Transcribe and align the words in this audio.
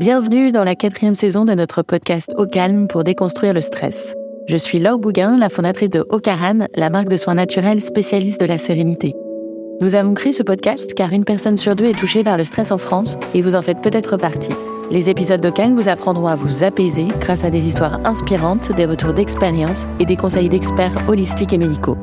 Bienvenue 0.00 0.50
dans 0.50 0.64
la 0.64 0.74
quatrième 0.74 1.14
saison 1.14 1.44
de 1.44 1.52
notre 1.52 1.82
podcast 1.82 2.34
Au 2.36 2.46
calme 2.46 2.88
pour 2.88 3.04
déconstruire 3.04 3.52
le 3.52 3.60
stress. 3.60 4.16
Je 4.48 4.56
suis 4.56 4.80
Laure 4.80 4.98
Bouguin, 4.98 5.38
la 5.38 5.48
fondatrice 5.48 5.90
de 5.90 6.04
Ocaran, 6.08 6.66
la 6.74 6.90
marque 6.90 7.08
de 7.08 7.16
soins 7.16 7.36
naturels 7.36 7.80
spécialiste 7.80 8.40
de 8.40 8.46
la 8.46 8.58
sérénité. 8.58 9.14
Nous 9.80 9.94
avons 9.94 10.12
créé 10.14 10.32
ce 10.32 10.42
podcast 10.42 10.94
car 10.94 11.12
une 11.12 11.24
personne 11.24 11.56
sur 11.56 11.76
deux 11.76 11.84
est 11.84 11.98
touchée 11.98 12.24
par 12.24 12.36
le 12.36 12.42
stress 12.42 12.72
en 12.72 12.78
France 12.78 13.16
et 13.34 13.40
vous 13.40 13.54
en 13.54 13.62
faites 13.62 13.82
peut-être 13.82 14.16
partie. 14.16 14.50
Les 14.90 15.10
épisodes 15.10 15.40
de 15.40 15.50
Calme 15.50 15.76
vous 15.76 15.88
apprendront 15.88 16.26
à 16.26 16.34
vous 16.34 16.64
apaiser 16.64 17.06
grâce 17.20 17.44
à 17.44 17.50
des 17.50 17.62
histoires 17.62 18.04
inspirantes, 18.04 18.72
des 18.72 18.86
retours 18.86 19.12
d'expérience 19.12 19.86
et 20.00 20.06
des 20.06 20.16
conseils 20.16 20.48
d'experts 20.48 21.08
holistiques 21.08 21.52
et 21.52 21.58
médicaux. 21.58 21.96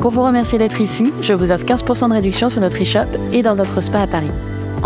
Pour 0.00 0.10
vous 0.10 0.24
remercier 0.24 0.58
d'être 0.58 0.80
ici, 0.80 1.12
je 1.22 1.32
vous 1.32 1.52
offre 1.52 1.64
15% 1.64 2.08
de 2.08 2.14
réduction 2.14 2.50
sur 2.50 2.60
notre 2.60 2.82
e-shop 2.82 3.06
et 3.32 3.42
dans 3.42 3.54
notre 3.54 3.80
spa 3.80 4.00
à 4.00 4.06
Paris. 4.08 4.32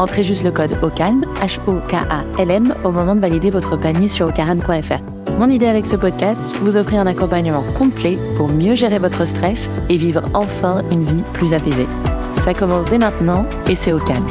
Entrez 0.01 0.23
juste 0.23 0.45
le 0.45 0.51
code 0.51 0.79
OCALM, 0.83 1.27
H-O-K-A-L-M, 1.43 2.75
au 2.85 2.91
moment 2.91 3.15
de 3.15 3.21
valider 3.21 3.51
votre 3.51 3.77
panier 3.77 4.09
sur 4.09 4.29
ocaran.fr. 4.29 5.31
Mon 5.39 5.47
idée 5.51 5.67
avec 5.67 5.85
ce 5.85 5.95
podcast, 5.95 6.57
vous 6.63 6.79
offrir 6.79 7.01
un 7.01 7.07
accompagnement 7.07 7.63
complet 7.77 8.17
pour 8.39 8.49
mieux 8.49 8.75
gérer 8.75 8.99
votre 8.99 9.27
stress 9.27 9.71
et 9.91 9.99
vivre 9.99 10.23
enfin 10.33 10.81
une 10.91 11.05
vie 11.05 11.23
plus 11.35 11.53
apaisée. 11.53 11.87
Ça 12.39 12.55
commence 12.55 12.89
dès 12.89 12.97
maintenant 12.97 13.45
et 13.69 13.75
c'est 13.75 13.93
au 13.93 13.99
calme. 13.99 14.25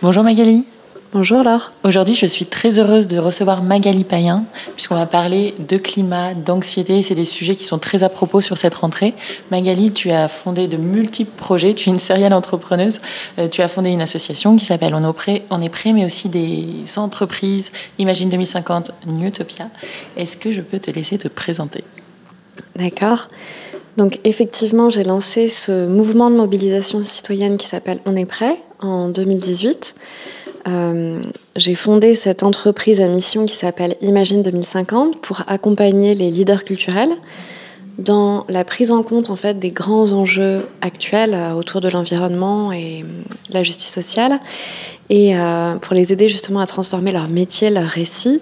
Bonjour 0.00 0.24
Magali. 0.24 0.64
Bonjour 1.14 1.44
Laure. 1.44 1.70
Aujourd'hui, 1.84 2.16
je 2.16 2.26
suis 2.26 2.44
très 2.44 2.80
heureuse 2.80 3.06
de 3.06 3.18
recevoir 3.18 3.62
Magali 3.62 4.02
Payen, 4.02 4.46
puisqu'on 4.72 4.96
va 4.96 5.06
parler 5.06 5.54
de 5.60 5.76
climat, 5.76 6.34
d'anxiété. 6.34 7.02
C'est 7.02 7.14
des 7.14 7.24
sujets 7.24 7.54
qui 7.54 7.62
sont 7.62 7.78
très 7.78 8.02
à 8.02 8.08
propos 8.08 8.40
sur 8.40 8.58
cette 8.58 8.74
rentrée. 8.74 9.14
Magali, 9.52 9.92
tu 9.92 10.10
as 10.10 10.26
fondé 10.26 10.66
de 10.66 10.76
multiples 10.76 11.30
projets. 11.36 11.72
Tu 11.72 11.88
es 11.88 11.92
une 11.92 12.00
serial 12.00 12.34
entrepreneuse. 12.34 13.00
Euh, 13.38 13.46
tu 13.46 13.62
as 13.62 13.68
fondé 13.68 13.90
une 13.90 14.00
association 14.00 14.56
qui 14.56 14.64
s'appelle 14.64 14.92
On 14.92 15.14
On 15.50 15.60
est 15.60 15.68
prêt, 15.68 15.92
mais 15.92 16.04
aussi 16.04 16.28
des 16.28 16.66
entreprises. 16.96 17.70
Imagine 17.98 18.28
2050, 18.30 18.90
Newtopia. 19.06 19.68
Est-ce 20.16 20.36
que 20.36 20.50
je 20.50 20.62
peux 20.62 20.80
te 20.80 20.90
laisser 20.90 21.16
te 21.16 21.28
présenter? 21.28 21.84
D'accord. 22.74 23.28
Donc 23.96 24.18
effectivement, 24.24 24.90
j'ai 24.90 25.04
lancé 25.04 25.48
ce 25.48 25.86
mouvement 25.86 26.28
de 26.28 26.34
mobilisation 26.34 27.00
citoyenne 27.04 27.56
qui 27.56 27.68
s'appelle 27.68 28.00
On 28.04 28.16
est 28.16 28.26
prêt 28.26 28.56
en 28.80 29.08
2018. 29.08 29.94
Euh, 30.66 31.22
j'ai 31.56 31.74
fondé 31.74 32.14
cette 32.14 32.42
entreprise 32.42 33.00
à 33.00 33.06
mission 33.06 33.44
qui 33.44 33.54
s'appelle 33.54 33.96
Imagine 34.00 34.42
2050 34.42 35.20
pour 35.20 35.42
accompagner 35.46 36.14
les 36.14 36.30
leaders 36.30 36.64
culturels 36.64 37.12
dans 37.98 38.44
la 38.48 38.64
prise 38.64 38.90
en 38.90 39.02
compte 39.02 39.30
en 39.30 39.36
fait 39.36 39.58
des 39.58 39.70
grands 39.70 40.12
enjeux 40.12 40.66
actuels 40.80 41.34
euh, 41.34 41.52
autour 41.52 41.80
de 41.80 41.88
l'environnement 41.88 42.72
et 42.72 43.02
de 43.02 43.06
euh, 43.06 43.22
la 43.50 43.62
justice 43.62 43.92
sociale 43.92 44.40
et 45.10 45.34
pour 45.82 45.94
les 45.94 46.14
aider 46.14 46.30
justement 46.30 46.60
à 46.60 46.66
transformer 46.66 47.12
leur 47.12 47.28
métier, 47.28 47.68
leur 47.68 47.84
récit. 47.84 48.40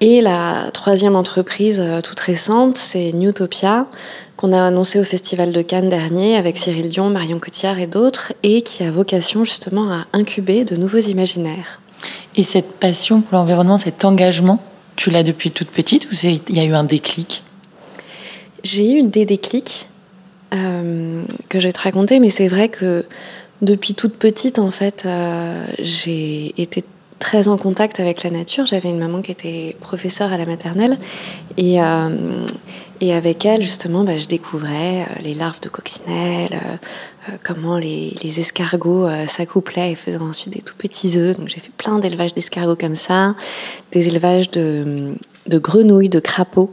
Et 0.00 0.20
la 0.20 0.70
troisième 0.72 1.16
entreprise 1.16 1.82
toute 2.04 2.20
récente, 2.20 2.76
c'est 2.76 3.12
Newtopia, 3.12 3.88
qu'on 4.36 4.52
a 4.52 4.62
annoncé 4.64 5.00
au 5.00 5.04
Festival 5.04 5.52
de 5.52 5.60
Cannes 5.62 5.88
dernier 5.88 6.36
avec 6.36 6.56
Cyril 6.56 6.88
Dion, 6.88 7.10
Marion 7.10 7.40
Cotillard 7.40 7.80
et 7.80 7.88
d'autres, 7.88 8.32
et 8.44 8.62
qui 8.62 8.84
a 8.84 8.90
vocation 8.92 9.44
justement 9.44 9.90
à 9.90 10.06
incuber 10.12 10.64
de 10.64 10.76
nouveaux 10.76 10.98
imaginaires. 10.98 11.80
Et 12.36 12.44
cette 12.44 12.70
passion 12.78 13.20
pour 13.20 13.36
l'environnement, 13.36 13.78
cet 13.78 14.04
engagement, 14.04 14.62
tu 14.94 15.10
l'as 15.10 15.24
depuis 15.24 15.50
toute 15.50 15.70
petite 15.70 16.06
ou 16.06 16.14
il 16.22 16.56
y 16.56 16.60
a 16.60 16.64
eu 16.64 16.74
un 16.74 16.84
déclic? 16.84 17.42
J'ai 18.62 18.92
eu 18.92 19.02
des 19.02 19.24
déclics 19.24 19.88
euh, 20.54 21.24
que 21.48 21.58
je 21.58 21.66
vais 21.66 21.72
te 21.72 21.80
raconter, 21.80 22.20
mais 22.20 22.30
c'est 22.30 22.48
vrai 22.48 22.68
que 22.68 23.04
depuis 23.60 23.94
toute 23.94 24.14
petite, 24.14 24.60
en 24.60 24.70
fait, 24.70 25.02
euh, 25.04 25.66
j'ai 25.80 26.54
été 26.60 26.84
très 27.18 27.48
en 27.48 27.56
contact 27.56 28.00
avec 28.00 28.22
la 28.22 28.30
nature. 28.30 28.66
J'avais 28.66 28.90
une 28.90 28.98
maman 28.98 29.22
qui 29.22 29.32
était 29.32 29.76
professeure 29.80 30.32
à 30.32 30.38
la 30.38 30.46
maternelle 30.46 30.98
et, 31.56 31.82
euh, 31.82 32.46
et 33.00 33.12
avec 33.14 33.44
elle, 33.44 33.62
justement, 33.62 34.04
bah, 34.04 34.16
je 34.16 34.26
découvrais 34.26 35.02
euh, 35.02 35.22
les 35.22 35.34
larves 35.34 35.60
de 35.60 35.68
coccinelle, 35.68 36.50
euh, 36.52 37.32
comment 37.44 37.76
les, 37.76 38.14
les 38.22 38.40
escargots 38.40 39.08
s'accouplaient 39.26 39.92
et 39.92 39.94
faisaient 39.94 40.16
ensuite 40.16 40.54
des 40.54 40.62
tout 40.62 40.74
petits 40.76 41.18
œufs. 41.18 41.36
Donc 41.36 41.48
j'ai 41.48 41.60
fait 41.60 41.72
plein 41.76 41.98
d'élevages 41.98 42.34
d'escargots 42.34 42.76
comme 42.76 42.96
ça, 42.96 43.34
des 43.92 44.08
élevages 44.08 44.50
de, 44.50 45.14
de 45.46 45.58
grenouilles, 45.58 46.08
de 46.08 46.20
crapauds. 46.20 46.70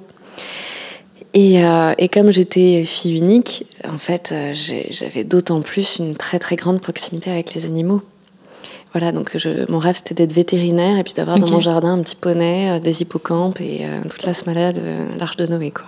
Et, 1.33 1.61
et, 1.97 2.07
comme 2.07 2.31
j'étais 2.31 2.85
fille 2.85 3.17
unique, 3.17 3.65
en 3.85 3.97
fait, 3.97 4.33
j'avais 4.53 5.25
d'autant 5.25 5.59
plus 5.59 5.97
une 5.99 6.15
très 6.15 6.39
très 6.39 6.55
grande 6.55 6.79
proximité 6.79 7.29
avec 7.29 7.53
les 7.53 7.65
animaux. 7.65 8.01
Voilà, 8.95 9.11
donc 9.11 9.31
je, 9.37 9.69
mon 9.69 9.77
rêve 9.77 9.97
c'était 9.97 10.13
d'être 10.13 10.31
vétérinaire 10.31 10.97
et 10.97 11.03
puis 11.03 11.13
d'avoir 11.13 11.37
dans 11.37 11.49
mon 11.49 11.59
jardin 11.59 11.95
un 11.95 12.01
petit 12.01 12.15
poney, 12.15 12.69
euh, 12.71 12.79
des 12.79 13.01
hippocampes 13.01 13.59
et 13.59 13.79
euh, 13.81 14.01
toute 14.03 14.23
la 14.23 14.33
smalade, 14.33 14.77
euh, 14.77 15.05
l'arche 15.19 15.35
de 15.35 15.45
Noé. 15.47 15.69
Quoi. 15.69 15.83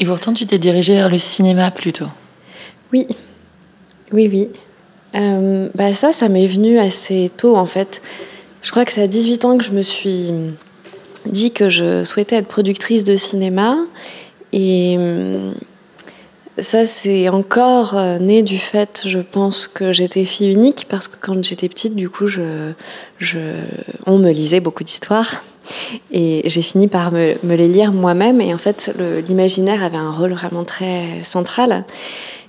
Et 0.00 0.04
pourtant, 0.04 0.32
tu 0.32 0.44
t'es 0.44 0.58
dirigée 0.58 0.94
vers 0.94 1.08
le 1.08 1.18
cinéma 1.18 1.70
plutôt 1.70 2.08
Oui, 2.92 3.06
oui, 4.10 4.28
oui. 4.28 4.48
bah 5.76 5.94
ça, 5.94 6.12
ça 6.12 6.28
m'est 6.28 6.48
venu 6.48 6.80
assez 6.80 7.30
tôt 7.36 7.56
en 7.56 7.66
fait. 7.66 8.02
Je 8.62 8.72
crois 8.72 8.84
que 8.84 8.90
c'est 8.90 9.02
à 9.02 9.06
18 9.06 9.44
ans 9.44 9.56
que 9.56 9.62
je 9.62 9.70
me 9.70 9.82
suis 9.82 10.32
dit 11.26 11.52
que 11.52 11.68
je 11.68 12.02
souhaitais 12.02 12.34
être 12.34 12.48
productrice 12.48 13.04
de 13.04 13.16
cinéma. 13.16 13.76
Et 14.52 14.98
ça, 16.58 16.86
c'est 16.86 17.28
encore 17.28 17.96
euh, 17.96 18.18
né 18.18 18.42
du 18.42 18.58
fait, 18.58 19.04
je 19.06 19.20
pense, 19.20 19.68
que 19.68 19.92
j'étais 19.92 20.24
fille 20.24 20.52
unique, 20.52 20.86
parce 20.88 21.08
que 21.08 21.16
quand 21.20 21.42
j'étais 21.42 21.68
petite, 21.68 21.94
du 21.94 22.10
coup, 22.10 22.26
je, 22.26 22.72
je, 23.18 23.38
on 24.06 24.18
me 24.18 24.30
lisait 24.30 24.60
beaucoup 24.60 24.84
d'histoires. 24.84 25.42
Et 26.10 26.42
j'ai 26.46 26.62
fini 26.62 26.88
par 26.88 27.12
me, 27.12 27.34
me, 27.44 27.54
les 27.54 27.68
lire 27.68 27.92
moi-même. 27.92 28.40
Et 28.40 28.52
en 28.52 28.58
fait, 28.58 28.92
l'imaginaire 29.26 29.84
avait 29.84 29.96
un 29.96 30.10
rôle 30.10 30.32
vraiment 30.32 30.64
très 30.64 31.22
central. 31.22 31.84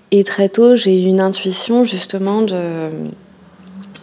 Et 0.10 0.24
très 0.24 0.50
tôt, 0.50 0.76
j'ai 0.76 1.04
eu 1.04 1.06
une 1.06 1.22
intuition, 1.22 1.84
justement, 1.84 2.42
de, 2.42 2.90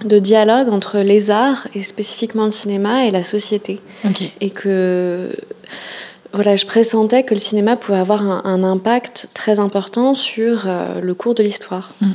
de 0.04 0.18
dialogue 0.18 0.68
entre 0.68 0.98
les 0.98 1.30
arts, 1.30 1.66
et 1.74 1.82
spécifiquement 1.82 2.44
le 2.44 2.50
cinéma, 2.50 3.06
et 3.06 3.10
la 3.10 3.24
société. 3.24 3.80
Et 4.40 4.50
que 4.50 5.32
voilà, 6.32 6.56
je 6.56 6.66
pressentais 6.66 7.22
que 7.22 7.34
le 7.34 7.40
cinéma 7.40 7.76
pouvait 7.76 7.98
avoir 7.98 8.22
un, 8.22 8.62
impact 8.62 9.28
très 9.34 9.60
important 9.60 10.14
sur 10.14 10.64
euh, 10.66 11.00
le 11.00 11.14
cours 11.14 11.34
de 11.34 11.42
l'histoire. 11.42 11.94
Mm. 12.00 12.10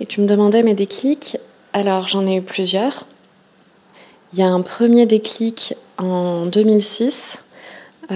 Et 0.00 0.06
tu 0.06 0.20
me 0.20 0.26
demandais 0.26 0.62
mes 0.62 0.74
déclics. 0.74 1.38
Alors, 1.72 2.08
j'en 2.08 2.26
ai 2.26 2.36
eu 2.36 2.42
plusieurs. 2.42 3.06
Il 4.32 4.38
y 4.38 4.42
a 4.42 4.48
un 4.48 4.60
premier 4.60 5.06
déclic 5.06 5.74
en 5.98 6.46
2006, 6.46 7.44
euh, 8.10 8.14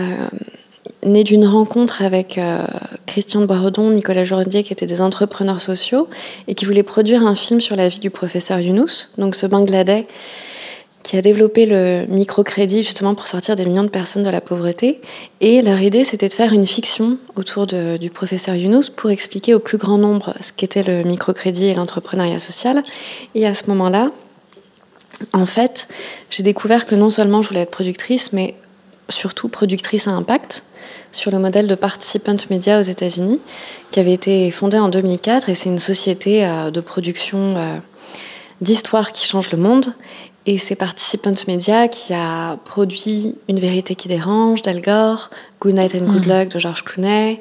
né 1.05 1.25
d'une 1.25 1.47
rencontre 1.47 2.03
avec 2.03 2.39
euh, 2.39 2.65
Christian 3.07 3.41
de 3.41 3.93
Nicolas 3.93 4.25
Jourdier, 4.25 4.63
qui 4.63 4.73
étaient 4.73 4.87
des 4.87 5.01
entrepreneurs 5.01 5.61
sociaux 5.61 6.09
et 6.49 6.55
qui 6.55 6.65
voulaient 6.67 6.83
produire 6.83 7.27
un 7.27 7.35
film 7.35 7.61
sur 7.61 7.77
la 7.77 7.89
vie 7.89 8.01
du 8.01 8.11
professeur 8.11 8.61
Younous, 8.61 9.09
donc 9.19 9.35
ce 9.35 9.47
Bangladais 9.47 10.07
qui 11.05 11.17
a 11.19 11.23
développé 11.23 11.67
le 11.67 12.07
microcrédit 12.09 12.83
justement 12.83 13.15
pour 13.15 13.29
sortir 13.29 13.55
des 13.55 13.67
millions 13.67 13.85
de 13.85 13.89
personnes 13.89 14.25
de 14.25 14.31
la 14.31 14.41
pauvreté. 14.41 15.01
Et 15.41 15.63
leur 15.63 15.81
idée, 15.81 16.05
c'était 16.05 16.29
de 16.29 16.35
faire 16.35 16.53
une 16.53 16.67
fiction 16.67 17.19
autour 17.37 17.67
du 17.67 18.11
professeur 18.11 18.57
Younous 18.57 18.91
pour 18.97 19.11
expliquer 19.11 19.55
au 19.55 19.61
plus 19.61 19.79
grand 19.79 19.99
nombre 19.99 20.35
ce 20.41 20.51
qu'était 20.51 20.83
le 20.83 21.05
microcrédit 21.05 21.67
et 21.67 21.75
l'entrepreneuriat 21.75 22.39
social. 22.39 22.83
Et 23.35 23.47
à 23.47 23.55
ce 23.55 23.69
moment-là, 23.69 24.11
en 25.35 25.47
fait, 25.47 25.89
j'ai 26.31 26.43
découvert 26.43 26.87
que 26.87 26.95
non 26.95 27.11
seulement 27.11 27.43
je 27.43 27.49
voulais 27.49 27.61
être 27.61 27.71
productrice, 27.71 28.33
mais 28.33 28.55
surtout 29.11 29.49
productrice 29.49 30.09
à 30.09 30.13
impact 30.13 30.65
sur 31.13 31.31
le 31.31 31.39
modèle 31.39 31.67
de 31.67 31.75
Participant 31.75 32.37
Media 32.51 32.81
aux 32.81 32.85
États-Unis, 32.85 33.41
qui 33.91 34.01
avait 34.01 34.15
été 34.15 34.51
fondé 34.51 34.79
en 34.79 34.89
2004. 34.89 35.51
Et 35.51 35.55
c'est 35.55 35.69
une 35.69 35.79
société 35.79 36.47
euh, 36.47 36.71
de 36.71 36.81
production 36.81 37.57
euh, 37.57 37.79
d'histoire 38.61 39.13
qui 39.13 39.27
change 39.27 39.53
le 39.53 39.59
monde. 39.59 39.95
Et 40.47 40.59
c'est 40.59 40.77
Participant 40.77 41.35
Media 41.49 41.89
qui 41.89 42.13
a 42.13 42.59
produit 42.65 43.37
Une 43.49 43.59
vérité 43.59 43.95
qui 43.95 44.09
dérange 44.09 44.61
d'Al 44.61 44.83
Gore, 44.83 45.31
Good 45.61 45.75
Night 45.75 45.95
and 45.95 46.05
Good 46.05 46.27
mm. 46.27 46.31
Luck 46.31 46.49
de 46.51 46.59
George 46.59 46.85
Clooney, 46.85 47.41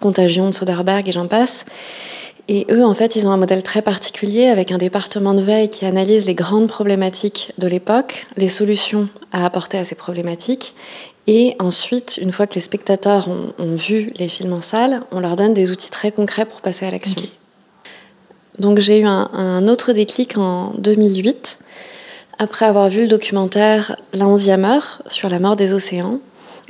Contagion 0.00 0.48
de 0.48 0.54
Soderbergh 0.54 1.08
et 1.08 1.12
j'en 1.12 1.28
passe. 1.28 1.64
Et 2.48 2.66
eux, 2.70 2.84
en 2.84 2.92
fait, 2.92 3.16
ils 3.16 3.26
ont 3.26 3.30
un 3.30 3.36
modèle 3.36 3.62
très 3.62 3.80
particulier 3.82 4.48
avec 4.48 4.72
un 4.72 4.78
département 4.78 5.32
de 5.32 5.40
veille 5.40 5.70
qui 5.70 5.86
analyse 5.86 6.26
les 6.26 6.34
grandes 6.34 6.68
problématiques 6.68 7.52
de 7.56 7.68
l'époque, 7.68 8.26
les 8.36 8.48
solutions 8.48 9.08
à 9.30 9.46
apporter 9.46 9.78
à 9.78 9.84
ces 9.84 9.94
problématiques. 9.94 10.74
Et 11.28 11.54
ensuite, 11.60 12.18
une 12.20 12.32
fois 12.32 12.48
que 12.48 12.56
les 12.56 12.60
spectateurs 12.60 13.28
ont, 13.28 13.76
vu 13.76 14.10
les 14.16 14.26
films 14.26 14.52
en 14.54 14.60
salle, 14.60 15.00
on 15.12 15.20
leur 15.20 15.36
donne 15.36 15.54
des 15.54 15.70
outils 15.70 15.90
très 15.90 16.10
concrets 16.10 16.44
pour 16.44 16.60
passer 16.60 16.84
à 16.84 16.90
l'action. 16.90 17.22
Donc 18.58 18.80
j'ai 18.80 18.98
eu 18.98 19.06
un, 19.06 19.30
un, 19.32 19.68
autre 19.68 19.92
déclic 19.92 20.36
en 20.36 20.74
2008 20.78 21.60
après 22.38 22.66
avoir 22.66 22.88
vu 22.88 23.02
le 23.02 23.08
documentaire 23.08 23.96
La 24.12 24.26
onzième 24.26 24.64
heure 24.64 25.02
sur 25.08 25.28
la 25.28 25.38
mort 25.38 25.56
des 25.56 25.72
océans. 25.72 26.18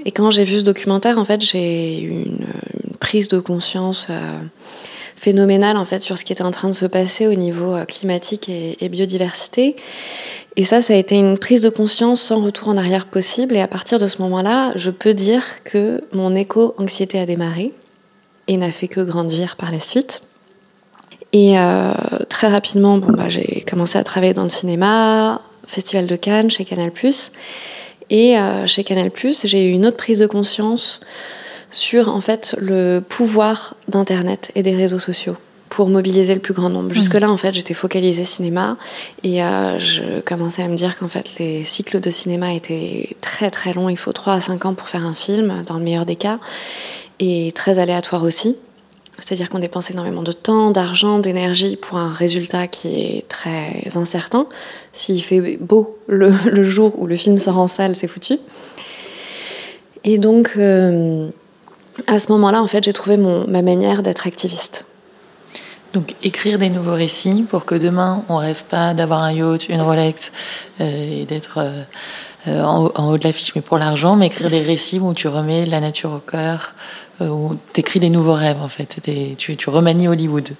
Et 0.05 0.11
quand 0.11 0.31
j'ai 0.31 0.45
vu 0.45 0.59
ce 0.59 0.65
documentaire, 0.65 1.19
en 1.19 1.25
fait, 1.25 1.41
j'ai 1.43 2.01
eu 2.01 2.11
une, 2.11 2.47
prise 3.01 3.29
de 3.29 3.41
conscience 3.41 4.07
euh, 4.11 4.39
phénoménal 5.17 5.77
en 5.77 5.85
fait 5.85 6.03
sur 6.03 6.17
ce 6.19 6.25
qui 6.25 6.33
était 6.33 6.45
en 6.45 6.53
train 6.53 6.69
de 6.69 6.75
se 6.75 6.87
passer 6.87 7.27
au 7.27 7.35
niveau 7.35 7.77
climatique 7.87 8.49
et, 8.49 8.89
biodiversité. 8.89 9.75
Et 10.55 10.65
ça, 10.65 10.83
ça 10.83 10.93
a 10.93 10.97
été 10.97 11.17
une 11.17 11.37
prise 11.37 11.63
de 11.63 11.69
conscience 11.69 12.21
sans 12.21 12.41
retour 12.41 12.69
en 12.69 12.77
arrière 12.77 13.07
possible. 13.07 13.57
Et 13.57 13.61
à 13.61 13.69
partir 13.69 13.99
de 13.99 14.07
ce 14.07 14.23
moment-là, 14.23 14.73
je 14.77 14.91
peux 14.91 15.15
dire 15.15 15.43
que 15.65 16.03
mon 16.13 16.35
éco-anxiété 16.35 17.19
a 17.19 17.27
démarré 17.27 17.73
et 18.49 18.57
n'a 18.57 18.71
fait 18.71 18.89
que 18.89 19.01
grandir 19.01 19.57
par 19.57 19.73
la 19.73 19.81
suite. 19.81 20.23
Et 21.33 21.59
euh, 21.59 21.93
très 22.29 22.49
rapidement, 22.49 22.99
bon, 22.99 23.13
bah, 23.13 23.29
j'ai 23.29 23.65
commencé 23.69 23.99
à 23.99 24.05
travailler 24.05 24.35
dans 24.35 24.43
le 24.43 24.51
cinéma, 24.51 25.41
Festival 25.67 26.07
de 26.07 26.17
Cannes, 26.17 26.51
chez 26.51 26.65
Canal+. 26.65 26.93
Et 28.11 28.39
euh, 28.39 28.67
chez 28.67 28.85
Canal+, 28.85 29.11
j'ai 29.45 29.69
eu 29.69 29.73
une 29.73 29.87
autre 29.87 29.97
prise 29.97 30.19
de 30.19 30.27
conscience 30.27 31.01
sur 31.71 32.09
en 32.09 32.21
fait 32.21 32.55
le 32.59 33.01
pouvoir 33.01 33.77
d'Internet 33.89 34.53
et 34.55 34.63
des 34.63 34.77
réseaux 34.77 34.99
sociaux 34.99 35.37
pour 35.71 35.89
mobiliser 35.89 36.35
le 36.35 36.41
plus 36.41 36.53
grand 36.53 36.69
nombre. 36.69 36.91
Mmh. 36.91 36.95
Jusque-là, 36.95 37.31
en 37.31 37.39
fait, 37.39 37.55
j'étais 37.55 37.73
focalisée 37.73 38.27
cinéma 38.27 38.77
et 39.23 39.43
euh, 39.43 39.79
je 39.79 40.21
commençais 40.21 40.63
à 40.63 40.69
me 40.69 40.77
dire 40.77 40.99
qu'en 40.99 41.09
fait, 41.09 41.39
les 41.39 41.65
cycles 41.65 41.99
de 41.99 42.11
cinéma 42.11 42.53
étaient 42.53 43.17
très 43.23 43.51
très 43.51 43.73
longs. 43.73 43.89
Il 43.89 43.97
faut 43.97 44.13
3 44.13 44.35
à 44.35 44.41
5 44.43 44.67
ans 44.67 44.75
pour 44.75 44.91
faire 44.91 45.07
un 45.07 45.15
film, 45.15 45.63
dans 45.65 45.79
le 45.79 45.83
meilleur 45.83 46.05
des 46.05 46.17
cas, 46.17 46.39
et 47.21 47.53
très 47.55 47.79
aléatoire 47.79 48.23
aussi. 48.23 48.57
C'est-à-dire 49.19 49.51
qu'on 49.51 49.59
dépense 49.59 49.91
énormément 49.91 50.23
de 50.23 50.33
temps, 50.33 50.71
d'argent, 50.71 51.19
d'énergie 51.19 51.77
pour 51.77 51.99
un 51.99 52.11
résultat 52.11 52.67
qui 52.67 52.89
est 52.89 53.29
très 53.29 53.85
incertain. 53.95 54.47
S'il 54.93 55.23
fait 55.23 55.59
beau 55.59 55.99
le, 56.07 56.33
jour 56.65 56.99
où 56.99 57.07
le 57.07 57.17
film 57.17 57.39
sort 57.39 57.59
en 57.59 57.69
salle, 57.69 57.95
c'est 57.95 58.09
foutu. 58.09 58.39
Et 60.05 60.19
donc, 60.19 60.55
euh, 60.57 61.29
à 62.07 62.19
ce 62.19 62.33
moment-là, 62.33 62.63
en 62.63 62.67
fait, 62.67 62.83
j'ai 62.85 62.93
trouvé 62.93 63.17
mon, 63.17 63.47
ma 63.47 63.63
manière 63.63 64.03
d'être 64.03 64.27
activiste. 64.27 64.87
Donc 65.93 66.15
écrire 66.23 66.59
des 66.59 66.71
nouveaux 66.71 66.95
récits 66.95 67.45
pour 67.49 67.67
que 67.67 67.75
demain 67.75 68.25
on 68.31 68.37
rêve 68.37 68.65
pas 68.65 68.95
d'avoir 68.95 69.23
un 69.23 69.33
yacht, 69.33 69.69
une 69.69 69.83
Rolex 69.83 70.33
euh, 70.81 71.21
et 71.21 71.27
d'être 71.27 71.59
euh, 71.59 72.63
en, 72.63 73.09
haut 73.09 73.19
de 73.19 73.25
l'affiche, 73.25 73.55
mais 73.55 73.61
pour 73.61 73.77
l'argent, 73.77 74.17
mais 74.17 74.27
écrire 74.27 74.49
des 74.49 74.63
récits 74.63 74.99
où 74.99 75.13
tu 75.13 75.29
remets 75.29 75.67
la 75.67 75.81
nature 75.81 76.13
au 76.13 76.19
cœur, 76.19 76.75
où 77.21 77.51
tu 77.73 77.81
écris 77.81 78.01
des 78.01 78.11
nouveaux 78.11 78.35
rêves 78.35 78.61
en 78.61 78.69
fait, 78.69 79.01
tu, 79.37 79.57
tu 79.57 79.71
remanies 79.71 80.09
Hollywood. 80.09 80.51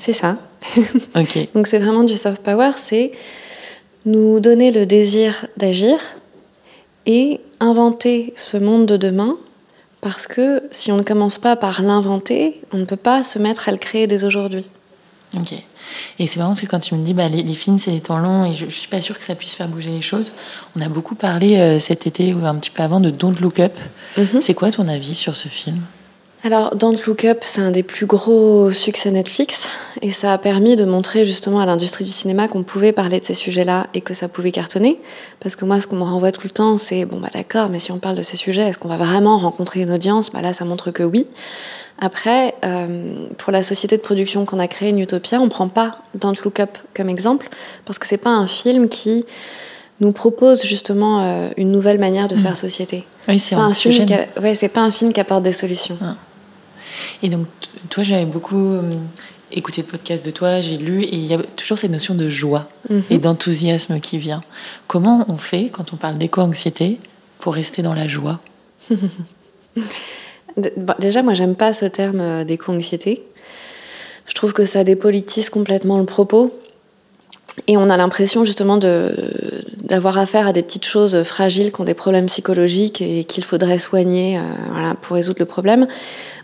C'est 0.00 0.12
ça. 0.12 0.38
ok. 1.16 1.48
Donc 1.54 1.66
c'est 1.66 1.78
vraiment 1.78 2.04
du 2.04 2.16
soft 2.16 2.42
power, 2.42 2.72
c'est 2.76 3.12
nous 4.04 4.40
donner 4.40 4.70
le 4.70 4.86
désir 4.86 5.46
d'agir 5.56 5.98
et 7.06 7.40
inventer 7.60 8.32
ce 8.36 8.56
monde 8.56 8.86
de 8.86 8.96
demain 8.96 9.36
parce 10.00 10.26
que 10.26 10.62
si 10.70 10.92
on 10.92 10.98
ne 10.98 11.02
commence 11.02 11.38
pas 11.38 11.56
par 11.56 11.80
l'inventer, 11.80 12.60
on 12.72 12.78
ne 12.78 12.84
peut 12.84 12.96
pas 12.96 13.22
se 13.22 13.38
mettre 13.38 13.68
à 13.68 13.72
le 13.72 13.78
créer 13.78 14.06
dès 14.06 14.24
aujourd'hui. 14.24 14.66
Ok. 15.36 15.54
Et 16.18 16.26
c'est 16.26 16.38
marrant 16.38 16.50
parce 16.50 16.60
que 16.60 16.66
quand 16.66 16.80
tu 16.80 16.94
me 16.94 17.02
dis 17.02 17.14
bah, 17.14 17.28
les, 17.28 17.54
films, 17.54 17.78
c'est 17.78 17.90
des 17.90 18.00
temps 18.00 18.18
longs 18.18 18.44
et 18.44 18.54
je, 18.54 18.66
ne 18.66 18.70
suis 18.70 18.88
pas 18.88 19.00
sûre 19.00 19.18
que 19.18 19.24
ça 19.24 19.34
puisse 19.34 19.54
faire 19.54 19.68
bouger 19.68 19.90
les 19.90 20.02
choses. 20.02 20.32
On 20.76 20.80
a 20.80 20.88
beaucoup 20.88 21.14
parlé 21.14 21.56
euh, 21.56 21.78
cet 21.80 22.06
été 22.06 22.32
ou 22.34 22.44
un 22.44 22.54
petit 22.56 22.70
peu 22.70 22.82
avant 22.82 23.00
de 23.00 23.10
Don't 23.10 23.36
Look 23.40 23.60
Up. 23.60 23.74
Mhm. 24.16 24.40
C'est 24.40 24.54
quoi 24.54 24.70
ton 24.70 24.88
avis 24.88 25.14
sur 25.14 25.34
ce 25.34 25.48
film? 25.48 25.80
Alors, 26.44 26.76
Don't 26.76 26.98
Look 27.06 27.24
Up, 27.24 27.38
c'est 27.40 27.62
un 27.62 27.70
des 27.70 27.82
plus 27.82 28.04
gros 28.04 28.70
succès 28.70 29.10
Netflix 29.10 29.66
et 30.02 30.10
ça 30.10 30.34
a 30.34 30.36
permis 30.36 30.76
de 30.76 30.84
montrer 30.84 31.24
justement 31.24 31.58
à 31.58 31.64
l'industrie 31.64 32.04
du 32.04 32.10
cinéma 32.10 32.48
qu'on 32.48 32.62
pouvait 32.62 32.92
parler 32.92 33.18
de 33.18 33.24
ces 33.24 33.32
sujets-là 33.32 33.86
et 33.94 34.02
que 34.02 34.12
ça 34.12 34.28
pouvait 34.28 34.52
cartonner. 34.52 35.00
Parce 35.40 35.56
que 35.56 35.64
moi, 35.64 35.80
ce 35.80 35.86
qu'on 35.86 35.96
me 35.96 36.02
renvoie 36.02 36.32
tout 36.32 36.42
le 36.44 36.50
temps, 36.50 36.76
c'est 36.76 37.06
bon, 37.06 37.18
bah 37.18 37.30
d'accord, 37.32 37.70
mais 37.70 37.78
si 37.78 37.92
on 37.92 37.98
parle 37.98 38.16
de 38.16 38.22
ces 38.22 38.36
sujets, 38.36 38.60
est-ce 38.60 38.76
qu'on 38.76 38.88
va 38.88 38.98
vraiment 38.98 39.38
rencontrer 39.38 39.80
une 39.80 39.90
audience? 39.90 40.30
Bah 40.30 40.42
Là, 40.42 40.52
ça 40.52 40.66
montre 40.66 40.90
que 40.90 41.02
oui. 41.02 41.26
Après, 41.98 42.54
euh, 42.62 43.26
pour 43.38 43.50
la 43.50 43.62
société 43.62 43.96
de 43.96 44.02
production 44.02 44.44
qu'on 44.44 44.58
a 44.58 44.68
créée, 44.68 44.92
Utopia, 44.94 45.40
on 45.40 45.44
ne 45.44 45.50
prend 45.50 45.68
pas 45.68 46.02
Don't 46.14 46.34
Look 46.44 46.60
Up 46.60 46.76
comme 46.94 47.08
exemple 47.08 47.48
parce 47.86 47.98
que 47.98 48.06
c'est 48.06 48.18
pas 48.18 48.28
un 48.28 48.46
film 48.46 48.90
qui 48.90 49.24
nous 50.00 50.12
propose 50.12 50.66
justement 50.66 51.22
euh, 51.22 51.48
une 51.56 51.72
nouvelle 51.72 51.98
manière 51.98 52.28
de 52.28 52.36
faire 52.36 52.52
mm. 52.52 52.56
société. 52.56 53.06
Oui, 53.28 53.38
c'est 53.38 53.54
un, 53.54 53.72
film. 53.72 54.06
Ouais, 54.42 54.54
c'est 54.54 54.68
pas 54.68 54.82
un 54.82 54.90
film 54.90 55.14
qui 55.14 55.20
apporte 55.20 55.42
des 55.42 55.54
solutions. 55.54 55.96
Ah. 56.02 56.16
Et 57.22 57.28
donc, 57.28 57.46
toi, 57.90 58.02
j'avais 58.02 58.24
beaucoup 58.24 58.72
euh, 58.72 58.96
écouté 59.52 59.82
le 59.82 59.86
podcast 59.86 60.24
de 60.24 60.30
toi, 60.30 60.60
j'ai 60.60 60.76
lu, 60.76 61.02
et 61.02 61.14
il 61.14 61.26
y 61.26 61.34
a 61.34 61.38
toujours 61.56 61.78
cette 61.78 61.90
notion 61.90 62.14
de 62.14 62.28
joie 62.28 62.68
mhm. 62.90 63.02
et 63.10 63.18
d'enthousiasme 63.18 64.00
qui 64.00 64.18
vient. 64.18 64.42
Comment 64.86 65.24
on 65.28 65.36
fait, 65.36 65.70
quand 65.72 65.92
on 65.92 65.96
parle 65.96 66.18
d'éco-anxiété, 66.18 66.98
pour 67.38 67.54
rester 67.54 67.82
dans 67.82 67.94
la 67.94 68.06
joie? 68.06 68.40
Déjà, 70.98 71.22
moi, 71.22 71.34
j'aime 71.34 71.56
pas 71.56 71.72
ce 71.72 71.86
terme 71.86 72.20
euh, 72.20 72.44
d'éco-anxiété. 72.44 73.22
Je 74.26 74.34
trouve 74.34 74.52
que 74.52 74.64
ça 74.64 74.84
dépolitise 74.84 75.50
complètement 75.50 75.98
le 75.98 76.06
propos. 76.06 76.52
Et 77.66 77.76
on 77.76 77.88
a 77.88 77.96
l'impression 77.96 78.44
justement 78.44 78.76
d'avoir 78.76 80.18
affaire 80.18 80.48
à 80.48 80.52
des 80.52 80.62
petites 80.62 80.84
choses 80.84 81.22
fragiles 81.22 81.72
qui 81.72 81.80
ont 81.80 81.84
des 81.84 81.94
problèmes 81.94 82.26
psychologiques 82.26 83.00
et 83.00 83.24
qu'il 83.24 83.44
faudrait 83.44 83.78
soigner 83.78 84.38
euh, 84.38 84.94
pour 85.00 85.14
résoudre 85.14 85.38
le 85.38 85.46
problème. 85.46 85.86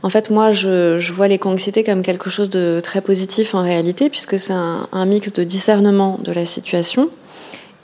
En 0.02 0.08
fait, 0.08 0.30
moi, 0.30 0.50
je, 0.50 1.12
vois 1.12 1.28
l'éco-anxiété 1.28 1.82
comme 1.84 2.02
quelque 2.02 2.30
chose 2.30 2.48
de 2.48 2.80
très 2.82 3.00
positif 3.00 3.54
en 3.54 3.62
réalité, 3.62 4.08
puisque 4.08 4.38
c'est 4.38 4.54
un, 4.54 5.06
mix 5.06 5.32
de 5.32 5.42
discernement 5.42 6.18
de 6.22 6.32
la 6.32 6.46
situation 6.46 7.10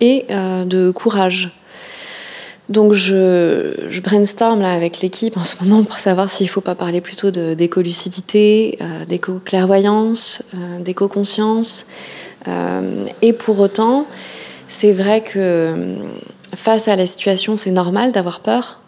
et 0.01 0.27
euh, 0.31 0.65
de 0.65 0.91
courage. 0.91 1.51
Donc 2.69 2.95
je, 2.95 3.75
je 3.89 4.01
brainstorm 4.01 4.61
là 4.61 4.73
avec 4.73 5.01
l'équipe 5.01 5.37
en 5.37 5.45
ce 5.45 5.55
moment 5.63 5.85
pour 5.85 5.99
savoir 5.99 6.33
s'il 6.33 6.47
ne 6.47 6.51
faut 6.51 6.61
pas 6.61 6.75
parler 6.75 7.01
plutôt 7.01 7.31
d'éco-lucidité, 7.31 8.77
euh, 8.81 9.05
d'éco-clairvoyance, 9.05 10.43
d'éco-conscience. 10.81 11.87
Euh, 12.49 13.07
et 13.23 13.33
pour 13.33 13.59
autant, 13.61 14.07
c'est 14.69 14.93
vrai 14.93 15.23
que 15.23 15.39
euh, 15.39 15.97
face 16.55 16.89
à 16.89 16.97
la 16.97 17.07
situation, 17.07 17.57
c'est 17.57 17.71
normal 17.71 18.13
d'avoir 18.13 18.41
peur. 18.41 18.81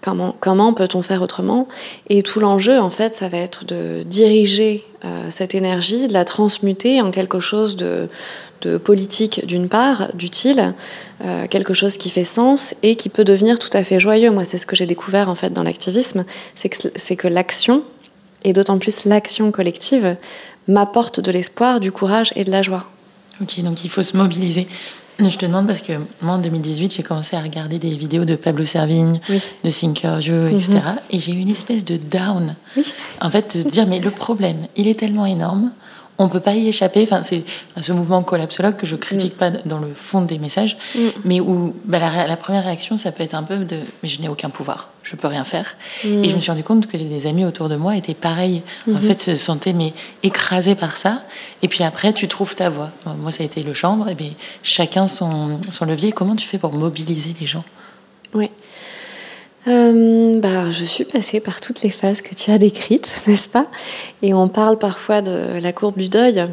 comment, 0.00 0.72
peut-on 0.72 1.02
faire 1.02 1.22
autrement? 1.22 1.66
Et 2.08 2.22
tout 2.22 2.40
l'enjeu, 2.40 2.78
en 2.78 2.90
fait, 2.90 3.14
ça 3.14 3.28
va 3.28 3.38
être 3.38 3.64
de 3.64 4.02
diriger 4.04 4.84
euh, 5.04 5.26
cette 5.30 5.54
énergie, 5.54 6.06
de 6.06 6.12
la 6.12 6.24
transmuter 6.24 7.00
en 7.00 7.10
quelque 7.10 7.40
chose 7.40 7.76
de, 7.76 8.08
politique 8.82 9.44
d'une 9.44 9.68
part, 9.68 10.08
d'utile, 10.14 10.72
quelque 11.50 11.74
chose 11.74 11.98
qui 11.98 12.08
fait 12.08 12.24
sens 12.24 12.74
et 12.82 12.96
qui 12.96 13.10
peut 13.10 13.22
devenir 13.22 13.58
tout 13.58 13.68
à 13.74 13.84
fait 13.84 14.00
joyeux. 14.00 14.30
Moi, 14.30 14.46
c'est 14.46 14.56
ce 14.56 14.64
que 14.64 14.74
j'ai 14.74 14.86
découvert 14.86 15.28
en 15.28 15.34
fait 15.34 15.52
dans 15.52 15.62
l'activisme, 15.62 16.24
c'est 16.54 17.16
que 17.16 17.28
l'action, 17.28 17.82
et 18.42 18.54
d'autant 18.54 18.78
plus 18.78 19.04
l'action 19.04 19.50
collective, 19.50 20.16
m'apporte 20.68 21.20
de 21.20 21.30
l'espoir, 21.30 21.80
du 21.80 21.92
courage 21.92 22.32
et 22.36 22.44
de 22.44 22.50
la 22.50 22.62
joie. 22.62 22.84
Ok, 23.40 23.60
donc 23.62 23.84
il 23.84 23.90
faut 23.90 24.02
se 24.02 24.16
mobiliser. 24.16 24.68
Je 25.20 25.36
te 25.36 25.46
demande 25.46 25.68
parce 25.68 25.80
que 25.80 25.92
moi 26.22 26.34
en 26.34 26.38
2018 26.38 26.94
j'ai 26.96 27.02
commencé 27.04 27.36
à 27.36 27.40
regarder 27.40 27.78
des 27.78 27.90
vidéos 27.90 28.24
de 28.24 28.34
Pablo 28.34 28.64
Servigne, 28.64 29.20
de 29.28 29.70
Thinker 29.70 30.20
Joe, 30.20 30.50
etc. 30.52 30.80
Et 31.10 31.20
j'ai 31.20 31.32
eu 31.32 31.38
une 31.38 31.52
espèce 31.52 31.84
de 31.84 31.96
down. 31.96 32.56
En 33.20 33.30
fait, 33.30 33.56
de 33.56 33.62
se 33.62 33.68
dire 33.68 33.86
mais 33.86 34.00
le 34.00 34.10
problème, 34.10 34.66
il 34.76 34.88
est 34.88 34.98
tellement 34.98 35.26
énorme 35.26 35.70
on 36.18 36.28
peut 36.28 36.40
pas 36.40 36.54
y 36.54 36.68
échapper. 36.68 37.02
Enfin, 37.02 37.22
c'est 37.22 37.44
ce 37.80 37.92
mouvement 37.92 38.22
collapsologue 38.22 38.76
que 38.76 38.86
je 38.86 38.96
critique 38.96 39.34
mm. 39.34 39.38
pas 39.38 39.50
dans 39.50 39.78
le 39.78 39.92
fond 39.94 40.22
des 40.22 40.38
messages, 40.38 40.76
mm. 40.94 41.00
mais 41.24 41.40
où 41.40 41.74
bah, 41.84 41.98
la, 41.98 42.36
première 42.36 42.64
réaction, 42.64 42.96
ça 42.96 43.12
peut 43.12 43.22
être 43.22 43.34
un 43.34 43.42
peu 43.42 43.58
de 43.58 43.78
mais 44.02 44.08
je 44.08 44.20
n'ai 44.20 44.28
aucun 44.28 44.50
pouvoir, 44.50 44.90
je 45.04 45.14
peux 45.14 45.28
rien 45.28 45.44
faire. 45.44 45.76
Mm. 46.04 46.24
Et 46.24 46.28
je 46.28 46.34
me 46.34 46.40
suis 46.40 46.50
rendu 46.50 46.64
compte 46.64 46.86
que 46.88 46.96
des 46.96 47.26
amis 47.26 47.44
autour 47.44 47.68
de 47.68 47.76
moi 47.76 47.96
étaient 47.96 48.14
pareils, 48.14 48.62
en 48.88 48.92
mm-hmm. 48.92 49.00
fait, 49.00 49.20
se 49.20 49.36
sentaient 49.36 49.72
mais 49.72 49.92
écrasés 50.22 50.74
par 50.74 50.96
ça. 50.96 51.22
Et 51.62 51.68
puis 51.68 51.84
après, 51.84 52.12
tu 52.12 52.26
trouves 52.26 52.56
ta 52.56 52.70
voix. 52.70 52.90
Moi, 53.18 53.30
ça 53.30 53.42
a 53.42 53.46
été 53.46 53.62
le 53.62 53.74
chambre, 53.74 54.08
et 54.08 54.14
bien 54.14 54.30
chacun 54.62 55.06
son, 55.06 55.60
son 55.70 55.84
levier. 55.84 56.10
Comment 56.10 56.34
tu 56.34 56.48
fais 56.48 56.58
pour 56.58 56.72
mobiliser 56.72 57.34
les 57.40 57.46
gens? 57.46 57.64
Oui. 58.32 58.50
Euh, 59.66 60.40
bah, 60.40 60.70
je 60.70 60.84
suis 60.84 61.04
passée 61.04 61.40
par 61.40 61.60
toutes 61.60 61.82
les 61.82 61.90
phases 61.90 62.20
que 62.20 62.34
tu 62.34 62.50
as 62.50 62.58
décrites, 62.58 63.22
n'est-ce 63.26 63.48
pas? 63.48 63.66
Et 64.22 64.34
on 64.34 64.48
parle 64.48 64.78
parfois 64.78 65.22
de 65.22 65.58
la 65.60 65.72
courbe 65.72 65.98
du 65.98 66.08
deuil 66.08 66.44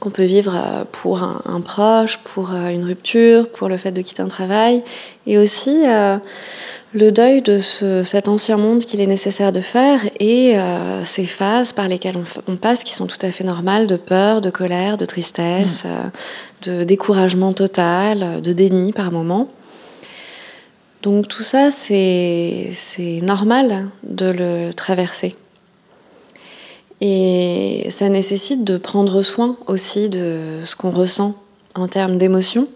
qu'on 0.00 0.10
peut 0.10 0.24
vivre 0.24 0.56
euh, 0.56 0.84
pour 0.90 1.22
un, 1.22 1.60
proche, 1.60 2.18
pour 2.18 2.52
euh, 2.52 2.70
une 2.70 2.84
rupture, 2.84 3.48
pour 3.48 3.68
le 3.68 3.76
fait 3.76 3.92
de 3.92 4.00
quitter 4.00 4.22
un 4.22 4.28
travail, 4.28 4.82
et 5.26 5.38
aussi 5.38 5.82
le 6.94 7.10
deuil 7.10 7.42
de 7.42 7.58
cet 7.58 8.28
ancien 8.28 8.56
monde 8.56 8.84
qu'il 8.84 9.00
est 9.00 9.06
nécessaire 9.06 9.52
de 9.52 9.60
faire 9.60 10.00
et 10.20 10.56
ces 11.04 11.24
phases 11.24 11.72
par 11.72 11.88
lesquelles 11.88 12.16
on, 12.46 12.56
passe 12.56 12.84
qui 12.84 12.94
sont 12.94 13.06
tout 13.06 13.18
à 13.22 13.30
fait 13.30 13.44
normales 13.44 13.86
de 13.86 13.96
peur, 13.96 14.40
de 14.40 14.50
colère, 14.50 14.98
de 14.98 15.06
tristesse, 15.06 15.84
mmh. 15.84 16.70
de 16.70 16.84
découragement 16.84 17.52
total, 17.52 18.42
de 18.42 18.52
déni 18.52 18.92
par 18.92 19.10
moments. 19.10 19.48
Donc 21.02 21.26
tout 21.26 21.42
ça, 21.42 21.70
c'est 21.70 22.70
normal 23.22 23.88
de 24.04 24.26
le 24.26 24.72
traverser. 24.72 25.34
Et 27.00 27.88
ça 27.90 28.08
nécessite 28.08 28.62
de 28.62 28.78
prendre 28.78 29.22
soin 29.22 29.56
aussi 29.66 30.08
de 30.08 30.60
ce 30.64 30.76
qu'on 30.76 30.90
ressent 30.90 31.34
en 31.74 31.88
termes 31.88 32.16
d'émotions. 32.18 32.68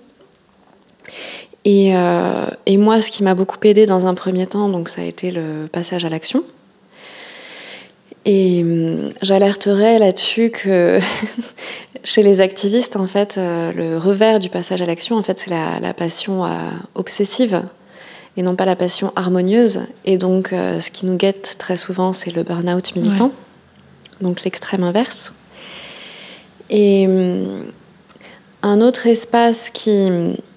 Et, 1.68 1.96
euh, 1.96 2.46
et, 2.64 2.76
moi, 2.76 3.02
ce 3.02 3.10
qui 3.10 3.24
m'a 3.24 3.34
beaucoup 3.34 3.58
aidé 3.64 3.86
dans 3.86 4.06
un 4.06 4.14
premier 4.14 4.46
temps, 4.46 4.68
donc 4.68 4.88
ça 4.88 5.02
a 5.02 5.04
été 5.04 5.32
le 5.32 5.66
passage 5.66 6.04
à 6.04 6.08
l'action. 6.08 6.44
Et 8.24 8.62
hum, 8.62 9.08
j'alerterai 9.20 9.98
là-dessus 9.98 10.50
que 10.50 11.00
chez 12.04 12.22
les 12.22 12.40
activistes, 12.40 12.96
en 12.96 13.08
fait, 13.08 13.36
euh, 13.36 13.72
le 13.72 13.98
revers 13.98 14.38
du 14.38 14.48
passage 14.48 14.80
à 14.82 14.86
l'action, 14.86 15.16
en 15.16 15.22
fait, 15.22 15.38
c'est 15.38 15.50
la, 15.50 15.92
passion 15.92 16.44
euh, 16.44 16.50
obsessive 16.94 17.62
et 18.36 18.42
non 18.42 18.54
pas 18.54 18.64
la 18.64 18.76
passion 18.76 19.12
harmonieuse. 19.16 19.80
Et 20.04 20.18
donc, 20.18 20.52
euh, 20.52 20.80
ce 20.80 20.92
qui 20.92 21.04
nous 21.06 21.16
guette 21.16 21.56
très 21.58 21.76
souvent, 21.76 22.12
c'est 22.12 22.32
le 22.32 22.44
burn-out 22.44 22.94
militant, 22.94 23.32
donc 24.20 24.44
l'extrême 24.44 24.84
inverse. 24.84 25.32
Et 26.68 27.08
un 28.66 28.80
autre 28.80 29.06
espace 29.06 29.70
qui 29.70 30.10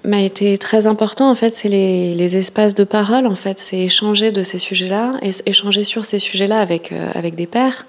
m'a 0.04 0.22
été 0.22 0.58
très 0.58 0.88
important, 0.88 1.30
en 1.30 1.36
fait, 1.36 1.54
c'est 1.54 1.70
les, 1.70 2.38
espaces 2.38 2.74
de 2.74 2.84
parole. 2.84 3.28
En 3.28 3.36
fait, 3.36 3.60
c'est 3.60 3.78
échanger 3.78 4.32
de 4.32 4.42
ces 4.42 4.58
sujets-là, 4.58 5.20
et 5.22 5.30
échanger 5.46 5.84
sur 5.84 6.06
ces 6.06 6.18
sujets-là 6.18 6.60
avec, 6.60 6.92
euh, 6.92 7.12
avec 7.14 7.36
des 7.36 7.46
pairs. 7.46 7.86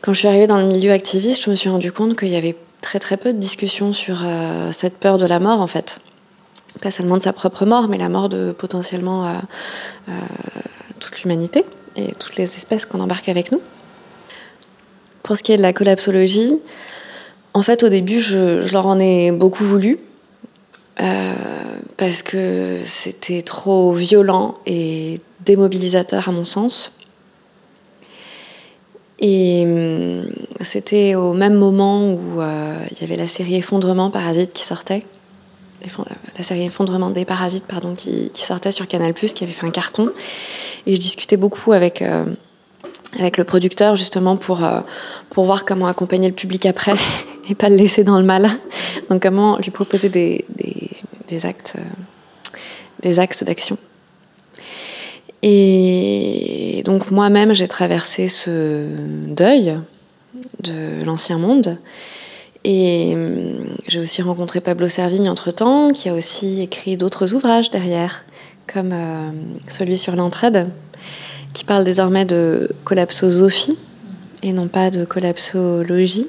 Quand 0.00 0.12
je 0.12 0.18
suis 0.18 0.28
arrivée 0.28 0.48
dans 0.48 0.58
le 0.58 0.66
milieu 0.66 0.90
activiste, 0.90 1.44
je 1.44 1.50
me 1.50 1.54
suis 1.54 1.68
rendu 1.68 1.92
compte 1.92 2.18
qu'il 2.18 2.28
y 2.28 2.36
avait 2.36 2.56
très 2.80 2.98
très 2.98 3.16
peu 3.16 3.32
de 3.32 3.38
discussions 3.38 3.92
sur 3.92 4.22
euh, 4.24 4.72
cette 4.72 4.96
peur 4.96 5.18
de 5.18 5.26
la 5.26 5.38
mort, 5.38 5.60
en 5.60 5.68
fait. 5.68 6.00
Pas 6.82 6.90
seulement 6.90 7.16
de 7.16 7.22
sa 7.22 7.32
propre 7.32 7.64
mort, 7.64 7.86
mais 7.86 7.98
la 7.98 8.08
mort 8.08 8.28
de 8.28 8.50
potentiellement 8.50 9.26
euh, 9.28 10.12
toute 10.98 11.22
l'humanité 11.22 11.64
et 11.94 12.12
toutes 12.14 12.34
les 12.36 12.44
espèces 12.56 12.86
qu'on 12.86 13.00
embarque 13.00 13.28
avec 13.28 13.52
nous. 13.52 13.60
Pour 15.22 15.36
ce 15.36 15.44
qui 15.44 15.52
est 15.52 15.56
de 15.56 15.62
la 15.62 15.72
collapsologie, 15.72 16.58
en 17.54 17.62
fait, 17.62 17.82
au 17.82 17.88
début, 17.88 18.20
je, 18.20 18.70
leur 18.72 18.86
en 18.86 18.98
ai 18.98 19.32
beaucoup 19.32 19.64
voulu. 19.64 19.98
Euh, 21.00 21.32
parce 21.96 22.22
que 22.22 22.78
c'était 22.84 23.42
trop 23.42 23.92
violent 23.92 24.56
et 24.66 25.20
démobilisateur 25.44 26.28
à 26.28 26.32
mon 26.32 26.44
sens. 26.44 26.92
Et 29.20 29.62
hum, 29.64 30.28
c'était 30.60 31.14
au 31.14 31.34
même 31.34 31.54
moment 31.54 32.10
où 32.10 32.40
euh, 32.40 32.84
il 32.90 33.00
y 33.00 33.04
avait 33.04 33.16
la 33.16 33.28
série 33.28 33.56
Effondrement 33.56 34.10
Parasite 34.10 34.52
qui 34.52 34.64
sortait. 34.64 35.04
La 36.36 36.42
série 36.42 36.64
Effondrement 36.64 37.10
des 37.10 37.24
Parasites, 37.24 37.64
pardon, 37.66 37.94
qui, 37.94 38.30
sortait 38.34 38.72
sur 38.72 38.88
Canal, 38.88 39.14
qui 39.14 39.44
avait 39.44 39.52
fait 39.52 39.66
un 39.66 39.70
carton. 39.70 40.10
Et 40.86 40.94
je 40.94 41.00
discutais 41.00 41.36
beaucoup 41.36 41.72
avec, 41.72 42.02
euh, 42.02 42.24
avec 43.18 43.38
le 43.38 43.44
producteur 43.44 43.96
justement 43.96 44.36
pour, 44.36 44.62
pour 45.30 45.44
voir 45.44 45.64
comment 45.64 45.86
accompagner 45.86 46.28
le 46.28 46.34
public 46.34 46.66
après 46.66 46.94
et 47.48 47.54
pas 47.54 47.68
le 47.68 47.76
laisser 47.76 48.04
dans 48.04 48.18
le 48.18 48.24
mal. 48.24 48.48
Donc 49.08 49.22
comment 49.22 49.58
lui 49.58 49.70
proposer 49.70 50.08
des, 50.08 50.44
des, 51.28 51.46
actes, 51.46 51.74
euh, 51.78 51.82
des 53.00 53.18
axes 53.18 53.42
d'action. 53.42 53.78
Et 55.42 56.82
donc 56.84 57.10
moi-même, 57.10 57.54
j'ai 57.54 57.68
traversé 57.68 58.28
ce 58.28 58.86
deuil 59.28 59.78
de 60.62 61.04
l'ancien 61.04 61.38
monde. 61.38 61.78
Et 62.64 63.12
hum, 63.14 63.76
j'ai 63.86 64.00
aussi 64.00 64.20
rencontré 64.20 64.60
Pablo 64.60 64.88
Servigne 64.88 65.28
entre-temps, 65.28 65.92
qui 65.92 66.08
a 66.08 66.14
aussi 66.14 66.60
écrit 66.60 66.96
d'autres 66.96 67.34
ouvrages 67.34 67.70
derrière, 67.70 68.24
comme 68.72 68.90
euh, 68.92 69.30
celui 69.68 69.96
sur 69.96 70.16
l'entraide, 70.16 70.68
qui 71.58 71.64
parle 71.64 71.82
désormais 71.82 72.24
de 72.24 72.70
collapsosophie 72.84 73.76
et 74.44 74.52
non 74.52 74.68
pas 74.68 74.90
de 74.90 75.04
collapsologie 75.04 76.28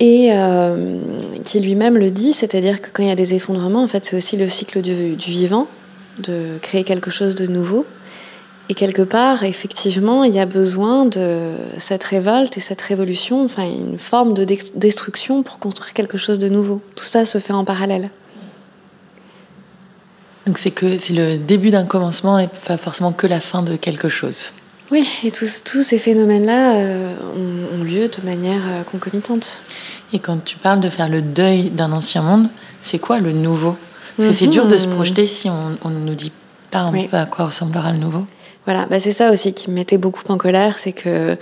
et 0.00 0.30
euh, 0.32 0.98
qui 1.44 1.60
lui-même 1.60 1.98
le 1.98 2.10
dit, 2.10 2.32
c'est-à-dire 2.32 2.80
que 2.80 2.88
quand 2.90 3.02
il 3.02 3.10
y 3.10 3.12
a 3.12 3.14
des 3.14 3.34
effondrements, 3.34 3.82
en 3.82 3.86
fait, 3.86 4.06
c'est 4.06 4.16
aussi 4.16 4.38
le 4.38 4.48
cycle 4.48 4.80
du, 4.80 5.16
vivant, 5.16 5.66
de 6.18 6.56
créer 6.62 6.82
quelque 6.82 7.10
chose 7.10 7.34
de 7.34 7.46
nouveau. 7.46 7.84
Et 8.70 8.74
quelque 8.74 9.02
part, 9.02 9.44
effectivement, 9.44 10.24
il 10.24 10.34
y 10.34 10.40
a 10.40 10.46
besoin 10.46 11.04
de 11.04 11.52
cette 11.78 12.04
révolte 12.04 12.56
et 12.56 12.60
cette 12.60 12.80
révolution, 12.80 13.44
enfin 13.44 13.64
une 13.64 13.98
forme 13.98 14.32
de 14.32 14.46
destruction 14.76 15.42
pour 15.42 15.58
construire 15.58 15.92
quelque 15.92 16.16
chose 16.16 16.38
de 16.38 16.48
nouveau. 16.48 16.80
Tout 16.96 17.04
ça 17.04 17.26
se 17.26 17.36
fait 17.36 17.52
en 17.52 17.66
parallèle. 17.66 18.08
Donc 20.46 20.58
c'est 20.58 20.70
que 20.70 20.98
c'est 20.98 21.14
le 21.14 21.38
début 21.38 21.70
d'un 21.70 21.84
commencement 21.84 22.38
et 22.38 22.48
pas 22.66 22.76
forcément 22.76 23.12
que 23.12 23.26
la 23.26 23.40
fin 23.40 23.62
de 23.62 23.76
quelque 23.76 24.08
chose. 24.08 24.52
Oui, 24.90 25.08
et 25.24 25.30
tous, 25.30 25.62
tous 25.64 25.82
ces 25.82 25.98
phénomènes-là 25.98 26.76
euh, 26.76 27.14
ont, 27.78 27.82
lieu 27.82 28.08
de 28.08 28.24
manière 28.24 28.62
euh, 28.68 28.82
concomitante. 28.82 29.58
Et 30.12 30.18
quand 30.18 30.44
tu 30.44 30.56
parles 30.56 30.80
de 30.80 30.88
faire 30.88 31.08
le 31.08 31.22
deuil 31.22 31.70
d'un 31.70 31.92
ancien 31.92 32.22
monde, 32.22 32.48
c'est 32.82 32.98
quoi 32.98 33.18
le 33.18 33.32
nouveau? 33.32 33.76
C'est 34.18 34.48
dur 34.48 34.66
de 34.66 34.76
se 34.76 34.88
mhm. 34.88 34.94
projeter 34.94 35.26
si 35.26 35.48
on 35.48 35.88
ne 35.88 35.98
nous 35.98 36.14
dit 36.14 36.32
pas 36.70 36.80
un 36.80 36.92
peu 37.06 37.16
à 37.16 37.24
quoi 37.24 37.46
ressemblera 37.46 37.92
le 37.92 37.98
nouveau. 37.98 38.26
Voilà, 38.66 38.86
bah 38.86 39.00
c'est 39.00 39.12
ça 39.12 39.30
aussi 39.30 39.54
qui 39.54 39.70
me 39.70 39.76
mettait 39.76 39.98
beaucoup 39.98 40.22
en 40.28 40.38
colère, 40.38 40.78
c'est 40.78 40.92
que 40.92 41.36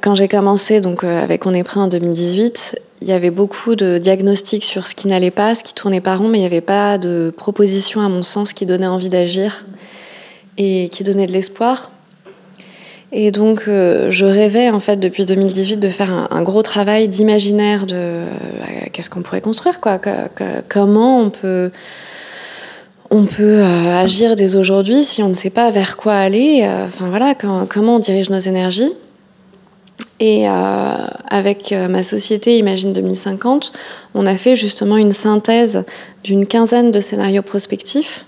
quand 0.00 0.14
j'ai 0.14 0.28
commencé 0.28 0.80
donc 0.80 1.04
euh, 1.04 1.22
avec 1.22 1.46
On 1.46 1.54
est 1.54 1.62
prêt 1.62 1.80
en 1.80 1.88
2018, 1.88 2.80
il 3.02 3.08
y 3.08 3.12
avait 3.12 3.30
beaucoup 3.30 3.74
de 3.74 3.98
diagnostics 3.98 4.64
sur 4.64 4.86
ce 4.86 4.94
qui 4.94 5.08
n'allait 5.08 5.32
pas, 5.32 5.56
ce 5.56 5.64
qui 5.64 5.74
tournait 5.74 6.00
pas 6.00 6.14
rond, 6.16 6.28
mais 6.28 6.38
il 6.38 6.42
n'y 6.42 6.46
avait 6.46 6.60
pas 6.60 6.98
de 6.98 7.34
propositions 7.36 8.00
à 8.00 8.08
mon 8.08 8.22
sens 8.22 8.52
qui 8.52 8.64
donnaient 8.64 8.86
envie 8.86 9.08
d'agir 9.08 9.66
et 10.56 10.88
qui 10.88 11.02
donnaient 11.02 11.26
de 11.26 11.32
l'espoir. 11.32 11.90
Et 13.10 13.32
donc, 13.32 13.64
euh, 13.66 14.08
je 14.08 14.24
rêvais, 14.24 14.70
en 14.70 14.78
fait, 14.78 14.96
depuis 14.96 15.26
2018, 15.26 15.78
de 15.78 15.88
faire 15.88 16.28
un, 16.30 16.42
gros 16.42 16.62
travail 16.62 17.08
d'imaginaire 17.08 17.86
de 17.86 17.94
euh, 17.96 18.26
qu'est-ce 18.92 19.10
qu'on 19.10 19.22
pourrait 19.22 19.42
construire, 19.42 19.80
quoi. 19.80 20.00
comment 20.68 21.20
on 21.20 21.28
peut, 21.28 21.72
on 23.10 23.24
peut 23.24 23.60
euh, 23.60 24.00
agir 24.00 24.36
dès 24.36 24.54
aujourd'hui 24.54 25.02
si 25.02 25.22
on 25.24 25.28
ne 25.28 25.34
sait 25.34 25.50
pas 25.50 25.70
vers 25.72 25.96
quoi 25.96 26.14
aller. 26.14 26.66
Enfin, 26.86 27.08
voilà, 27.08 27.34
comment 27.34 27.96
on 27.96 27.98
dirige 27.98 28.30
nos 28.30 28.38
énergies. 28.38 28.92
Et 30.20 30.46
avec 30.46 31.72
ma 31.72 32.04
société 32.04 32.56
Imagine 32.56 32.92
2050, 32.92 33.72
on 34.14 34.24
a 34.24 34.36
fait 34.36 34.54
justement 34.54 34.96
une 34.96 35.10
synthèse 35.10 35.82
d'une 36.22 36.46
quinzaine 36.46 36.92
de 36.92 37.00
scénarios 37.00 37.42
prospectifs 37.42 38.24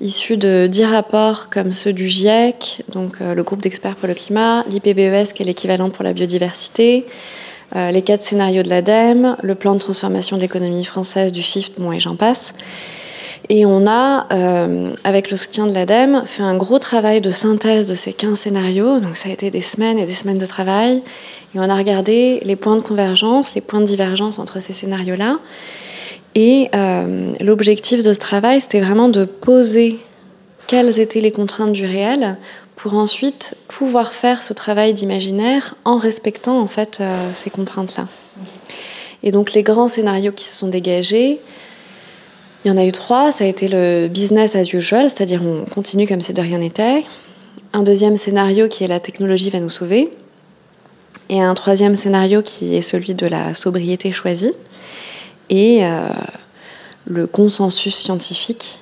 issus 0.00 0.36
de 0.36 0.68
dix 0.70 0.84
rapports 0.84 1.50
comme 1.50 1.72
ceux 1.72 1.92
du 1.92 2.08
GIEC, 2.08 2.84
donc 2.92 3.20
euh, 3.20 3.34
le 3.34 3.42
groupe 3.42 3.60
d'experts 3.60 3.96
pour 3.96 4.08
le 4.08 4.14
climat, 4.14 4.64
l'IPBES 4.68 5.32
qui 5.34 5.42
est 5.42 5.46
l'équivalent 5.46 5.90
pour 5.90 6.04
la 6.04 6.12
biodiversité, 6.12 7.06
euh, 7.74 7.90
les 7.90 8.02
quatre 8.02 8.22
scénarios 8.22 8.62
de 8.62 8.68
l'ADEME, 8.68 9.36
le 9.42 9.54
plan 9.54 9.74
de 9.74 9.80
transformation 9.80 10.36
de 10.36 10.42
l'économie 10.42 10.84
française 10.84 11.32
du 11.32 11.42
Shift, 11.42 11.80
bon 11.80 11.92
et 11.92 12.00
j'en 12.00 12.16
passe. 12.16 12.54
Et 13.48 13.64
on 13.64 13.86
a, 13.86 14.26
euh, 14.32 14.92
avec 15.04 15.30
le 15.30 15.36
soutien 15.36 15.66
de 15.66 15.74
l'ADEME, 15.74 16.22
fait 16.26 16.42
un 16.42 16.56
gros 16.56 16.78
travail 16.78 17.20
de 17.20 17.30
synthèse 17.30 17.88
de 17.88 17.94
ces 17.94 18.12
15 18.12 18.38
scénarios. 18.38 19.00
Donc 19.00 19.16
ça 19.16 19.28
a 19.28 19.32
été 19.32 19.50
des 19.50 19.60
semaines 19.60 19.98
et 19.98 20.06
des 20.06 20.14
semaines 20.14 20.38
de 20.38 20.46
travail. 20.46 21.02
Et 21.54 21.58
on 21.58 21.68
a 21.68 21.76
regardé 21.76 22.40
les 22.44 22.56
points 22.56 22.76
de 22.76 22.82
convergence, 22.82 23.54
les 23.54 23.60
points 23.60 23.80
de 23.80 23.86
divergence 23.86 24.38
entre 24.38 24.60
ces 24.60 24.72
scénarios-là. 24.72 25.38
Et 26.34 26.68
euh, 26.74 27.32
l'objectif 27.40 28.02
de 28.02 28.12
ce 28.12 28.18
travail, 28.18 28.60
c'était 28.60 28.80
vraiment 28.80 29.08
de 29.08 29.24
poser 29.24 29.98
quelles 30.66 31.00
étaient 31.00 31.20
les 31.20 31.32
contraintes 31.32 31.72
du 31.72 31.86
réel 31.86 32.36
pour 32.76 32.94
ensuite 32.94 33.56
pouvoir 33.66 34.12
faire 34.12 34.42
ce 34.42 34.52
travail 34.52 34.92
d'imaginaire 34.94 35.74
en 35.84 35.96
respectant 35.96 36.60
en 36.60 36.68
fait 36.68 36.98
euh, 37.00 37.30
ces 37.32 37.50
contraintes-là. 37.50 38.06
Et 39.24 39.32
donc 39.32 39.52
les 39.52 39.64
grands 39.64 39.88
scénarios 39.88 40.32
qui 40.32 40.48
se 40.48 40.56
sont 40.56 40.68
dégagés, 40.68 41.40
il 42.64 42.68
y 42.68 42.70
en 42.70 42.76
a 42.76 42.84
eu 42.84 42.92
trois. 42.92 43.32
Ça 43.32 43.44
a 43.44 43.46
été 43.46 43.68
le 43.68 44.08
business 44.08 44.56
as 44.56 44.72
usual, 44.72 45.10
c'est-à-dire 45.10 45.42
on 45.42 45.64
continue 45.64 46.06
comme 46.06 46.20
si 46.20 46.32
de 46.32 46.40
rien 46.40 46.58
n'était. 46.58 47.04
Un 47.72 47.82
deuxième 47.82 48.16
scénario 48.16 48.68
qui 48.68 48.84
est 48.84 48.88
la 48.88 49.00
technologie 49.00 49.50
va 49.50 49.60
nous 49.60 49.70
sauver. 49.70 50.10
Et 51.28 51.40
un 51.42 51.54
troisième 51.54 51.94
scénario 51.94 52.42
qui 52.42 52.74
est 52.74 52.82
celui 52.82 53.14
de 53.14 53.26
la 53.26 53.52
sobriété 53.52 54.10
choisie 54.10 54.52
et 55.50 55.84
euh, 55.84 56.08
le 57.06 57.26
consensus 57.26 57.94
scientifique, 57.94 58.80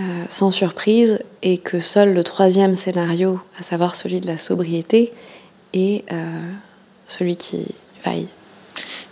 euh, 0.00 0.24
sans 0.28 0.50
surprise, 0.50 1.20
est 1.42 1.58
que 1.58 1.78
seul 1.78 2.14
le 2.14 2.24
troisième 2.24 2.76
scénario, 2.76 3.40
à 3.58 3.62
savoir 3.62 3.94
celui 3.94 4.20
de 4.20 4.26
la 4.26 4.36
sobriété, 4.36 5.12
est 5.72 6.04
euh, 6.12 6.52
celui 7.06 7.36
qui 7.36 7.74
vaille. 8.04 8.28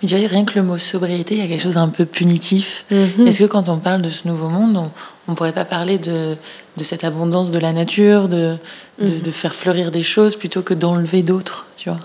Mais 0.03 0.09
tu 0.09 0.17
vois, 0.17 0.29
rien 0.29 0.45
que 0.45 0.59
le 0.59 0.65
mot 0.65 0.79
sobriété, 0.79 1.35
il 1.35 1.41
y 1.41 1.45
a 1.45 1.49
quelque 1.49 1.63
chose 1.63 1.75
d'un 1.75 1.89
peu 1.89 2.05
punitif. 2.05 2.85
Mhm. 2.91 3.27
Est-ce 3.27 3.39
que 3.41 3.45
quand 3.45 3.69
on 3.69 3.79
parle 3.79 4.03
de 4.03 4.11
ce 4.11 4.29
nouveau 4.29 4.49
monde, 4.49 4.91
on 5.29 5.33
ne 5.33 5.37
pourrait 5.37 5.53
pas 5.53 5.65
parler 5.65 5.99
de, 5.99 6.37
de, 6.77 6.85
cette 6.85 7.05
abondance 7.05 7.51
de 7.51 7.59
la 7.59 7.73
nature, 7.73 8.29
de, 8.29 8.57
de, 9.01 9.07
mhm. 9.07 9.21
de 9.21 9.31
faire 9.31 9.55
fleurir 9.55 9.91
des 9.91 10.03
choses 10.03 10.37
plutôt 10.37 10.63
que 10.63 10.75
d'enlever 10.75 11.23
d'autres, 11.23 11.67
tu 11.77 11.89
vois? 11.89 12.01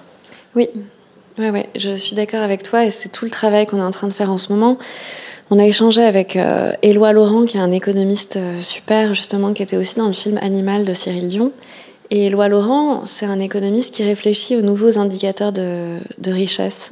Oui, 0.55 0.69
Ouais, 1.39 1.51
ouais, 1.51 1.69
je 1.77 1.95
suis 1.95 2.15
d'accord 2.15 2.41
avec 2.41 2.63
toi 2.63 2.83
et 2.83 2.89
c'est 2.89 3.07
tout 3.07 3.23
le 3.23 3.31
travail 3.31 3.65
qu'on 3.65 3.77
est 3.77 3.83
en 3.83 3.91
train 3.91 4.09
de 4.09 4.13
faire 4.13 4.29
en 4.29 4.37
ce 4.37 4.51
moment. 4.51 4.77
On 5.49 5.57
a 5.57 5.65
échangé 5.65 6.03
avec 6.03 6.35
euh, 6.35 6.73
Éloi 6.81 7.13
Laurent, 7.13 7.45
qui 7.45 7.55
est 7.55 7.61
un 7.61 7.71
économiste 7.71 8.35
euh, 8.35 8.59
super, 8.59 9.13
justement, 9.13 9.53
qui 9.53 9.63
était 9.63 9.77
aussi 9.77 9.95
dans 9.95 10.07
le 10.07 10.13
film 10.13 10.37
Animal 10.41 10.83
de 10.83 10.93
Cyril 10.93 11.29
Dion. 11.29 11.53
Et 12.11 12.25
Éloi 12.25 12.49
Laurent, 12.49 13.05
c'est 13.05 13.25
un 13.25 13.39
économiste 13.39 13.93
qui 13.93 14.03
réfléchit 14.03 14.57
aux 14.57 14.61
nouveaux 14.61 14.99
indicateurs 14.99 15.53
de, 15.53 16.01
richesse, 16.27 16.91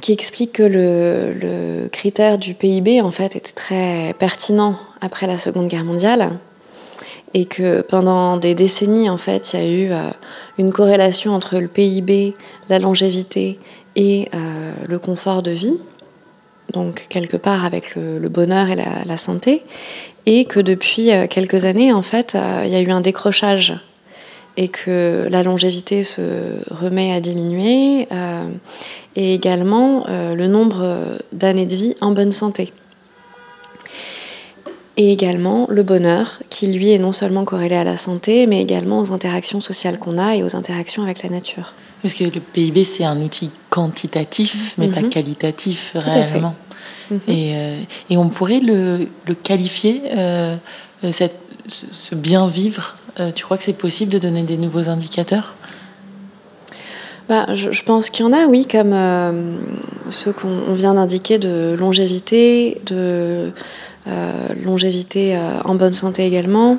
qui 0.00 0.12
explique 0.12 0.52
que 0.52 0.62
le, 0.62 1.88
critère 1.88 2.38
du 2.38 2.54
PIB, 2.54 3.00
en 3.00 3.10
fait, 3.10 3.36
était 3.36 3.52
très 3.52 4.14
pertinent 4.18 4.76
après 5.00 5.26
la 5.26 5.38
Seconde 5.38 5.68
Guerre 5.68 5.84
mondiale 5.84 6.30
et 7.34 7.44
que 7.44 7.82
pendant 7.82 8.36
des 8.36 8.54
décennies, 8.54 9.10
en 9.10 9.18
fait, 9.18 9.52
il 9.52 9.60
y 9.60 9.62
a 9.62 9.66
eu 9.66 9.92
euh, 9.92 10.10
une 10.58 10.72
corrélation 10.72 11.34
entre 11.34 11.58
le 11.58 11.68
PIB, 11.68 12.34
la 12.68 12.78
longévité 12.78 13.58
et 13.94 14.28
euh, 14.34 14.72
le 14.86 14.98
confort 14.98 15.42
de 15.42 15.50
vie, 15.50 15.78
donc 16.72 17.06
quelque 17.08 17.36
part 17.36 17.64
avec 17.64 17.94
le, 17.94 18.28
bonheur 18.28 18.70
et 18.70 18.76
la, 18.76 19.16
santé, 19.16 19.62
et 20.24 20.44
que 20.44 20.60
depuis 20.60 21.12
euh, 21.12 21.26
quelques 21.26 21.64
années, 21.64 21.92
en 21.92 22.02
fait, 22.02 22.36
il 22.64 22.70
y 22.70 22.74
a 22.74 22.80
eu 22.80 22.90
un 22.90 23.00
décrochage 23.00 23.74
et 24.56 24.68
que 24.68 25.26
la 25.30 25.42
longévité 25.42 26.02
se 26.02 26.22
remet 26.70 27.12
à 27.12 27.20
diminuer, 27.20 28.08
et 29.16 29.34
également 29.34 30.04
le 30.08 30.46
nombre 30.46 31.18
d'années 31.32 31.66
de 31.66 31.74
vie 31.74 31.94
en 32.00 32.12
bonne 32.12 32.32
santé 32.32 32.72
et 34.96 35.12
également 35.12 35.66
le 35.70 35.82
bonheur, 35.82 36.40
qui 36.48 36.68
lui 36.68 36.90
est 36.90 36.98
non 36.98 37.12
seulement 37.12 37.44
corrélé 37.44 37.76
à 37.76 37.84
la 37.84 37.96
santé, 37.96 38.46
mais 38.46 38.62
également 38.62 38.98
aux 39.00 39.12
interactions 39.12 39.60
sociales 39.60 39.98
qu'on 39.98 40.16
a 40.16 40.36
et 40.36 40.42
aux 40.42 40.56
interactions 40.56 41.02
avec 41.02 41.22
la 41.22 41.28
nature. 41.28 41.74
Parce 42.02 42.14
que 42.14 42.24
le 42.24 42.40
PIB, 42.40 42.84
c'est 42.84 43.04
un 43.04 43.20
outil 43.20 43.50
quantitatif, 43.68 44.74
mais 44.78 44.88
pas 44.88 45.02
mhm. 45.02 45.10
qualitatif 45.10 45.92
réellement. 45.94 46.54
Mhm. 47.10 47.20
Et, 47.28 47.52
euh, 47.56 47.80
et, 48.10 48.16
on 48.16 48.28
pourrait 48.28 48.60
le, 48.60 49.08
le 49.26 49.34
qualifier, 49.34 50.02
euh, 50.14 50.56
euh, 51.04 51.12
cette, 51.12 51.38
ce 51.68 52.14
bien 52.14 52.46
vivre. 52.46 52.96
Tu 53.34 53.44
crois 53.44 53.56
que 53.56 53.62
c'est 53.62 53.72
possible 53.72 54.12
de 54.12 54.18
donner 54.18 54.42
des 54.42 54.56
nouveaux 54.56 54.88
indicateurs? 54.88 55.54
Bah, 57.28 57.46
je, 57.54 57.82
pense 57.82 58.10
qu'il 58.10 58.24
y 58.24 58.28
en 58.28 58.32
a, 58.32 58.46
oui, 58.46 58.66
comme 58.66 58.94
ceux 60.10 60.32
qu'on 60.32 60.72
vient 60.74 60.94
d'indiquer 60.94 61.38
de 61.38 61.74
longévité, 61.78 62.80
de 62.86 63.52
euh, 64.06 64.48
longévité 64.64 65.36
euh, 65.36 65.60
en 65.64 65.74
bonne 65.74 65.92
santé 65.92 66.24
également. 66.24 66.78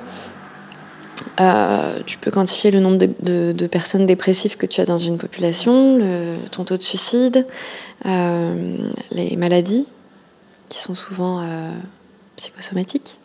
Euh, 1.41 1.99
tu 2.05 2.17
peux 2.17 2.31
quantifier 2.31 2.71
le 2.71 2.79
nombre 2.79 2.97
de, 2.97 3.67
personnes 3.67 4.05
dépressives 4.05 4.55
que 4.55 4.65
tu 4.65 4.79
as 4.79 4.85
dans 4.85 4.97
une 4.97 5.17
population, 5.17 5.99
ton 6.51 6.63
taux 6.63 6.77
de 6.77 6.83
suicide, 6.83 7.45
les 8.05 9.35
maladies 9.37 9.87
qui 10.69 10.79
sont 10.79 10.95
souvent 10.95 11.45
psychosomatiques. 12.37 13.19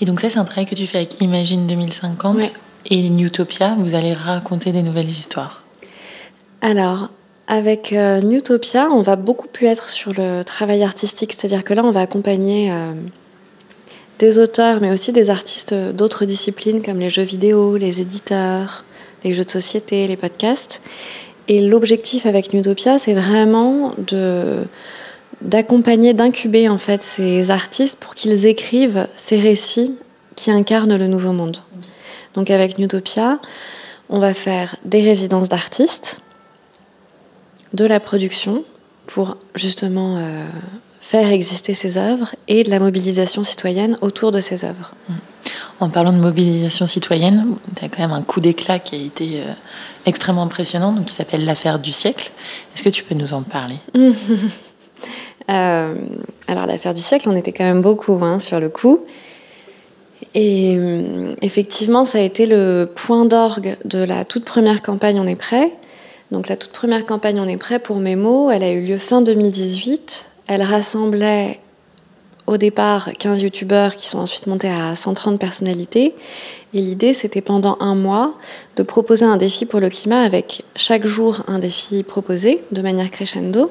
Et 0.00 0.04
donc 0.04 0.20
ça, 0.20 0.30
c'est 0.30 0.38
un 0.38 0.44
travail 0.44 0.66
que 0.66 0.74
tu 0.74 0.86
fais 0.86 0.98
avec 0.98 1.20
Imagine 1.20 1.66
2050 1.66 2.38
et 2.86 3.08
Newtopia. 3.08 3.74
Vous 3.78 3.94
allez 3.94 4.12
raconter 4.12 4.72
des 4.72 4.82
nouvelles 4.82 5.08
histoires. 5.08 5.62
Alors, 6.60 7.08
avec 7.46 7.92
euh, 7.92 8.20
Newtopia, 8.20 8.90
on 8.90 9.02
va 9.02 9.16
beaucoup 9.16 9.48
plus 9.48 9.66
être 9.66 9.88
sur 9.88 10.12
le 10.12 10.42
travail 10.42 10.82
artistique, 10.82 11.32
c'est-à-dire 11.32 11.64
que 11.64 11.74
là, 11.74 11.82
on 11.84 11.90
va 11.90 12.00
accompagner 12.00 12.70
euh, 12.70 12.92
des 14.18 14.38
auteurs, 14.38 14.80
mais 14.80 14.90
aussi 14.90 15.12
des 15.12 15.30
artistes 15.30 15.74
d'autres 15.74 16.24
disciplines 16.24 16.82
comme 16.82 16.98
les 16.98 17.10
jeux 17.10 17.22
vidéo, 17.22 17.76
les 17.76 18.00
éditeurs, 18.00 18.84
les 19.24 19.34
jeux 19.34 19.44
de 19.44 19.50
société, 19.50 20.06
les 20.06 20.16
podcasts. 20.16 20.82
Et 21.48 21.66
l'objectif 21.66 22.26
avec 22.26 22.52
Newtopia, 22.52 22.98
c'est 22.98 23.14
vraiment 23.14 23.94
de 24.06 24.64
d'accompagner, 25.40 26.14
d'incuber 26.14 26.68
en 26.68 26.78
fait 26.78 27.02
ces 27.02 27.50
artistes 27.50 27.98
pour 27.98 28.14
qu'ils 28.14 28.46
écrivent 28.46 29.08
ces 29.16 29.38
récits 29.38 29.96
qui 30.36 30.50
incarnent 30.50 30.96
le 30.96 31.06
nouveau 31.06 31.32
monde. 31.32 31.58
Donc 32.34 32.50
avec 32.50 32.78
Newtopia, 32.78 33.40
on 34.08 34.18
va 34.18 34.34
faire 34.34 34.76
des 34.84 35.02
résidences 35.02 35.48
d'artistes 35.48 36.20
de 37.72 37.84
la 37.84 38.00
production 38.00 38.64
pour 39.06 39.36
justement 39.54 40.18
euh, 40.18 40.46
faire 41.00 41.30
exister 41.30 41.74
ces 41.74 41.96
œuvres 41.96 42.34
et 42.48 42.64
de 42.64 42.70
la 42.70 42.78
mobilisation 42.78 43.42
citoyenne 43.42 43.98
autour 44.00 44.30
de 44.30 44.40
ces 44.40 44.64
œuvres. 44.64 44.94
Mmh. 45.08 45.14
En 45.80 45.88
parlant 45.88 46.12
de 46.12 46.18
mobilisation 46.18 46.86
citoyenne, 46.86 47.54
tu 47.76 47.84
as 47.84 47.88
quand 47.88 48.00
même 48.00 48.12
un 48.12 48.22
coup 48.22 48.40
d'éclat 48.40 48.78
qui 48.78 48.96
a 48.96 48.98
été 48.98 49.40
euh, 49.40 49.52
extrêmement 50.06 50.42
impressionnant, 50.42 50.92
donc 50.92 51.06
qui 51.06 51.14
s'appelle 51.14 51.44
l'affaire 51.44 51.78
du 51.78 51.92
siècle. 51.92 52.30
Est-ce 52.74 52.82
que 52.82 52.88
tu 52.88 53.04
peux 53.04 53.14
nous 53.14 53.32
en 53.32 53.42
parler? 53.42 53.76
euh, 55.50 55.94
Alors 56.46 56.66
l'affaire 56.66 56.94
du 56.94 57.00
siècle, 57.00 57.28
on 57.28 57.36
était 57.36 57.52
quand 57.52 57.64
même 57.64 57.82
beaucoup 57.82 58.18
hein, 58.22 58.40
sur 58.40 58.60
le 58.60 58.68
coup. 58.68 59.00
Et 60.34 60.78
effectivement, 61.42 62.04
ça 62.04 62.18
a 62.18 62.20
été 62.20 62.46
le 62.46 62.88
point 62.92 63.24
d'orgue 63.24 63.76
de 63.84 63.98
la 63.98 64.24
toute 64.24 64.44
première 64.44 64.82
campagne 64.82 65.18
On 65.18 65.26
est 65.26 65.36
prêt, 65.36 65.72
donc 66.30 66.48
la 66.48 66.56
toute 66.56 66.72
première 66.72 67.06
campagne 67.06 67.40
On 67.40 67.48
est 67.48 67.56
prêt 67.56 67.78
pour 67.78 67.96
mes 67.96 68.14
mots, 68.14 68.50
elle 68.50 68.62
a 68.62 68.70
eu 68.70 68.82
lieu 68.82 68.98
fin 68.98 69.20
2018. 69.20 70.28
Elle 70.46 70.62
rassemblait 70.62 71.60
au 72.48 72.56
départ 72.56 73.10
15 73.18 73.42
youtubeurs 73.42 73.94
qui 73.94 74.08
sont 74.08 74.18
ensuite 74.18 74.46
montés 74.46 74.70
à 74.70 74.96
130 74.96 75.38
personnalités. 75.38 76.14
Et 76.72 76.80
l'idée, 76.80 77.12
c'était 77.12 77.42
pendant 77.42 77.76
un 77.80 77.94
mois 77.94 78.34
de 78.76 78.82
proposer 78.82 79.26
un 79.26 79.36
défi 79.36 79.66
pour 79.66 79.80
le 79.80 79.90
climat 79.90 80.22
avec 80.22 80.64
chaque 80.74 81.06
jour 81.06 81.42
un 81.46 81.58
défi 81.58 82.02
proposé 82.02 82.62
de 82.72 82.80
manière 82.80 83.10
crescendo. 83.10 83.70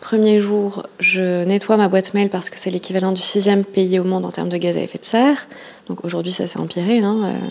Premier 0.00 0.40
jour, 0.40 0.84
je 0.98 1.44
nettoie 1.44 1.76
ma 1.76 1.88
boîte 1.88 2.14
mail 2.14 2.30
parce 2.30 2.48
que 2.48 2.58
c'est 2.58 2.70
l'équivalent 2.70 3.12
du 3.12 3.20
sixième 3.20 3.64
pays 3.64 3.98
au 3.98 4.04
monde 4.04 4.24
en 4.24 4.30
termes 4.30 4.48
de 4.48 4.56
gaz 4.56 4.76
à 4.76 4.80
effet 4.80 4.98
de 4.98 5.04
serre. 5.04 5.46
Donc 5.88 6.04
aujourd'hui, 6.04 6.32
ça 6.32 6.46
s'est 6.46 6.58
empiré. 6.58 6.98
Hein, 6.98 7.18
euh, 7.24 7.50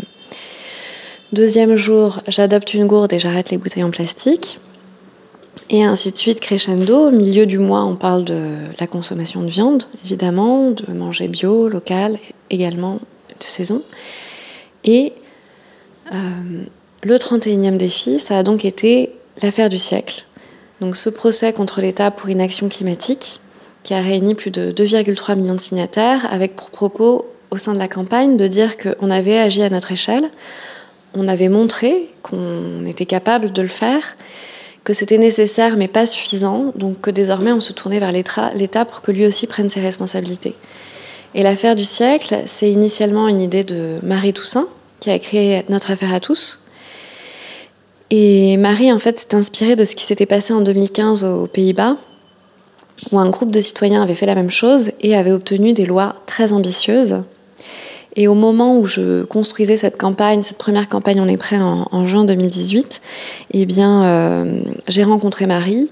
Deuxième 1.32 1.76
jour, 1.76 2.22
j'adopte 2.28 2.74
une 2.74 2.88
gourde 2.88 3.14
et 3.14 3.20
j'arrête 3.20 3.52
les 3.52 3.58
bouteilles 3.60 3.84
en 3.84 3.92
plastique. 3.92 4.58
Et 5.70 5.84
ainsi 5.84 6.12
de 6.12 6.18
suite, 6.18 6.40
crescendo. 6.40 7.10
Au 7.10 7.12
milieu 7.12 7.46
du 7.46 7.60
mois, 7.60 7.84
on 7.86 7.96
parle 7.96 8.26
de 8.26 8.56
la 8.80 8.88
consommation 8.88 9.42
de 9.44 9.50
viande, 9.50 9.84
évidemment, 10.04 10.72
de 10.72 10.92
manger 10.92 11.28
bio, 11.28 11.70
local, 11.70 12.18
également 12.50 12.96
de 12.96 13.44
saison. 13.44 13.84
Et 14.84 15.14
euh, 16.12 16.18
le 17.04 17.16
31e 17.16 17.78
défi, 17.78 18.18
ça 18.18 18.40
a 18.40 18.44
donc 18.44 18.66
été 18.66 19.14
l'affaire 19.44 19.70
du 19.70 19.78
siècle. 19.78 20.26
Donc 20.82 20.96
ce 20.96 21.10
procès 21.10 21.54
contre 21.54 21.82
l'État 21.82 22.12
pour 22.12 22.30
inaction 22.30 22.70
climatique, 22.70 23.40
qui 23.84 23.94
a 23.94 24.02
réuni 24.02 24.36
plus 24.36 24.52
de 24.52 24.72
2,3 24.72 25.36
millions 25.36 25.56
de 25.56 25.60
signataires, 25.60 26.28
avec 26.32 26.56
pour 26.56 26.70
propos 26.70 27.26
au 27.52 27.58
sein 27.58 27.74
de 27.74 27.80
la 27.80 27.88
campagne 27.88 28.38
de 28.38 28.48
dire 28.48 28.78
qu'on 28.78 29.10
avait 29.10 29.38
agi 29.38 29.64
à 29.64 29.70
notre 29.70 29.92
échelle 29.92 30.30
on 31.14 31.28
avait 31.28 31.50
montré 31.50 32.10
qu'on 32.22 32.86
était 32.86 33.06
capable 33.06 33.52
de 33.52 33.62
le 33.62 33.68
faire, 33.68 34.16
que 34.84 34.94
c'était 34.94 35.18
nécessaire 35.18 35.78
mais 35.78 35.88
pas 35.88 36.06
suffisant, 36.06 36.72
donc 36.76 37.02
que 37.02 37.12
désormais 37.12 37.52
on 37.52 37.60
se 37.60 37.74
tournait 37.74 38.00
vers 38.00 38.12
l'État 38.12 38.86
pour 38.86 39.02
que 39.02 39.12
lui 39.12 39.26
aussi 39.26 39.48
prenne 39.48 39.70
ses 39.70 39.82
responsabilités. 39.82 40.56
Et 41.36 41.44
l'affaire 41.44 41.76
du 41.76 41.84
siècle, 41.84 42.42
c'est 42.46 42.72
initialement 42.72 43.28
une 43.28 43.42
idée 43.42 43.64
de 43.64 44.00
Marie 44.02 44.34
Toussaint, 44.34 44.68
qui 45.00 45.12
a 45.12 45.20
créé 45.20 45.64
Notre 45.70 45.92
affaire 45.92 46.14
à 46.14 46.20
tous. 46.20 46.60
Et 48.12 48.58
Marie, 48.58 48.92
en 48.92 49.00
fait, 49.00 49.20
s'est 49.20 49.36
inspirée 49.36 49.76
de 49.76 49.86
ce 49.86 49.96
qui 49.96 50.04
s'était 50.04 50.26
passé 50.26 50.54
en 50.54 50.62
2015 50.62 51.24
aux 51.24 51.48
Pays-Bas, 51.48 51.98
où 53.12 53.20
un 53.20 53.30
groupe 53.30 53.52
de 53.52 53.62
citoyens 53.62 54.02
avait 54.02 54.16
fait 54.16 54.26
la 54.26 54.36
même 54.36 54.50
chose 54.50 54.92
et 55.02 55.16
avait 55.16 55.32
obtenu 55.32 55.74
des 55.74 55.86
lois 55.86 56.16
très 56.26 56.54
ambitieuses 56.54 57.22
et 58.16 58.28
au 58.28 58.36
moment 58.36 58.78
où 58.78 58.86
je 58.86 59.24
construisais 59.24 59.78
cette 59.78 59.98
campagne, 59.98 60.42
cette 60.42 60.58
première 60.58 60.88
campagne 60.88 61.22
On 61.22 61.28
est 61.28 61.38
prêt 61.38 61.58
en, 61.58 62.06
juin 62.06 62.26
2018, 62.26 63.02
eh 63.52 63.66
bien, 63.66 64.04
euh, 64.04 64.62
j'ai 64.88 65.04
rencontré 65.04 65.46
Marie 65.46 65.90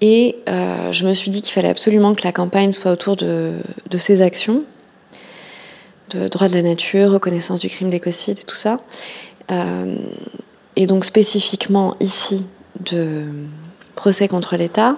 et 0.00 0.36
euh, 0.48 0.92
je 0.92 1.06
me 1.06 1.14
suis 1.14 1.30
dit 1.30 1.40
qu'il 1.40 1.52
fallait 1.52 1.68
absolument 1.68 2.14
que 2.14 2.24
la 2.24 2.32
campagne 2.32 2.72
soit 2.72 2.92
autour 2.92 3.16
de, 3.16 3.54
ces 3.96 4.22
actions, 4.22 4.64
de 6.10 6.28
droit 6.28 6.48
de 6.48 6.54
la 6.54 6.62
nature, 6.62 7.12
reconnaissance 7.12 7.60
du 7.60 7.68
crime 7.68 7.90
d'écocide 7.90 8.38
et 8.38 8.44
tout 8.44 8.56
ça. 8.56 8.80
Euh, 9.50 9.96
et 10.76 10.86
donc 10.86 11.04
spécifiquement 11.04 11.96
ici 12.00 12.46
de 12.84 13.24
procès 13.94 14.28
contre 14.28 14.56
l'État. 14.56 14.96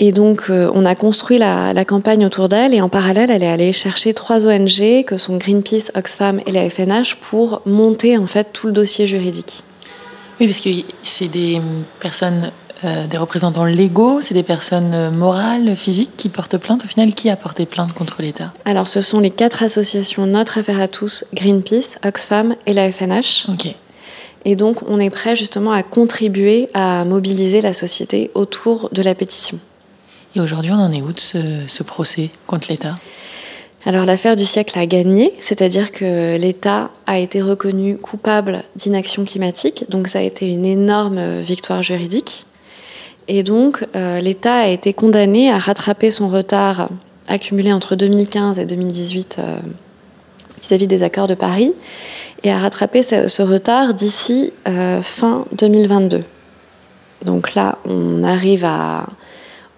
Et 0.00 0.12
donc, 0.12 0.44
euh, 0.50 0.70
on 0.74 0.84
a 0.84 0.94
construit 0.94 1.38
la, 1.38 1.84
campagne 1.84 2.26
autour 2.26 2.48
d'elle 2.48 2.74
et 2.74 2.80
en 2.80 2.88
parallèle, 2.88 3.30
elle 3.30 3.42
est 3.42 3.48
allée 3.48 3.72
chercher 3.72 4.12
trois 4.12 4.46
ONG 4.46 5.04
que 5.06 5.16
sont 5.16 5.36
Greenpeace, 5.36 5.92
Oxfam 5.94 6.40
et 6.46 6.52
la 6.52 6.68
FNH 6.68 7.16
pour 7.16 7.62
monter 7.64 8.18
en 8.18 8.26
fait 8.26 8.52
tout 8.52 8.66
le 8.66 8.72
dossier 8.72 9.06
juridique. 9.06 9.62
Oui, 10.40 10.46
parce 10.46 10.60
que 10.60 10.70
c'est 11.04 11.28
des 11.28 11.60
personnes, 12.00 12.50
euh, 12.82 13.06
des 13.06 13.16
représentants 13.16 13.66
légaux, 13.66 14.20
c'est 14.20 14.34
des 14.34 14.42
personnes 14.42 14.92
euh, 14.94 15.10
morales, 15.12 15.76
physiques 15.76 16.16
qui 16.16 16.28
portent 16.28 16.58
plainte. 16.58 16.84
Au 16.84 16.88
final, 16.88 17.14
qui 17.14 17.30
a 17.30 17.36
porté 17.36 17.64
plainte 17.64 17.92
contre 17.92 18.20
l'État? 18.20 18.52
Alors, 18.64 18.88
ce 18.88 19.00
sont 19.00 19.20
les 19.20 19.30
quatre 19.30 19.62
associations 19.62 20.26
Notre 20.26 20.58
Affaire 20.58 20.80
à 20.80 20.88
tous, 20.88 21.24
Greenpeace, 21.34 21.98
Oxfam 22.04 22.56
et 22.66 22.74
la 22.74 22.90
FNH. 22.90 23.46
Ok. 23.48 23.76
Et 24.44 24.56
donc, 24.56 24.78
on 24.88 25.00
est 25.00 25.10
prêt 25.10 25.36
justement 25.36 25.72
à 25.72 25.82
contribuer 25.82 26.68
à 26.74 27.04
mobiliser 27.04 27.60
la 27.60 27.72
société 27.72 28.30
autour 28.34 28.90
de 28.92 29.02
la 29.02 29.14
pétition. 29.14 29.58
Et 30.36 30.40
aujourd'hui, 30.40 30.72
on 30.72 30.80
en 30.80 30.90
est 30.90 31.00
où 31.00 31.12
de 31.12 31.20
ce, 31.66 31.82
procès 31.82 32.30
contre 32.46 32.68
l'État? 32.70 32.96
Alors 33.86 34.06
l'affaire 34.06 34.34
du 34.34 34.46
siècle 34.46 34.78
a 34.78 34.86
gagné, 34.86 35.34
c'est-à-dire 35.40 35.92
que 35.92 36.38
l'État 36.38 36.90
a 37.06 37.18
été 37.18 37.42
reconnu 37.42 37.98
coupable 37.98 38.64
d'inaction 38.76 39.26
climatique, 39.26 39.84
donc 39.90 40.08
ça 40.08 40.20
a 40.20 40.22
été 40.22 40.50
une 40.50 40.64
énorme 40.64 41.40
victoire 41.40 41.82
juridique. 41.82 42.46
Et 43.28 43.42
donc 43.42 43.86
euh, 43.94 44.20
l'État 44.20 44.56
a 44.56 44.68
été 44.68 44.94
condamné 44.94 45.50
à 45.50 45.58
rattraper 45.58 46.10
son 46.10 46.28
retard 46.28 46.88
accumulé 47.28 47.72
entre 47.74 47.94
2015 47.94 48.58
et 48.58 48.66
2018 48.66 49.36
euh, 49.38 49.58
vis-à-vis 50.62 50.86
des 50.86 51.02
accords 51.02 51.26
de 51.26 51.34
Paris 51.34 51.72
et 52.44 52.52
à 52.52 52.58
rattraper 52.58 53.02
ce, 53.02 53.42
retard 53.42 53.94
d'ici 53.94 54.52
euh, 54.68 55.00
fin 55.02 55.46
2022. 55.52 56.22
Donc 57.24 57.54
là, 57.54 57.78
on 57.86 58.22
arrive 58.22 58.66
à, 58.66 59.06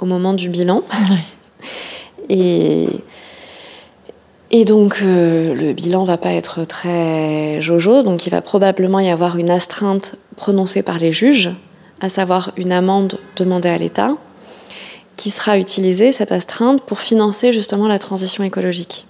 au 0.00 0.04
moment 0.04 0.34
du 0.34 0.48
bilan. 0.48 0.82
et, 2.28 2.88
et 4.50 4.64
donc, 4.64 4.98
euh, 5.02 5.54
le 5.54 5.72
bilan 5.72 6.02
va 6.02 6.18
pas 6.18 6.32
être 6.32 6.64
très 6.64 7.60
jojo, 7.60 8.02
donc 8.02 8.26
il 8.26 8.30
va 8.30 8.42
probablement 8.42 8.98
y 8.98 9.10
avoir 9.10 9.38
une 9.38 9.50
astreinte 9.50 10.16
prononcée 10.34 10.82
par 10.82 10.98
les 10.98 11.12
juges, 11.12 11.50
à 12.00 12.08
savoir 12.08 12.50
une 12.56 12.72
amende 12.72 13.20
demandée 13.36 13.68
à 13.68 13.78
l'État, 13.78 14.16
qui 15.16 15.30
sera 15.30 15.56
utilisée, 15.56 16.10
cette 16.10 16.32
astreinte, 16.32 16.82
pour 16.82 17.00
financer 17.00 17.52
justement 17.52 17.86
la 17.86 18.00
transition 18.00 18.42
écologique. 18.42 19.06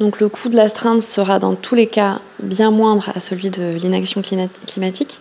Donc 0.00 0.20
le 0.20 0.28
coût 0.28 0.48
de 0.48 0.56
l'astreinte 0.56 1.02
sera 1.02 1.38
dans 1.38 1.54
tous 1.54 1.74
les 1.74 1.86
cas 1.86 2.20
bien 2.42 2.70
moindre 2.70 3.10
à 3.14 3.20
celui 3.20 3.50
de 3.50 3.72
l'inaction 3.72 4.22
climatique. 4.66 5.20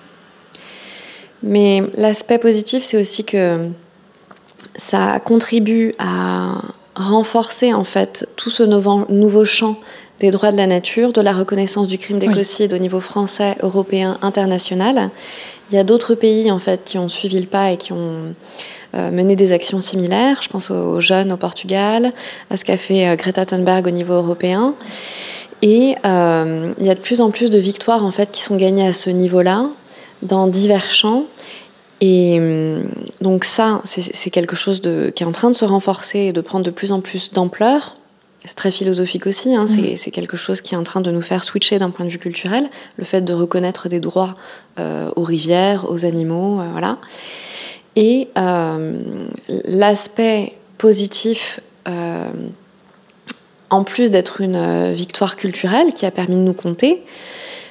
Mais 1.43 1.83
l'aspect 1.95 2.39
positif, 2.39 2.83
c'est 2.83 2.99
aussi 2.99 3.23
que 3.23 3.69
ça 4.75 5.19
contribue 5.19 5.93
à 5.99 6.61
renforcer 6.95 7.73
en 7.73 7.84
fait 7.84 8.27
tout 8.36 8.49
ce 8.49 8.63
nouveau 8.63 9.45
champ 9.45 9.77
des 10.19 10.31
droits 10.31 10.51
de 10.51 10.58
la 10.58 10.67
nature, 10.67 11.12
de 11.12 11.21
la 11.21 11.34
reconnaissance 11.34 11.88
du 11.88 11.97
crime 11.97 12.19
d'écocide 12.19 12.73
au 12.73 12.77
niveau 12.77 13.01
français, 13.01 13.58
européen, 13.62 14.17
international. 14.21 15.10
Il 15.69 15.75
y 15.75 15.79
a 15.79 15.84
d'autres 15.84 16.15
pays 16.15 16.51
en 16.51 16.60
fait 16.60 16.84
qui 16.84 16.97
ont 16.97 17.10
suivi 17.10 17.39
le 17.39 17.47
pas 17.47 17.71
et 17.71 17.77
qui 17.77 17.91
ont 17.91 18.34
euh, 18.95 19.12
mené 19.12 19.36
des 19.36 19.51
actions 19.51 19.81
similaires. 19.81 20.39
Je 20.41 20.47
pense 20.47 20.71
aux 20.71 21.01
jeunes 21.01 21.34
au 21.34 21.38
Portugal, 21.38 22.12
à 22.49 22.55
ce 22.55 22.63
qu'a 22.63 22.77
fait 22.77 23.10
euh, 23.10 23.15
Greta 23.15 23.45
Thunberg 23.45 23.86
au 23.88 23.91
niveau 23.91 24.13
européen. 24.13 24.75
Et 25.62 25.95
euh, 26.05 26.73
il 26.77 26.86
y 26.86 26.89
a 26.89 26.95
de 26.95 27.01
plus 27.01 27.19
en 27.19 27.29
plus 27.29 27.49
de 27.49 27.58
victoires 27.58 28.05
en 28.05 28.12
fait 28.12 28.31
qui 28.31 28.41
sont 28.41 28.55
gagnées 28.55 28.88
à 28.88 28.93
ce 28.93 29.10
niveau-là, 29.10 29.69
dans 30.21 30.47
divers 30.47 30.89
champs. 30.89 31.25
Et 32.01 32.39
donc 33.21 33.45
ça, 33.45 33.81
c'est 33.86 34.29
quelque 34.29 34.55
chose 34.55 34.81
de, 34.81 35.13
qui 35.15 35.23
est 35.23 35.25
en 35.25 35.31
train 35.31 35.49
de 35.49 35.55
se 35.55 35.65
renforcer 35.65 36.19
et 36.19 36.34
de 36.34 36.41
prendre 36.41 36.65
de 36.65 36.71
plus 36.71 36.91
en 36.91 36.99
plus 36.99 37.31
d'ampleur. 37.31 37.95
C'est 38.43 38.55
très 38.55 38.71
philosophique 38.71 39.25
aussi, 39.25 39.55
hein. 39.55 39.65
mm. 39.65 39.97
c'est 39.97 40.12
quelque 40.12 40.38
chose 40.38 40.62
qui 40.62 40.75
est 40.75 40.77
en 40.77 40.84
train 40.84 41.01
de 41.01 41.10
nous 41.10 41.21
faire 41.21 41.43
switcher 41.43 41.79
d'un 41.79 41.89
point 41.89 42.05
de 42.05 42.12
vue 42.12 42.19
culturel, 42.19 42.69
le 42.97 43.05
fait 43.05 43.21
de 43.21 43.34
reconnaître 43.34 43.89
des 43.89 43.99
droits 43.99 44.36
aux 44.77 45.23
rivières, 45.23 45.89
aux 45.89 46.05
animaux, 46.05 46.62
voilà. 46.71 46.97
Et 47.95 48.27
euh, 48.38 49.27
l'aspect 49.47 50.53
positif, 50.77 51.60
euh, 51.88 52.29
en 53.69 53.84
plus 53.84 54.12
d'être 54.12 54.41
une 54.41 54.55
euh, 54.58 54.91
victoire 54.91 55.36
culturelle 55.38 55.93
qui 55.93 56.05
a 56.05 56.12
permis 56.12 56.36
de 56.36 56.41
nous 56.41 56.53
compter, 56.53 57.03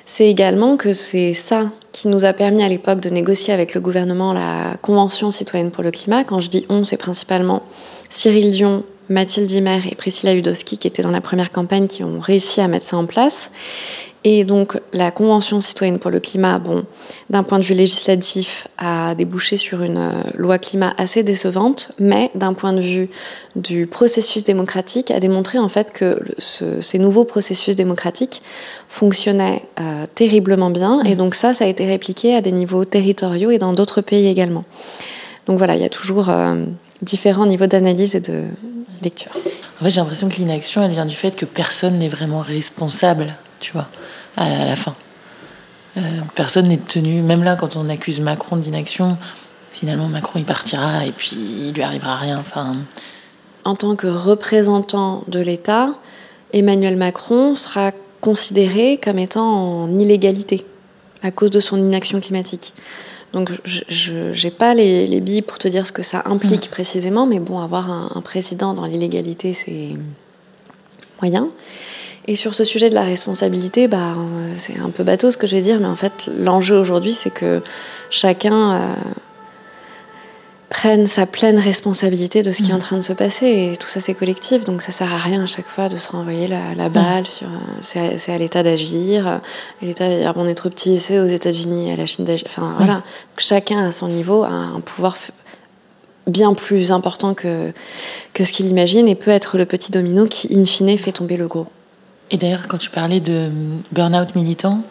c'est 0.07 0.29
également 0.29 0.77
que 0.77 0.93
c'est 0.93 1.33
ça 1.33 1.71
qui 1.93 2.09
nous 2.09 2.25
a 2.25 2.33
permis 2.33 2.63
à 2.63 2.69
l'époque 2.69 3.01
de 3.01 3.09
négocier 3.09 3.55
avec 3.55 3.75
le 3.75 3.81
gouvernement 3.81 4.33
la 4.33 4.77
Convention 4.83 5.31
citoyenne 5.31 5.71
pour 5.71 5.85
le 5.85 5.91
climat. 5.91 6.25
Quand 6.25 6.41
je 6.41 6.51
dis 6.51 6.67
on, 6.69 6.85
c'est 6.85 6.97
principalement 6.97 7.63
Cyril 8.11 8.51
Dion, 8.51 8.85
Mathilde 9.09 9.47
Dimer 9.47 9.81
et 9.91 9.95
Priscilla 9.95 10.35
Ludowski 10.35 10.77
qui 10.79 10.89
étaient 10.89 11.03
dans 11.03 11.11
la 11.11 11.21
première 11.21 11.51
campagne 11.51 11.87
qui 11.87 12.03
ont 12.03 12.21
réussi 12.21 12.61
à 12.61 12.69
mettre 12.69 12.87
ça 12.87 12.97
en 12.97 13.07
place. 13.07 13.51
Et 14.27 14.45
donc 14.45 14.79
la 14.95 15.11
Convention 15.11 15.61
citoyenne 15.61 15.99
pour 15.99 16.11
le 16.11 16.19
climat, 16.19 16.59
bon, 16.59 16.87
d'un 17.29 17.43
point 17.43 17.59
de 17.59 17.63
vue 17.63 17.75
législatif, 17.75 18.67
a 18.79 19.15
débouché 19.15 19.59
sur 19.59 19.83
une 19.83 19.99
euh, 19.99 20.23
loi 20.35 20.59
climat 20.59 20.95
assez 20.97 21.23
décevante, 21.23 21.93
mais 21.99 22.31
d'un 22.35 22.55
point 22.55 22.73
de 22.73 22.81
vue 22.81 23.11
du 23.55 23.87
processus 23.87 24.43
démocratique, 24.43 25.11
a 25.11 25.21
démontré 25.21 25.59
en 25.59 25.69
fait 25.69 25.93
que 25.93 26.19
ces 26.39 26.99
nouveaux 26.99 27.25
processus 27.25 27.77
démocratiques 27.77 28.41
fonctionnaient 28.89 29.63
euh, 29.79 30.07
terriblement 30.15 30.71
bien. 30.71 31.03
Et 31.03 31.17
donc 31.17 31.35
ça, 31.35 31.53
ça 31.53 31.67
a 31.67 31.69
été 31.69 31.87
répliqué 31.87 32.35
à 32.35 32.41
des 32.41 32.53
niveaux 32.53 32.87
territoriaux 32.87 33.51
et 33.51 33.59
dans 33.59 33.75
d'autres 33.75 34.01
pays 34.01 34.27
également. 34.27 34.65
Donc 35.47 35.59
voilà, 35.59 35.75
il 35.75 35.83
y 35.83 35.87
a 35.87 35.91
toujours 35.91 36.31
euh, 36.31 36.65
différents 37.03 37.45
niveaux 37.45 37.67
d'analyse 37.67 38.15
et 38.15 38.21
de 38.21 38.45
lecture. 39.03 39.33
En 39.81 39.85
fait, 39.85 39.91
j'ai 39.91 40.01
l'impression 40.01 40.31
que 40.31 40.37
l'inaction, 40.37 40.83
elle 40.83 40.93
vient 40.93 41.05
du 41.05 41.17
fait 41.17 41.37
que 41.37 41.45
personne 41.45 41.99
n'est 41.99 42.09
vraiment 42.09 42.41
responsable 42.41 43.35
tu 43.65 43.73
vois, 43.73 43.89
à 44.37 44.67
la 44.67 44.77
fin. 44.77 44.95
Euh, 45.97 46.01
personne 46.35 46.69
n'est 46.69 46.77
tenu, 46.77 47.23
même 47.23 47.45
là, 47.45 47.57
quand 47.57 47.77
on 47.77 47.89
accuse 47.89 48.21
Macron 48.21 48.57
d'inaction, 48.57 49.17
finalement, 49.73 50.09
Macron, 50.09 50.39
il 50.39 50.45
partira 50.45 51.07
et 51.07 51.13
puis 51.13 51.31
il 51.35 51.73
lui 51.73 51.83
arrivera 51.83 52.17
rien. 52.17 52.39
Enfin... 52.39 52.77
En 53.65 53.75
tant 53.75 53.97
que 53.97 54.07
représentant 54.07 55.25
de 55.29 55.41
l'État, 55.41 55.89
Emmanuel 56.53 56.99
Macron 56.99 57.55
sera 57.55 57.93
considéré 58.21 59.01
comme 59.03 59.19
étant 59.19 59.85
en 59.85 59.99
illégalité 59.99 60.67
à 61.23 61.31
cause 61.31 61.51
de 61.51 61.61
son 61.61 61.79
inaction 61.79 62.21
climatique. 62.21 62.75
Donc 63.33 63.51
je 63.65 64.45
n'ai 64.45 64.51
pas 64.51 64.75
les, 64.75 65.21
billes 65.21 65.43
pour 65.43 65.59
te 65.59 65.67
dire 65.69 65.87
ce 65.87 65.93
que 65.93 66.03
ça 66.03 66.23
implique 66.27 66.71
précisément, 66.71 67.27
mais 67.27 67.41
bon, 67.41 67.59
avoir 67.59 67.91
un 67.91 68.21
président 68.21 68.75
dans 68.75 68.85
l'illégalité, 68.85 69.55
c'est 69.55 69.97
moyen. 71.23 71.49
Et 72.27 72.37
sur 72.37 72.55
ce 72.55 72.65
sujet 72.65 72.89
de 72.89 72.95
la 72.95 73.03
responsabilité, 73.03 73.87
bah, 73.87 74.15
c'est 74.57 74.79
un 74.79 74.91
peu 74.91 75.05
bateau 75.05 75.31
ce 75.31 75.37
que 75.37 75.47
je 75.47 75.57
vais 75.57 75.63
dire, 75.63 75.79
mais 75.81 75.87
en 75.87 75.97
fait, 75.97 76.31
l'enjeu 76.35 76.77
aujourd'hui, 76.77 77.13
c'est 77.13 77.31
que 77.31 77.63
chacun 78.09 78.75
euh, 78.75 78.95
prenne 80.71 81.07
sa 81.07 81.27
pleine 81.27 81.59
responsabilité 81.59 82.43
de 82.43 82.51
ce 82.51 82.63
qui 82.63 82.71
est 82.71 82.73
en 82.73 82.77
mm. 82.77 82.81
train 82.81 82.97
de 82.97 83.03
se 83.03 83.13
passer. 83.13 83.47
Et 83.47 83.77
tout 83.77 83.89
ça, 83.89 84.01
c'est 84.01 84.15
collectif, 84.15 84.65
donc 84.65 84.81
ça 84.81 84.91
sert 84.91 85.13
à 85.13 85.19
rien 85.19 85.43
à 85.43 85.47
chaque 85.47 85.67
fois 85.67 85.91
de 85.91 85.99
se 85.99 86.11
renvoyer 86.11 86.49
la, 86.49 86.75
la 86.75 86.89
balle. 86.89 87.27
Sur, 87.27 87.47
euh, 87.47 87.61
c'est, 87.83 88.33
à, 88.33 88.39
l'État 88.39 88.63
d'agir. 88.63 89.41
L'État 89.83 90.09
va 90.09 90.17
dire 90.17 90.33
on 90.37 90.49
est 90.49 90.55
trop 90.55 90.71
petit, 90.71 91.01
c'est 91.01 91.19
aux 91.19 91.27
États-Unis, 91.27 91.93
à 91.93 91.97
la 91.97 92.07
Chine 92.07 92.25
d'agir. 92.25 92.47
Enfin, 92.49 92.75
voilà. 92.79 93.03
chacun 93.37 93.87
à 93.87 93.93
son 93.93 94.09
niveau 94.09 94.45
a 94.45 94.49
un 94.49 94.81
pouvoir 94.81 95.19
bien 96.27 96.55
plus 96.55 96.91
important 96.91 97.35
que, 97.35 97.71
que 98.33 98.45
ce 98.45 98.53
qu'il 98.53 98.65
imagine 98.67 99.09
et 99.09 99.15
peut 99.15 99.31
être 99.31 99.59
le 99.59 99.67
petit 99.67 99.93
domino 99.93 100.25
qui, 100.27 100.57
in 100.57 100.65
fine, 100.65 100.97
fait 100.97 101.13
tomber 101.13 101.37
le 101.37 101.49
gros. 101.49 101.67
Et 102.31 102.37
d'ailleurs, 102.37 102.67
quand 102.69 102.79
tu 102.79 102.91
parlais 102.91 103.21
de 103.21 103.51
burn-out 103.93 104.35
militant, 104.35 104.83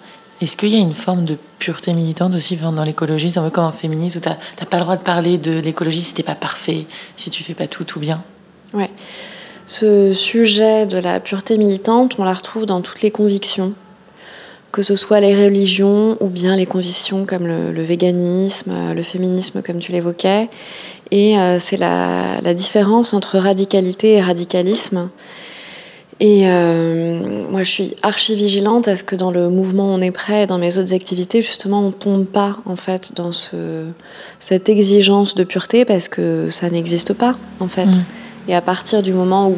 est-ce 0.41 0.55
qu'il 0.55 0.69
y 0.69 0.75
a 0.75 0.79
une 0.79 0.93
forme 0.93 1.25
de 1.25 1.37
pureté 1.59 1.93
militante 1.93 2.35
aussi 2.35 2.57
dans 2.57 2.83
l'écologie? 2.83 3.29
C'est 3.29 3.39
un 3.39 3.43
peu 3.43 3.49
comme 3.49 3.65
un 3.65 3.71
féminisme 3.71 4.17
où 4.17 4.21
tu 4.21 4.29
n'as 4.29 4.65
pas 4.69 4.77
le 4.77 4.83
droit 4.83 4.97
de 4.97 5.01
parler 5.01 5.37
de 5.37 5.51
l'écologie 5.51 6.01
si 6.01 6.13
t'es 6.13 6.23
pas 6.23 6.35
parfait, 6.35 6.85
si 7.15 7.29
tu 7.29 7.43
fais 7.43 7.53
pas 7.53 7.67
tout 7.67 7.83
tout 7.83 7.99
bien? 7.99 8.21
Ouais. 8.73 8.89
Ce 9.65 10.11
sujet 10.11 10.85
de 10.85 10.97
la 10.97 11.19
pureté 11.19 11.57
militante, 11.57 12.15
on 12.19 12.23
la 12.23 12.33
retrouve 12.33 12.65
dans 12.65 12.81
toutes 12.81 13.01
les 13.01 13.11
convictions, 13.11 13.73
que 14.73 14.81
ce 14.81 14.95
soit 14.95 15.21
les 15.21 15.33
religions 15.33 16.17
ou 16.19 16.27
bien 16.27 16.55
les 16.57 16.65
convictions 16.65 17.25
comme 17.25 17.47
le, 17.47 17.81
véganisme, 17.81 18.93
le 18.93 19.03
féminisme 19.03 19.61
comme 19.61 19.79
tu 19.79 19.93
l'évoquais. 19.93 20.49
Et 21.11 21.39
euh, 21.39 21.59
c'est 21.59 21.77
la, 21.77 22.53
différence 22.53 23.13
entre 23.13 23.37
radicalité 23.37 24.15
et 24.15 24.21
radicalisme 24.21 25.09
et 26.19 26.43
euh, 26.47 27.49
moi, 27.49 27.63
je 27.63 27.69
suis 27.69 27.95
archi 28.01 28.35
vigilante 28.35 28.87
à 28.87 28.95
ce 28.95 29.03
que 29.03 29.15
dans 29.15 29.31
le 29.31 29.49
mouvement 29.49 29.93
On 29.93 30.01
est 30.01 30.11
prêt, 30.11 30.47
dans 30.47 30.57
mes 30.57 30.77
autres 30.77 30.93
activités, 30.93 31.41
justement, 31.41 31.85
on 31.85 31.91
tombe 31.91 32.25
pas 32.25 32.57
en 32.65 32.75
fait 32.75 33.11
dans 33.15 33.31
ce, 33.31 33.87
cette 34.39 34.69
exigence 34.69 35.35
de 35.35 35.43
pureté 35.43 35.85
parce 35.85 36.07
que 36.07 36.49
ça 36.49 36.69
n'existe 36.69 37.13
pas 37.13 37.33
en 37.59 37.67
fait. 37.67 37.85
Mmh. 37.85 38.05
Et 38.47 38.55
à 38.55 38.61
partir 38.61 39.01
du 39.01 39.13
moment 39.13 39.47
où 39.47 39.57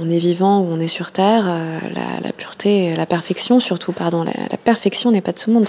on, 0.00 0.08
est 0.08 0.18
vivant, 0.18 0.60
où 0.60 0.68
on 0.70 0.78
est 0.78 0.88
sur 0.88 1.10
Terre, 1.10 1.44
euh, 1.48 1.78
la, 2.22 2.32
pureté, 2.32 2.94
la 2.94 3.06
perfection 3.06 3.58
surtout, 3.58 3.92
pardon, 3.92 4.22
la, 4.22 4.56
perfection 4.56 5.10
n'est 5.10 5.20
pas 5.20 5.32
de 5.32 5.38
ce 5.38 5.50
monde. 5.50 5.68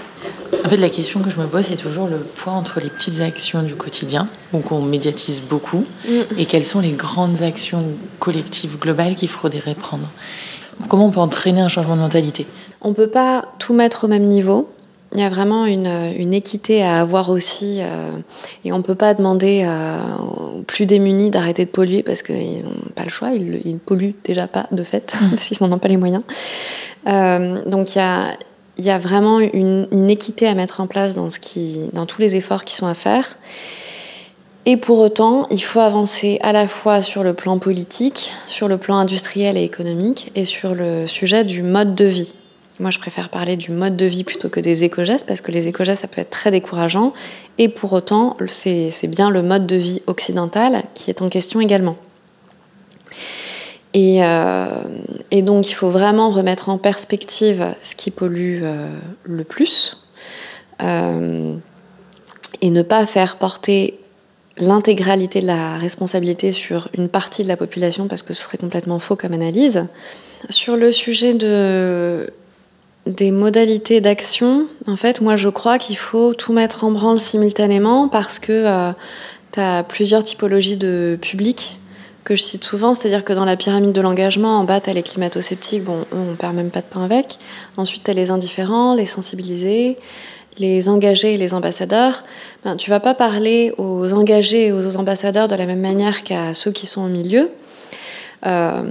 En 0.64 0.68
fait, 0.68 0.76
la 0.76 0.90
question 0.90 1.20
que 1.20 1.30
je 1.30 1.36
me 1.36 1.46
pose, 1.46 1.66
c'est 1.68 1.76
toujours 1.76 2.06
le 2.06 2.18
poids 2.18 2.52
entre 2.52 2.80
les 2.80 2.90
petites 2.90 3.20
actions 3.20 3.62
du 3.62 3.74
quotidien, 3.74 4.28
donc 4.52 4.70
on 4.70 4.80
médiatise 4.80 5.40
beaucoup, 5.40 5.84
mm. 6.08 6.38
et 6.38 6.46
quelles 6.46 6.66
sont 6.66 6.80
les 6.80 6.92
grandes 6.92 7.42
actions 7.42 7.84
collectives 8.18 8.78
globales 8.78 9.14
qu'il 9.14 9.28
faudrait 9.28 9.74
prendre? 9.74 10.08
Comment 10.88 11.06
on 11.06 11.10
peut 11.10 11.20
entraîner 11.20 11.60
un 11.60 11.68
changement 11.68 11.96
de 11.96 12.02
mentalité? 12.02 12.46
On 12.80 12.90
ne 12.90 12.94
peut 12.94 13.08
pas 13.08 13.46
tout 13.58 13.74
mettre 13.74 14.04
au 14.04 14.08
même 14.08 14.24
niveau. 14.24 14.68
Il 15.14 15.20
y 15.20 15.22
a 15.22 15.30
vraiment 15.30 15.64
une, 15.64 16.34
équité 16.34 16.82
à 16.82 17.00
avoir 17.00 17.30
aussi. 17.30 17.78
Euh, 17.80 18.18
et 18.64 18.72
on 18.72 18.78
ne 18.78 18.82
peut 18.82 18.94
pas 18.94 19.14
demander 19.14 19.64
euh, 19.64 19.98
aux 20.18 20.62
plus 20.62 20.84
démunis 20.84 21.30
d'arrêter 21.30 21.64
de 21.64 21.70
polluer 21.70 22.02
parce 22.02 22.22
qu'ils 22.22 22.62
n'ont 22.64 22.92
pas 22.94 23.04
le 23.04 23.10
choix. 23.10 23.30
Ils 23.32 23.72
ne 23.72 23.78
polluent 23.78 24.14
déjà 24.24 24.46
pas 24.46 24.66
de 24.70 24.82
fait, 24.82 25.16
mm. 25.20 25.30
parce 25.30 25.48
qu'ils 25.48 25.56
n'en 25.60 25.72
ont 25.72 25.78
pas 25.78 25.88
les 25.88 25.96
moyens. 25.96 26.22
Euh, 27.06 27.64
donc 27.64 27.94
il 27.94 28.84
y 28.84 28.90
a, 28.90 28.98
vraiment 28.98 29.40
une, 29.40 30.10
équité 30.10 30.46
à 30.46 30.54
mettre 30.54 30.80
en 30.80 30.86
place 30.86 31.14
dans, 31.14 31.30
ce 31.30 31.38
qui, 31.38 31.88
dans 31.94 32.04
tous 32.04 32.20
les 32.20 32.36
efforts 32.36 32.64
qui 32.64 32.74
sont 32.76 32.86
à 32.86 32.94
faire. 32.94 33.38
Et 34.66 34.76
pour 34.76 34.98
autant, 34.98 35.46
il 35.50 35.62
faut 35.62 35.80
avancer 35.80 36.38
à 36.42 36.52
la 36.52 36.68
fois 36.68 37.00
sur 37.00 37.22
le 37.22 37.32
plan 37.32 37.58
politique, 37.58 38.32
sur 38.48 38.68
le 38.68 38.76
plan 38.76 38.98
industriel 38.98 39.56
et 39.56 39.62
économique, 39.62 40.30
et 40.34 40.44
sur 40.44 40.74
le 40.74 41.06
sujet 41.06 41.44
du 41.44 41.62
mode 41.62 41.94
de 41.94 42.04
vie. 42.04 42.34
Moi, 42.80 42.90
je 42.90 42.98
préfère 42.98 43.28
parler 43.28 43.56
du 43.56 43.72
mode 43.72 43.96
de 43.96 44.06
vie 44.06 44.22
plutôt 44.22 44.48
que 44.48 44.60
des 44.60 44.84
éco-gestes, 44.84 45.26
parce 45.26 45.40
que 45.40 45.50
les 45.50 45.66
éco-gestes, 45.66 46.02
ça 46.02 46.08
peut 46.08 46.20
être 46.20 46.30
très 46.30 46.50
décourageant. 46.50 47.12
Et 47.58 47.68
pour 47.68 47.92
autant, 47.92 48.36
c'est 48.46 49.08
bien 49.08 49.30
le 49.30 49.42
mode 49.42 49.66
de 49.66 49.76
vie 49.76 50.02
occidental 50.06 50.84
qui 50.94 51.10
est 51.10 51.20
en 51.20 51.28
question 51.28 51.60
également. 51.60 51.96
Et, 53.94 54.20
et, 55.30 55.42
donc 55.42 55.70
il 55.70 55.72
faut 55.72 55.88
vraiment 55.88 56.28
remettre 56.28 56.68
en 56.68 56.78
perspective 56.78 57.74
ce 57.82 57.96
qui 57.96 58.10
pollue 58.10 58.62
le 59.24 59.44
plus 59.44 59.96
et 60.78 62.70
ne 62.70 62.82
pas 62.82 63.06
faire 63.06 63.36
porter 63.36 63.98
l'intégralité 64.58 65.40
de 65.40 65.46
la 65.46 65.78
responsabilité 65.78 66.52
sur 66.52 66.88
une 66.96 67.08
partie 67.08 67.42
de 67.42 67.48
la 67.48 67.56
population 67.56 68.08
parce 68.08 68.22
que 68.22 68.34
ce 68.34 68.42
serait 68.42 68.58
complètement 68.58 68.98
faux 68.98 69.16
comme 69.16 69.32
analyse. 69.32 69.86
Sur 70.50 70.76
le 70.76 70.90
sujet 70.90 71.34
de, 71.34 72.30
des 73.08 73.30
modalités 73.30 74.00
d'action, 74.00 74.66
en 74.86 74.96
fait, 74.96 75.20
moi 75.20 75.36
je 75.36 75.48
crois 75.48 75.78
qu'il 75.78 75.96
faut 75.96 76.34
tout 76.34 76.52
mettre 76.52 76.84
en 76.84 76.90
branle 76.90 77.18
simultanément 77.18 78.08
parce 78.08 78.38
que 78.38 78.52
euh, 78.52 78.92
tu 79.52 79.60
as 79.60 79.82
plusieurs 79.82 80.22
typologies 80.22 80.76
de 80.76 81.18
publics 81.20 81.80
que 82.24 82.36
je 82.36 82.42
cite 82.42 82.62
souvent, 82.62 82.92
c'est-à-dire 82.92 83.24
que 83.24 83.32
dans 83.32 83.46
la 83.46 83.56
pyramide 83.56 83.92
de 83.92 84.00
l'engagement, 84.02 84.58
en 84.58 84.64
bas, 84.64 84.80
tu 84.80 84.90
as 84.90 84.92
les 84.92 85.02
climato-sceptiques, 85.02 85.82
bon, 85.82 86.00
eux, 86.12 86.18
on 86.32 86.36
perd 86.36 86.54
même 86.54 86.70
pas 86.70 86.82
de 86.82 86.86
temps 86.86 87.02
avec. 87.02 87.38
Ensuite, 87.78 88.04
tu 88.04 88.10
as 88.10 88.14
les 88.14 88.30
indifférents, 88.30 88.94
les 88.94 89.06
sensibilisés 89.06 89.96
les 90.58 90.88
engagés 90.88 91.34
et 91.34 91.36
les 91.36 91.54
ambassadeurs, 91.54 92.24
ben, 92.64 92.76
tu 92.76 92.90
vas 92.90 93.00
pas 93.00 93.14
parler 93.14 93.72
aux 93.78 94.12
engagés 94.12 94.66
et 94.66 94.72
aux 94.72 94.96
ambassadeurs 94.96 95.48
de 95.48 95.54
la 95.54 95.66
même 95.66 95.80
manière 95.80 96.24
qu'à 96.24 96.54
ceux 96.54 96.72
qui 96.72 96.86
sont 96.86 97.02
au 97.02 97.08
milieu. 97.08 97.50
Euh, 98.46 98.82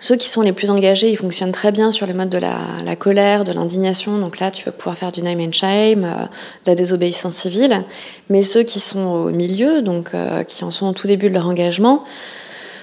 ceux 0.00 0.16
qui 0.16 0.28
sont 0.28 0.42
les 0.42 0.52
plus 0.52 0.70
engagés, 0.70 1.10
ils 1.10 1.16
fonctionnent 1.16 1.52
très 1.52 1.72
bien 1.72 1.92
sur 1.92 2.06
les 2.06 2.12
modes 2.12 2.28
de 2.28 2.38
la, 2.38 2.96
colère, 2.96 3.44
de 3.44 3.52
l'indignation. 3.52 4.18
Donc 4.18 4.40
là, 4.40 4.50
tu 4.50 4.64
vas 4.64 4.72
pouvoir 4.72 4.96
faire 4.96 5.12
du 5.12 5.22
name 5.22 5.40
and 5.40 5.52
shame, 5.52 6.04
euh, 6.04 6.24
de 6.24 6.70
la 6.70 6.74
désobéissance 6.74 7.34
civile. 7.34 7.84
Mais 8.28 8.42
ceux 8.42 8.62
qui 8.62 8.80
sont 8.80 9.06
au 9.06 9.30
milieu, 9.30 9.82
donc 9.82 10.10
euh, 10.14 10.42
qui 10.42 10.64
en 10.64 10.70
sont 10.70 10.88
au 10.88 10.92
tout 10.92 11.06
début 11.06 11.28
de 11.28 11.34
leur 11.34 11.46
engagement, 11.46 12.04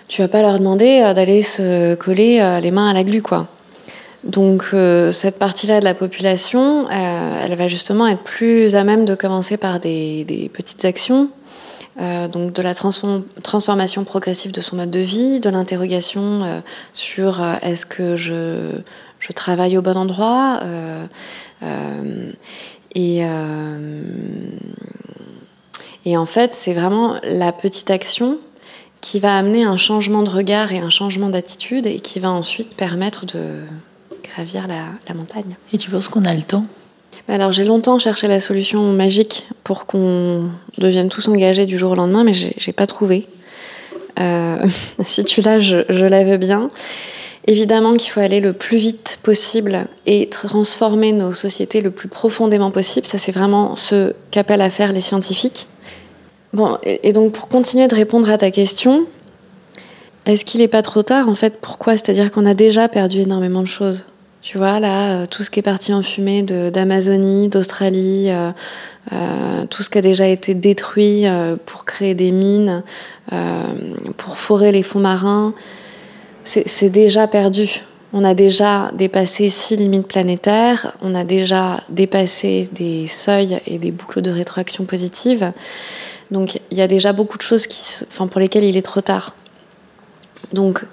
tu 0.08 0.22
vas 0.22 0.28
pas 0.28 0.42
leur 0.42 0.58
demander 0.58 1.00
d'aller 1.16 1.42
se 1.42 1.96
coller 1.96 2.60
les 2.62 2.72
mains 2.72 2.90
à 2.90 2.94
la 2.94 3.06
glu, 3.06 3.22
quoi. 3.22 3.48
Donc 4.24 4.66
euh, 4.74 5.12
cette 5.12 5.40
partie-là 5.40 5.80
de 5.80 5.86
la 5.86 5.96
population, 5.96 6.88
euh, 6.88 7.42
elle 7.44 7.56
va 7.56 7.68
justement 7.68 8.08
être 8.08 8.22
plus 8.22 8.76
à 8.76 8.84
même 8.84 9.06
de 9.06 9.16
commencer 9.16 9.58
par 9.58 9.80
des, 9.80 10.52
petites 10.54 10.86
actions, 10.86 11.30
euh, 12.02 12.28
donc 12.28 12.54
de 12.54 12.62
la 12.62 12.74
transformation 12.74 14.04
progressive 14.04 14.52
de 14.52 14.62
son 14.62 14.76
mode 14.76 14.92
de 14.92 15.00
vie, 15.00 15.40
de 15.40 15.50
l'interrogation 15.50 16.40
sur 16.94 17.42
est-ce 17.62 17.86
que 17.86 18.16
je, 18.16 18.82
travaille 19.36 19.78
au 19.78 19.82
bon 19.82 19.96
endroit 19.96 20.60
et, 22.94 23.24
et 26.06 26.18
en 26.18 26.26
fait 26.26 26.54
c'est 26.54 26.74
vraiment 26.74 27.16
la 27.24 27.52
petite 27.54 27.90
action 27.90 28.40
qui 29.02 29.20
va 29.20 29.36
amener 29.36 29.64
un 29.64 29.78
changement 29.78 30.24
de 30.24 30.30
regard 30.30 30.72
et 30.72 30.80
un 30.80 30.90
changement 30.90 31.30
d'attitude 31.30 31.88
et 31.88 32.00
qui 32.00 32.20
va 32.20 32.32
ensuite 32.32 32.76
permettre 32.76 33.26
de 33.26 33.62
gravir 34.24 34.68
la, 34.68 35.14
montagne. 35.14 35.58
Et 35.74 35.78
tu 35.78 35.90
penses 35.90 36.08
qu'on 36.08 36.24
a 36.24 36.34
le 36.34 36.44
temps? 36.44 36.66
Alors 37.28 37.52
j'ai 37.52 37.64
longtemps 37.64 38.00
cherché 38.00 38.28
la 38.28 38.40
solution 38.40 38.82
magique 38.94 39.48
pour 39.64 39.86
qu'on 39.86 40.50
devienne 40.78 41.10
tous 41.10 41.28
engagés 41.28 41.66
du 41.66 41.78
jour 41.78 41.92
au 41.92 41.96
lendemain, 41.96 42.24
mais 42.24 42.34
j'ai 42.34 42.74
pas 42.74 42.88
trouvé. 42.88 43.28
Euh, 44.20 44.66
si 45.06 45.24
tu 45.24 45.42
l'as, 45.42 45.60
je, 45.60 45.84
je 45.90 46.06
la 46.06 46.24
veux 46.24 46.38
bien. 46.38 46.70
Évidemment 47.48 47.96
qu'il 47.96 48.12
faut 48.12 48.20
aller 48.20 48.40
le 48.40 48.54
plus 48.54 48.78
vite 48.78 49.20
possible 49.24 49.88
et 50.06 50.30
transformer 50.30 51.12
nos 51.12 51.34
sociétés 51.34 51.82
le 51.82 51.90
plus 51.90 52.08
profondément 52.08 52.70
possible. 52.70 53.08
Ça, 53.08 53.18
c'est 53.18 53.32
vraiment 53.32 53.76
ce 53.76 54.14
qu'appellent 54.30 54.62
à 54.62 54.70
faire 54.70 54.94
les 54.94 55.02
scientifiques. 55.02 55.68
Bon, 56.54 56.78
et 56.84 57.14
donc 57.14 57.32
pour 57.32 57.48
continuer 57.48 57.88
de 57.88 57.96
répondre 57.96 58.30
à 58.30 58.38
ta 58.38 58.52
question, 58.52 59.08
est-ce 60.26 60.46
qu'il 60.46 60.60
n'est 60.60 60.68
pas 60.68 60.82
trop 60.82 61.02
tard 61.02 61.30
En 61.30 61.36
fait, 61.36 61.60
pourquoi? 61.62 61.94
C'est-à-dire 61.94 62.32
qu'on 62.32 62.46
a 62.46 62.54
déjà 62.54 62.88
perdu 62.88 63.22
énormément 63.22 63.62
de 63.62 63.68
choses. 63.68 64.06
Tu 64.42 64.58
vois, 64.58 64.80
là, 64.80 65.22
euh, 65.22 65.26
tout 65.28 65.44
ce 65.44 65.52
qui 65.52 65.60
est 65.60 65.64
parti 65.64 65.94
en 65.94 66.02
fumée 66.02 66.42
d'Amazonie, 66.42 67.48
d'Australie, 67.48 68.32
euh, 68.32 68.52
euh, 69.14 69.66
tout 69.68 69.84
ce 69.84 69.90
qui 69.92 70.00
a 70.00 70.02
déjà 70.02 70.26
été 70.28 70.56
détruit 70.56 71.26
pour 71.66 71.86
créer 71.86 72.16
des 72.16 72.32
mines, 72.32 72.84
pour 74.18 74.38
forer 74.38 74.72
les 74.72 74.84
fonds 74.84 75.00
marins, 75.00 75.54
c'est 76.44 76.90
déjà 76.90 77.28
perdu. 77.28 77.82
On 78.14 78.26
a 78.26 78.34
déjà 78.34 78.92
dépassé 78.94 79.50
six 79.50 79.76
limites 79.76 80.08
planétaires, 80.08 80.98
on 81.02 81.16
a 81.16 81.24
déjà 81.24 81.82
dépassé 81.90 82.68
des 82.74 83.08
seuils 83.08 83.62
et 83.68 83.78
des 83.78 83.92
boucles 83.92 84.22
de 84.22 84.32
rétroaction 84.32 84.86
positive. 84.86 85.54
Donc 86.30 86.60
il 86.72 86.78
y 86.78 86.82
a 86.82 86.88
déjà 86.88 87.14
beaucoup 87.14 87.38
de 87.38 87.44
choses 87.44 87.68
qui, 87.68 87.82
enfin, 88.08 88.28
pour 88.28 88.42
lesquelles 88.42 88.66
il 88.66 88.76
est 88.76 88.82
trop 88.82 89.02
tard. 89.02 89.36
Donc 90.52 90.84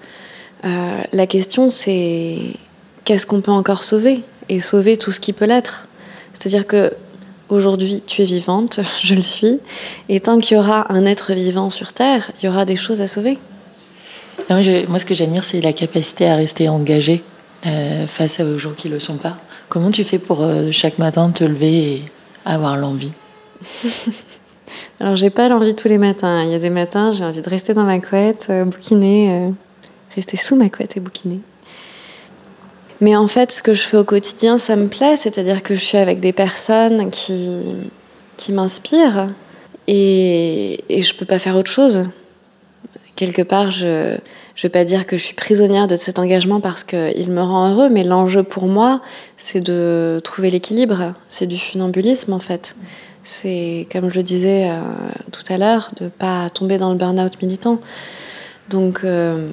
la 0.62 1.26
question 1.26 1.70
c'est 1.70 2.38
qu'est-ce 3.08 3.26
qu'on 3.26 3.40
peut 3.40 3.50
encore 3.50 3.84
sauver 3.84 4.20
et 4.50 4.60
sauver 4.60 4.98
tout 4.98 5.10
ce 5.10 5.18
qui 5.18 5.32
peut 5.32 5.46
l'être. 5.46 5.88
C'est-à-dire 6.34 6.66
que 6.66 6.92
aujourd'hui 7.48 8.02
tu 8.06 8.20
es 8.20 8.26
vivante, 8.26 8.80
je 9.02 9.14
le 9.14 9.22
suis, 9.22 9.60
et 10.10 10.20
tant 10.20 10.38
qu'il 10.38 10.58
y 10.58 10.60
aura 10.60 10.92
un 10.92 11.06
être 11.06 11.32
vivant 11.32 11.70
sur 11.70 11.94
Terre, 11.94 12.30
il 12.38 12.44
y 12.44 12.48
aura 12.50 12.66
des 12.66 12.76
choses 12.76 13.00
à 13.00 13.08
sauver. 13.08 13.38
moi, 14.50 14.98
ce 14.98 15.06
que 15.06 15.14
j'admire, 15.14 15.42
c'est 15.42 15.62
la 15.62 15.72
capacité 15.72 16.28
à 16.28 16.36
rester 16.36 16.68
engagée 16.68 17.24
euh, 17.64 18.06
face 18.06 18.40
aux 18.40 18.58
gens 18.58 18.72
qui 18.72 18.88
ne 18.88 18.94
le 18.94 19.00
sont 19.00 19.16
pas. 19.16 19.38
Comment 19.70 19.90
tu 19.90 20.04
fais 20.04 20.18
pour 20.18 20.42
euh, 20.42 20.70
chaque 20.70 20.98
matin 20.98 21.30
te 21.30 21.44
lever 21.44 21.92
et 21.92 22.02
avoir 22.44 22.76
l'envie? 22.76 23.12
Alors, 25.00 25.16
j'ai 25.16 25.30
pas 25.30 25.48
l'envie 25.48 25.74
tous 25.74 25.88
les 25.88 25.96
matins. 25.96 26.44
Il 26.44 26.50
y 26.50 26.54
a 26.54 26.58
des 26.58 26.68
matins, 26.68 27.10
j'ai 27.12 27.24
envie 27.24 27.40
de 27.40 27.48
rester 27.48 27.72
dans 27.72 27.84
ma 27.84 28.00
couette, 28.00 28.48
euh, 28.50 28.66
bouquiner, 28.66 29.50
rester 30.14 30.36
sous 30.36 30.56
ma 30.56 30.68
couette 30.68 30.98
et 30.98 31.00
bouquiner. 31.00 31.40
Mais 33.00 33.14
en 33.14 33.28
fait, 33.28 33.52
ce 33.52 33.62
que 33.62 33.74
je 33.74 33.82
fais 33.82 33.96
au 33.96 34.04
quotidien, 34.04 34.58
ça 34.58 34.74
me 34.76 34.88
plaît, 34.88 35.16
c'est-à-dire 35.16 35.62
que 35.62 35.74
je 35.74 35.80
suis 35.80 35.98
avec 35.98 36.20
des 36.20 36.32
personnes 36.32 37.10
qui, 37.10 37.76
qui 38.36 38.52
m'inspirent 38.52 39.28
et, 39.86 40.84
et 40.88 41.02
je 41.02 41.14
peux 41.14 41.24
pas 41.24 41.38
faire 41.38 41.56
autre 41.56 41.70
chose. 41.70 42.04
Quelque 43.14 43.42
part, 43.42 43.70
je 43.70 43.86
ne 44.14 44.18
vais 44.62 44.68
pas 44.68 44.84
dire 44.84 45.06
que 45.06 45.16
je 45.16 45.22
suis 45.24 45.34
prisonnière 45.34 45.86
de 45.86 45.96
cet 45.96 46.18
engagement 46.18 46.60
parce 46.60 46.84
qu'il 46.84 47.30
me 47.30 47.42
rend 47.42 47.72
heureux, 47.72 47.88
mais 47.88 48.04
l'enjeu 48.04 48.42
pour 48.42 48.66
moi, 48.66 49.00
c'est 49.36 49.60
de 49.60 50.20
trouver 50.22 50.50
l'équilibre. 50.50 51.14
C'est 51.28 51.46
du 51.46 51.56
funambulisme 51.56 52.32
en 52.32 52.38
fait. 52.38 52.76
C'est, 53.22 53.86
comme 53.92 54.08
je 54.08 54.14
le 54.16 54.22
disais 54.22 54.70
euh, 54.70 54.80
tout 55.32 55.42
à 55.52 55.58
l'heure, 55.58 55.90
de 56.00 56.08
pas 56.08 56.48
tomber 56.50 56.78
dans 56.78 56.90
le 56.90 56.96
burn-out 56.96 57.42
militant. 57.42 57.78
Donc, 58.70 59.00
euh, 59.04 59.50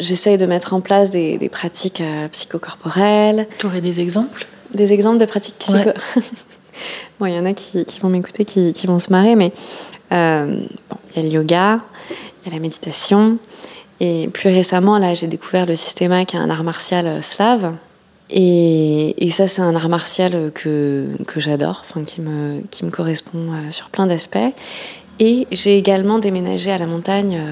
j'essaye 0.00 0.38
de 0.38 0.46
mettre 0.46 0.74
en 0.74 0.80
place 0.80 1.10
des, 1.10 1.48
pratiques 1.50 2.00
euh, 2.00 2.28
psychocorporelles. 2.28 3.46
Tu 3.58 3.66
aurais 3.66 3.80
des 3.80 4.00
exemples? 4.00 4.46
Des 4.74 4.92
exemples 4.92 5.18
de 5.18 5.26
pratiques 5.26 5.56
psycho... 5.58 5.90
bon, 7.20 7.26
il 7.26 7.34
y 7.34 7.38
en 7.38 7.44
a 7.44 7.52
qui, 7.52 7.84
vont 8.00 8.08
m'écouter, 8.08 8.44
qui, 8.44 8.86
vont 8.86 8.98
se 8.98 9.10
marrer, 9.10 9.36
mais 9.36 9.52
euh, 10.12 10.62
il 11.10 11.16
y 11.16 11.18
a 11.20 11.22
le 11.22 11.28
yoga, 11.28 11.80
il 12.42 12.48
y 12.48 12.50
a 12.50 12.54
la 12.54 12.60
méditation, 12.60 13.38
et 14.00 14.28
plus 14.28 14.48
récemment, 14.48 14.98
là, 14.98 15.14
j'ai 15.14 15.26
découvert 15.26 15.66
le 15.66 15.76
systéma, 15.76 16.24
qui 16.24 16.36
est 16.36 16.40
un 16.40 16.50
art 16.50 16.64
martial 16.64 17.06
euh, 17.06 17.22
slave. 17.22 17.74
Et, 18.30 19.26
et 19.26 19.30
ça, 19.30 19.48
c'est 19.48 19.60
un 19.60 19.74
art 19.74 19.88
martial 19.88 20.52
que, 20.54 21.16
que 21.26 21.40
j'adore, 21.40 21.82
enfin, 21.84 22.04
qui, 22.04 22.20
me, 22.20 22.62
qui 22.70 22.84
me 22.84 22.90
correspond 22.90 23.50
sur 23.70 23.90
plein 23.90 24.06
d'aspects. 24.06 24.38
Et 25.18 25.48
j'ai 25.50 25.76
également 25.76 26.20
déménagé 26.20 26.70
à 26.70 26.78
la 26.78 26.86
montagne 26.86 27.42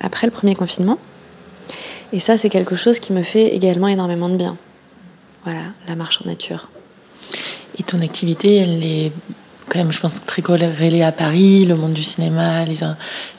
après 0.00 0.28
le 0.28 0.30
premier 0.30 0.54
confinement. 0.54 0.96
Et 2.12 2.20
ça, 2.20 2.36
c'est 2.36 2.48
quelque 2.48 2.74
chose 2.74 2.98
qui 2.98 3.12
me 3.12 3.22
fait 3.22 3.54
également 3.54 3.88
énormément 3.88 4.28
de 4.28 4.36
bien. 4.36 4.56
Voilà, 5.44 5.62
la 5.88 5.96
marche 5.96 6.20
en 6.22 6.28
nature. 6.28 6.68
Et 7.78 7.82
ton 7.82 8.00
activité, 8.00 8.56
elle 8.56 8.84
est 8.84 9.12
quand 9.68 9.78
même, 9.78 9.92
je 9.92 10.00
pense, 10.00 10.24
très 10.24 10.42
corrélée 10.42 11.02
à 11.02 11.12
Paris, 11.12 11.64
le 11.64 11.76
monde 11.76 11.92
du 11.92 12.02
cinéma, 12.02 12.64
les, 12.64 12.80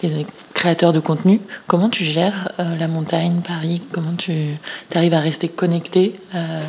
les 0.03 0.25
créateurs 0.53 0.93
de 0.93 0.99
contenu. 0.99 1.41
Comment 1.67 1.89
tu 1.89 2.03
gères 2.05 2.49
euh, 2.59 2.75
la 2.77 2.87
montagne, 2.87 3.41
Paris? 3.45 3.81
Comment 3.91 4.13
tu 4.13 4.31
arrives 4.95 5.13
à 5.13 5.19
rester 5.19 5.49
connecté 5.49 6.13
euh, 6.33 6.63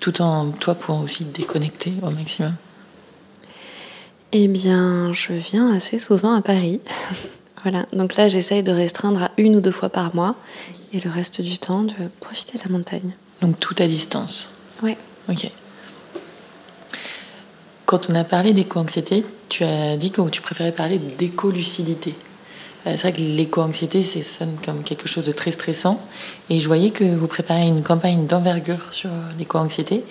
tout 0.00 0.20
en, 0.20 0.50
toi, 0.50 0.74
pour 0.74 1.00
aussi 1.02 1.24
déconnecter 1.24 1.94
au 2.02 2.10
maximum? 2.10 2.54
Eh 4.32 4.48
bien, 4.48 5.12
je 5.14 5.32
viens 5.32 5.74
assez 5.74 5.98
souvent 5.98 6.34
à 6.34 6.42
Paris. 6.42 6.80
voilà, 7.62 7.86
donc 7.94 8.16
là, 8.16 8.28
j'essaye 8.28 8.62
de 8.62 8.72
restreindre 8.72 9.22
à 9.22 9.30
une 9.38 9.56
ou 9.56 9.60
deux 9.60 9.70
fois 9.70 9.88
par 9.88 10.14
mois 10.14 10.36
et 10.96 11.00
le 11.00 11.10
reste 11.10 11.40
du 11.42 11.58
temps 11.58 11.82
de 11.82 12.08
profiter 12.20 12.58
de 12.58 12.64
la 12.64 12.70
montagne. 12.70 13.12
Donc 13.42 13.60
tout 13.60 13.74
à 13.78 13.86
distance 13.86 14.48
Oui. 14.82 14.96
Ok. 15.28 15.50
Quand 17.84 18.10
on 18.10 18.14
a 18.14 18.24
parlé 18.24 18.52
d'éco-anxiété, 18.52 19.24
tu 19.48 19.62
as 19.62 19.96
dit 19.96 20.10
que 20.10 20.28
tu 20.30 20.40
préférais 20.40 20.72
parler 20.72 20.98
d'éco-lucidité. 20.98 22.14
Euh, 22.86 22.92
c'est 22.92 23.02
vrai 23.02 23.12
que 23.12 23.20
l'éco-anxiété, 23.20 24.02
ça 24.02 24.22
sonne 24.22 24.56
comme 24.64 24.82
quelque 24.82 25.08
chose 25.08 25.26
de 25.26 25.32
très 25.32 25.52
stressant. 25.52 26.00
Et 26.50 26.58
je 26.58 26.66
voyais 26.66 26.90
que 26.90 27.04
vous 27.04 27.26
préparez 27.26 27.66
une 27.66 27.82
campagne 27.82 28.26
d'envergure 28.26 28.92
sur 28.92 29.10
l'éco-anxiété 29.38 30.02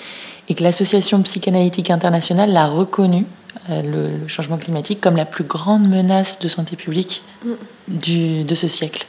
et 0.47 0.55
que 0.55 0.63
l'Association 0.63 1.21
psychanalytique 1.23 1.89
internationale 1.89 2.51
l'a 2.53 2.67
reconnu, 2.67 3.25
euh, 3.69 3.81
le, 3.81 4.27
changement 4.27 4.57
climatique, 4.57 5.01
comme 5.01 5.15
la 5.15 5.25
plus 5.25 5.43
grande 5.43 5.87
menace 5.87 6.39
de 6.39 6.47
santé 6.47 6.75
publique 6.75 7.23
mm. 7.43 7.51
du, 7.87 8.43
de 8.43 8.55
ce 8.55 8.67
siècle. 8.67 9.05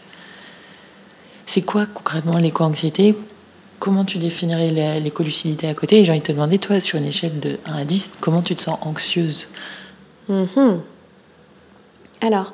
C'est 1.47 1.63
quoi 1.63 1.87
concrètement 1.87 2.39
l'éco-anxiété 2.39 3.17
Comment 3.79 4.05
tu 4.05 4.19
définirais 4.19 5.01
l'éco-lucidité 5.01 5.69
à 5.69 5.75
côté? 5.75 6.01
Et 6.01 6.05
j'ai 6.05 6.11
envie 6.11 6.21
de 6.21 6.27
te 6.27 6.33
demander, 6.33 6.59
toi, 6.59 6.81
sur 6.81 6.99
une 6.99 7.07
échelle 7.07 7.39
de 7.41 7.59
1 7.67 7.75
à 7.75 7.85
10, 7.85 8.13
comment 8.21 8.43
tu 8.43 8.57
te 8.57 8.63
sens 8.63 8.79
anxieuse? 8.83 9.49
Mhm. 10.29 10.81
Alors, 12.21 12.53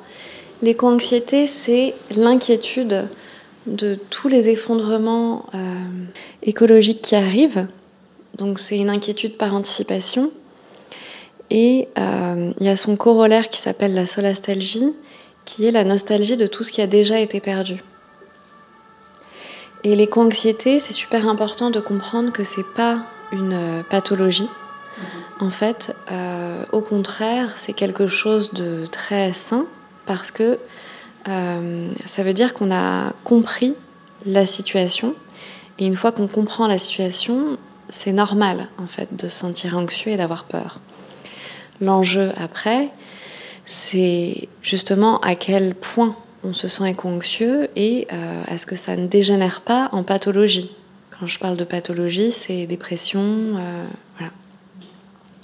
l'éco-anxiété, 0.61 1.47
c'est 1.47 1.95
l'inquiétude 2.15 3.07
de 3.67 3.95
tous 4.09 4.27
les 4.27 4.49
effondrements 4.49 5.45
euh, 5.53 5.57
écologiques 6.43 7.01
qui 7.01 7.15
arrivent. 7.15 7.67
Donc 8.37 8.59
c'est 8.59 8.77
une 8.77 8.89
inquiétude 8.89 9.37
par 9.37 9.53
anticipation. 9.53 10.31
Et 11.49 11.87
euh, 11.97 12.51
il 12.59 12.65
y 12.65 12.69
a 12.69 12.75
son 12.75 12.95
corollaire 12.95 13.49
qui 13.49 13.59
s'appelle 13.59 13.93
la 13.93 14.05
solastalgie, 14.05 14.93
qui 15.45 15.65
est 15.65 15.71
la 15.71 15.83
nostalgie 15.83 16.37
de 16.37 16.47
tout 16.47 16.63
ce 16.63 16.71
qui 16.71 16.81
a 16.81 16.87
déjà 16.87 17.19
été 17.19 17.39
perdu. 17.39 17.83
Et 19.83 19.95
l'éco-anxiété, 19.95 20.79
c'est 20.79 20.93
super 20.93 21.27
important 21.27 21.69
de 21.69 21.79
comprendre 21.79 22.31
que 22.31 22.43
c'est 22.43 22.65
pas 22.65 23.05
une 23.31 23.53
euh, 23.53 23.83
pathologie. 23.83 24.49
En 25.39 25.49
fait, 25.49 25.93
au 26.71 26.81
contraire, 26.81 27.57
c'est 27.57 27.73
quelque 27.73 28.07
chose 28.07 28.53
de 28.53 28.85
très 28.85 29.33
sain 29.33 29.65
parce 30.05 30.31
que 30.31 30.59
euh, 31.27 31.91
ça 32.05 32.23
veut 32.23 32.33
dire 32.33 32.53
qu'on 32.53 32.71
a 32.71 33.13
compris 33.23 33.75
la 34.25 34.45
situation. 34.45 35.15
Et 35.79 35.85
une 35.85 35.95
fois 35.95 36.11
qu'on 36.11 36.27
comprend 36.27 36.67
la 36.67 36.77
situation, 36.77 37.57
c'est 37.89 38.11
normal 38.11 38.69
en 38.77 38.87
fait 38.87 39.15
de 39.15 39.27
se 39.27 39.35
sentir 39.35 39.77
anxieux 39.77 40.11
et 40.11 40.17
d'avoir 40.17 40.43
peur. 40.43 40.79
L'enjeu 41.81 42.31
après, 42.37 42.89
c'est 43.65 44.47
justement 44.61 45.19
à 45.21 45.35
quel 45.35 45.75
point 45.75 46.15
on 46.43 46.53
se 46.53 46.67
sent 46.67 46.89
éco-anxieux 46.89 47.69
et 47.75 48.07
euh, 48.11 48.43
est-ce 48.49 48.65
que 48.65 48.75
ça 48.75 48.95
ne 48.95 49.07
dégénère 49.07 49.61
pas 49.61 49.89
en 49.91 50.03
pathologie? 50.03 50.71
Quand 51.09 51.25
je 51.25 51.39
parle 51.39 51.57
de 51.57 51.63
pathologie, 51.63 52.31
c'est 52.31 52.65
dépression, 52.65 53.21
euh. 53.21 53.85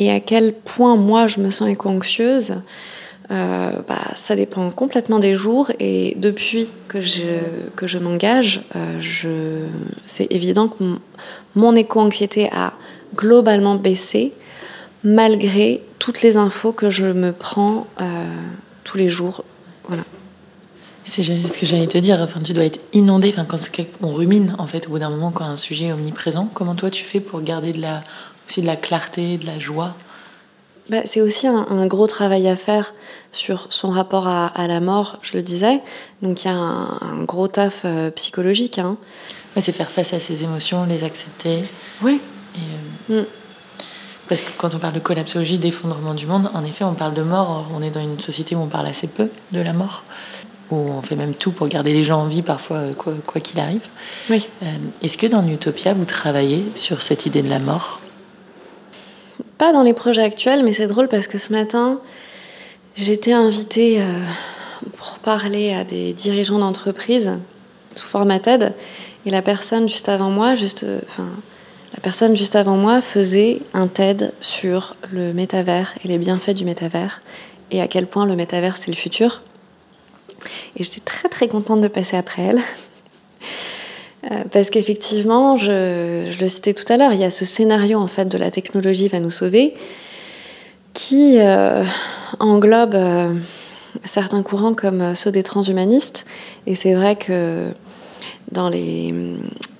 Et 0.02 0.10
à 0.12 0.22
quel 0.22 0.54
point 0.54 0.96
moi 0.96 1.28
je 1.28 1.42
me 1.42 1.50
sens 1.50 1.68
éco-anxieuse, 1.68 2.56
euh, 3.32 3.72
bah, 3.86 4.00
ça 4.16 4.34
dépend 4.38 4.72
complètement 4.72 5.20
des 5.20 5.36
jours 5.36 5.72
et 5.78 6.16
depuis 6.18 6.72
que 6.88 7.02
je, 7.02 7.42
que 7.76 7.86
je 7.86 7.98
m'engage, 7.98 8.62
euh, 8.78 9.68
c'est 10.06 10.28
évident 10.32 10.70
que 10.70 10.96
mon, 11.56 11.76
éco-anxiété 11.76 12.50
a 12.54 12.72
globalement 13.14 13.76
baissé 13.76 14.32
malgré 15.04 15.82
toutes 16.00 16.22
les 16.22 16.38
infos 16.38 16.72
que 16.72 16.90
je 16.90 17.06
me 17.06 17.34
prends 17.34 17.86
tous 18.86 18.98
les 18.98 19.10
jours. 19.10 19.44
Voilà. 19.86 20.04
C'est 21.10 21.24
ce 21.24 21.58
que 21.58 21.66
j'allais 21.66 21.88
te 21.88 21.98
dire. 21.98 22.20
Enfin, 22.22 22.40
tu 22.40 22.54
dois 22.54 22.66
être 22.66 22.80
inondé. 22.94 23.30
Enfin, 23.30 23.44
quand 23.46 23.58
on 24.04 24.14
rumine, 24.14 24.56
en 24.60 24.68
fait, 24.68 24.86
au 24.86 24.92
bout 24.92 25.00
d'un 25.00 25.10
moment, 25.10 25.32
quand 25.32 25.44
un 25.44 25.56
sujet 25.56 25.86
est 25.86 25.92
omniprésent, 25.92 26.48
comment 26.54 26.76
toi 26.76 26.92
tu 26.92 27.04
fais 27.04 27.20
pour 27.20 27.42
garder 27.42 27.74
de 27.74 27.82
la, 27.82 28.04
aussi 28.48 28.62
de 28.62 28.68
la 28.68 28.76
clarté, 28.76 29.38
de 29.38 29.48
la 29.48 29.58
joie? 29.58 29.96
Bah, 30.90 31.02
c'est 31.06 31.22
aussi 31.22 31.48
un, 31.48 31.88
gros 31.88 32.06
travail 32.06 32.48
à 32.48 32.56
faire 32.56 32.94
sur 33.32 33.68
son 33.72 33.90
rapport 33.90 34.28
à, 34.28 34.68
la 34.68 34.80
mort, 34.82 35.18
je 35.24 35.36
le 35.36 35.42
disais. 35.42 35.82
Donc 36.22 36.44
il 36.44 36.48
y 36.48 36.52
a 36.52 36.56
un, 36.56 37.24
gros 37.24 37.48
taf 37.48 37.82
euh, 37.86 38.12
psychologique. 38.12 38.78
Hein. 38.78 38.98
c'est 39.60 39.72
faire 39.72 39.90
face 39.90 40.14
à 40.14 40.20
ses 40.20 40.44
émotions, 40.44 40.86
les 40.86 41.04
accepter. 41.04 41.64
Oui. 42.04 42.22
Euh, 43.10 43.22
mm. 43.22 43.26
Parce 44.28 44.42
que 44.42 44.52
quand 44.58 44.76
on 44.76 44.80
parle 44.80 44.94
de 44.94 45.00
collapsologie, 45.00 45.58
d'effondrement 45.58 46.14
du 46.14 46.28
monde, 46.28 46.52
en 46.54 46.64
effet, 46.64 46.84
on 46.84 46.94
parle 46.94 47.16
de 47.16 47.24
mort. 47.24 47.68
On 47.76 47.82
est 47.82 47.90
dans 47.90 48.02
une 48.02 48.20
société 48.20 48.56
où 48.56 48.60
on 48.60 48.68
parle 48.68 48.86
assez 48.86 49.08
peu 49.08 49.30
de 49.52 49.60
la 49.60 49.74
mort, 49.74 50.04
où 50.72 50.76
on 50.76 51.02
fait 51.02 51.16
même 51.16 51.34
tout 51.34 51.52
pour 51.52 51.68
garder 51.68 51.94
les 51.94 52.04
gens 52.04 52.22
en 52.22 52.28
vie, 52.28 52.42
parfois, 52.42 52.78
euh, 52.78 52.94
quoi 52.94 53.42
qu'il 53.42 53.60
arrive. 53.60 53.88
Oui. 54.30 54.48
Est-ce 55.02 55.18
que 55.18 55.28
dans 55.28 55.46
Utopia, 55.48 55.94
vous 55.94 56.06
travaillez 56.06 56.66
sur 56.76 57.02
cette 57.02 57.26
idée 57.26 57.42
de 57.42 57.50
la 57.50 57.60
mort? 57.60 58.00
Pas 59.58 59.74
dans 59.74 59.84
les 59.84 59.94
projets 59.94 60.24
actuels, 60.24 60.64
mais 60.64 60.74
c'est 60.74 60.88
drôle 60.88 61.08
parce 61.08 61.28
que 61.28 61.38
ce 61.38 61.52
matin, 61.52 62.00
j'étais 62.96 63.34
invitée 63.34 64.02
euh, 64.02 64.06
pour 64.98 65.20
parler 65.20 65.74
à 65.74 65.84
des 65.84 66.14
dirigeants 66.14 66.60
d'entreprise 66.60 67.32
sous 67.96 68.08
format 68.08 68.40
TED, 68.40 68.74
et 69.26 69.32
la 69.32 69.42
personne 69.42 69.90
juste 69.90 70.08
avant 70.08 70.30
moi, 70.30 70.56
juste, 70.56 70.84
euh, 70.84 71.02
enfin, 71.06 71.28
la 71.94 72.00
personne 72.00 72.38
juste 72.38 72.56
avant 72.56 72.78
moi 72.78 73.02
faisait 73.02 73.62
un 73.74 73.88
TED 73.88 74.34
sur 74.40 74.96
le 75.12 75.34
métavers 75.34 75.94
et 76.04 76.08
les 76.08 76.18
bienfaits 76.18 76.52
du 76.52 76.64
métavers 76.64 77.22
et 77.72 77.82
à 77.82 77.88
quel 77.88 78.08
point 78.08 78.26
le 78.26 78.36
métavers 78.36 78.78
c'est 78.78 78.92
le 78.92 78.96
futur. 78.96 79.42
Et 80.76 80.84
j'étais 80.84 81.02
très 81.02 81.30
très 81.30 81.48
contente 81.48 81.82
de 81.82 81.88
passer 81.88 82.18
après 82.18 82.44
elle. 82.44 82.62
Euh, 84.26 84.44
parce 84.52 84.70
qu'effectivement, 84.70 85.56
je, 85.56 86.38
le 86.40 86.48
citais 86.48 86.74
tout 86.74 86.92
à 86.92 86.98
l'heure, 86.98 87.14
il 87.14 87.20
y 87.20 87.24
a 87.24 87.32
ce 87.32 87.46
scénario 87.46 88.00
en 88.00 88.08
fait 88.08 88.26
de 88.26 88.38
la 88.38 88.52
technologie 88.52 89.08
va 89.08 89.20
nous 89.20 89.30
sauver 89.30 89.74
qui 90.94 91.40
euh, 91.40 91.84
englobe 92.40 92.96
euh, 92.96 93.34
certains 94.04 94.44
courants 94.44 94.74
comme 94.74 95.16
ceux 95.16 95.32
des 95.32 95.44
transhumanistes. 95.44 96.26
Et 96.68 96.76
c'est 96.76 96.96
vrai 96.96 97.16
que 97.16 97.70
dans 98.52 98.68
les, 98.68 99.14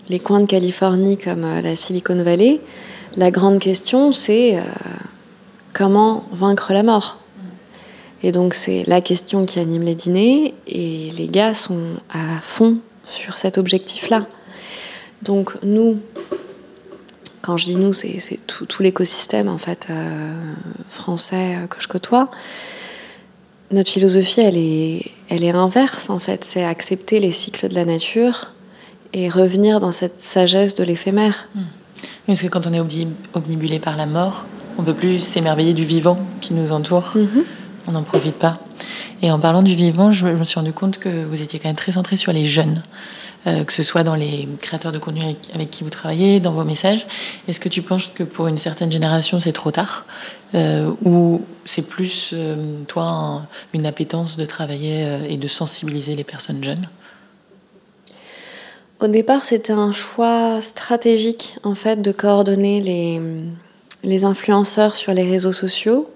les, 0.08 0.20
coins 0.20 0.40
de 0.40 0.46
Californie 0.46 1.18
comme 1.18 1.42
la 1.42 1.76
Silicon 1.76 2.24
Valley, 2.24 2.62
la 3.18 3.32
grande 3.32 3.60
question 3.60 4.12
c'est 4.12 4.58
comment 5.74 6.26
vaincre 6.32 6.72
la 6.72 6.84
mort. 6.84 7.19
Et 8.24 8.32
donc 8.32 8.54
c'est 8.54 8.84
la 8.88 9.02
question 9.02 9.46
qui 9.46 9.60
anime 9.60 9.84
les 9.84 9.96
dîners 9.96 10.54
et 10.68 11.10
les 11.18 11.28
gars 11.28 11.54
sont 11.54 11.98
à 12.10 12.40
fond 12.42 12.80
sur 13.06 13.38
cet 13.38 13.58
objectif-là. 13.58 14.26
Donc 15.22 15.54
nous, 15.64 16.00
quand 17.42 17.58
je 17.58 17.66
dis 17.66 17.76
nous, 17.76 17.94
c'est 17.94 18.40
tout, 18.46 18.68
l'écosystème 18.82 19.48
en 19.48 19.58
fait 19.58 19.88
euh, 19.90 20.54
français 20.90 21.58
euh, 21.58 21.68
que 21.68 21.82
je 21.82 21.88
côtoie. 21.88 22.30
Notre 23.72 23.92
philosophie, 23.92 24.42
elle 24.42 24.58
est, 24.58 25.12
elle 25.30 25.44
est 25.44 25.52
inverse 25.52 26.10
en 26.10 26.20
fait. 26.20 26.44
C'est 26.44 26.64
accepter 26.64 27.20
les 27.20 27.32
cycles 27.32 27.70
de 27.70 27.76
la 27.76 27.86
nature 27.86 28.54
et 29.14 29.30
revenir 29.30 29.80
dans 29.80 29.92
cette 29.92 30.22
sagesse 30.22 30.74
de 30.76 30.84
l'éphémère. 30.84 31.50
Hmm. 31.56 31.62
Parce 32.28 32.42
que 32.42 32.48
quand 32.48 32.68
on 32.68 32.74
est 32.74 33.08
omnibulé 33.34 33.80
par 33.80 33.98
la 33.98 34.06
mort, 34.06 34.46
on 34.78 34.84
peut 34.84 34.94
plus 34.94 35.20
s'émerveiller 35.20 35.74
du 35.74 35.84
vivant 35.84 36.16
qui 36.42 36.54
nous 36.54 36.72
entoure. 36.72 37.12
Mhm. 37.16 37.44
On 37.90 37.94
n'en 37.94 38.04
profite 38.04 38.36
pas. 38.36 38.54
Et 39.24 39.32
en 39.32 39.40
parlant 39.40 39.64
du 39.64 39.74
vivant, 39.74 40.12
je 40.12 40.28
me 40.28 40.44
suis 40.44 40.60
rendu 40.60 40.74
compte 40.74 41.00
que 41.00 41.26
vous 41.26 41.42
étiez 41.42 41.58
quand 41.58 41.70
même 41.70 41.76
très 41.76 41.94
centré 41.94 42.18
sur 42.18 42.32
les 42.32 42.46
jeunes, 42.46 42.84
euh, 43.48 43.64
que 43.64 43.74
ce 43.74 43.82
soit 43.82 44.04
dans 44.04 44.14
les 44.14 44.48
créateurs 44.62 44.92
de 44.92 45.00
contenu 45.00 45.22
avec, 45.56 45.72
qui 45.72 45.84
vous 45.84 45.90
travaillez, 45.90 46.40
dans 46.40 46.52
vos 46.52 46.64
messages. 46.64 47.08
Est-ce 47.48 47.60
que 47.60 47.68
tu 47.68 47.82
penses 47.82 48.12
que 48.14 48.22
pour 48.22 48.46
une 48.46 48.60
certaine 48.60 48.92
génération, 48.92 49.40
c'est 49.40 49.54
trop 49.54 49.72
tard 49.72 50.06
euh, 50.54 50.94
Ou 51.04 51.42
c'est 51.66 51.82
plus, 51.82 52.30
euh, 52.34 52.56
toi, 52.88 53.42
une 53.74 53.88
appétence 53.88 54.38
de 54.38 54.46
travailler 54.46 55.08
et 55.28 55.38
de 55.38 55.48
sensibiliser 55.48 56.16
les 56.16 56.24
personnes 56.24 56.64
jeunes? 56.64 56.88
Au 59.00 59.08
départ, 59.08 59.46
c'était 59.46 59.74
un 59.74 59.94
choix 59.94 60.62
stratégique, 60.62 61.58
en 61.64 61.74
fait, 61.74 62.04
de 62.04 62.12
coordonner 62.12 62.82
les, 62.82 63.20
les 64.04 64.26
influenceurs 64.26 64.96
sur 64.96 65.12
les 65.12 65.28
réseaux 65.28 65.54
sociaux 65.54 66.08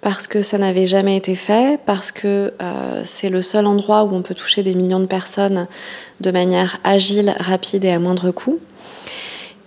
parce 0.00 0.26
que 0.26 0.42
ça 0.42 0.58
n'avait 0.58 0.86
jamais 0.86 1.16
été 1.16 1.34
fait, 1.34 1.80
parce 1.84 2.12
que 2.12 2.52
euh, 2.60 3.02
c'est 3.04 3.28
le 3.28 3.42
seul 3.42 3.66
endroit 3.66 4.04
où 4.04 4.14
on 4.14 4.22
peut 4.22 4.34
toucher 4.34 4.62
des 4.62 4.74
millions 4.74 5.00
de 5.00 5.06
personnes 5.06 5.66
de 6.20 6.30
manière 6.30 6.78
agile, 6.84 7.34
rapide 7.38 7.84
et 7.84 7.90
à 7.90 7.98
moindre 7.98 8.30
coût. 8.30 8.58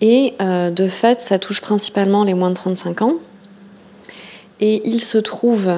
Et 0.01 0.33
euh, 0.41 0.69
de 0.69 0.87
fait, 0.87 1.21
ça 1.21 1.39
touche 1.39 1.61
principalement 1.61 2.23
les 2.23 2.33
moins 2.33 2.49
de 2.49 2.55
35 2.55 3.01
ans. 3.01 3.15
Et 4.61 4.81
il 4.87 5.01
se 5.01 5.17
trouve 5.17 5.69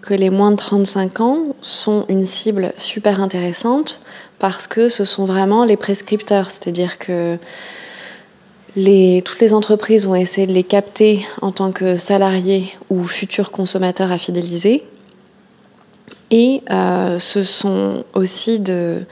que 0.00 0.14
les 0.14 0.30
moins 0.30 0.50
de 0.50 0.56
35 0.56 1.20
ans 1.20 1.38
sont 1.60 2.06
une 2.08 2.26
cible 2.26 2.72
super 2.76 3.20
intéressante 3.20 4.00
parce 4.38 4.66
que 4.66 4.88
ce 4.88 5.04
sont 5.04 5.24
vraiment 5.24 5.64
les 5.64 5.76
prescripteurs, 5.76 6.50
c'est-à-dire 6.50 6.98
que 6.98 7.38
toutes 8.74 9.40
les 9.40 9.54
entreprises 9.54 10.06
ont 10.06 10.14
essayé 10.14 10.46
de 10.46 10.52
les 10.52 10.62
capter 10.62 11.20
en 11.42 11.52
tant 11.52 11.72
que 11.72 11.96
salariés 11.96 12.72
ou 12.88 13.04
futurs 13.04 13.50
consommateurs 13.50 14.12
à 14.12 14.18
fidéliser. 14.18 14.84
Et 16.30 16.62
euh, 16.70 17.18
ce 17.18 17.42
sont 17.42 18.04
aussi 18.14 18.60
des 18.60 19.06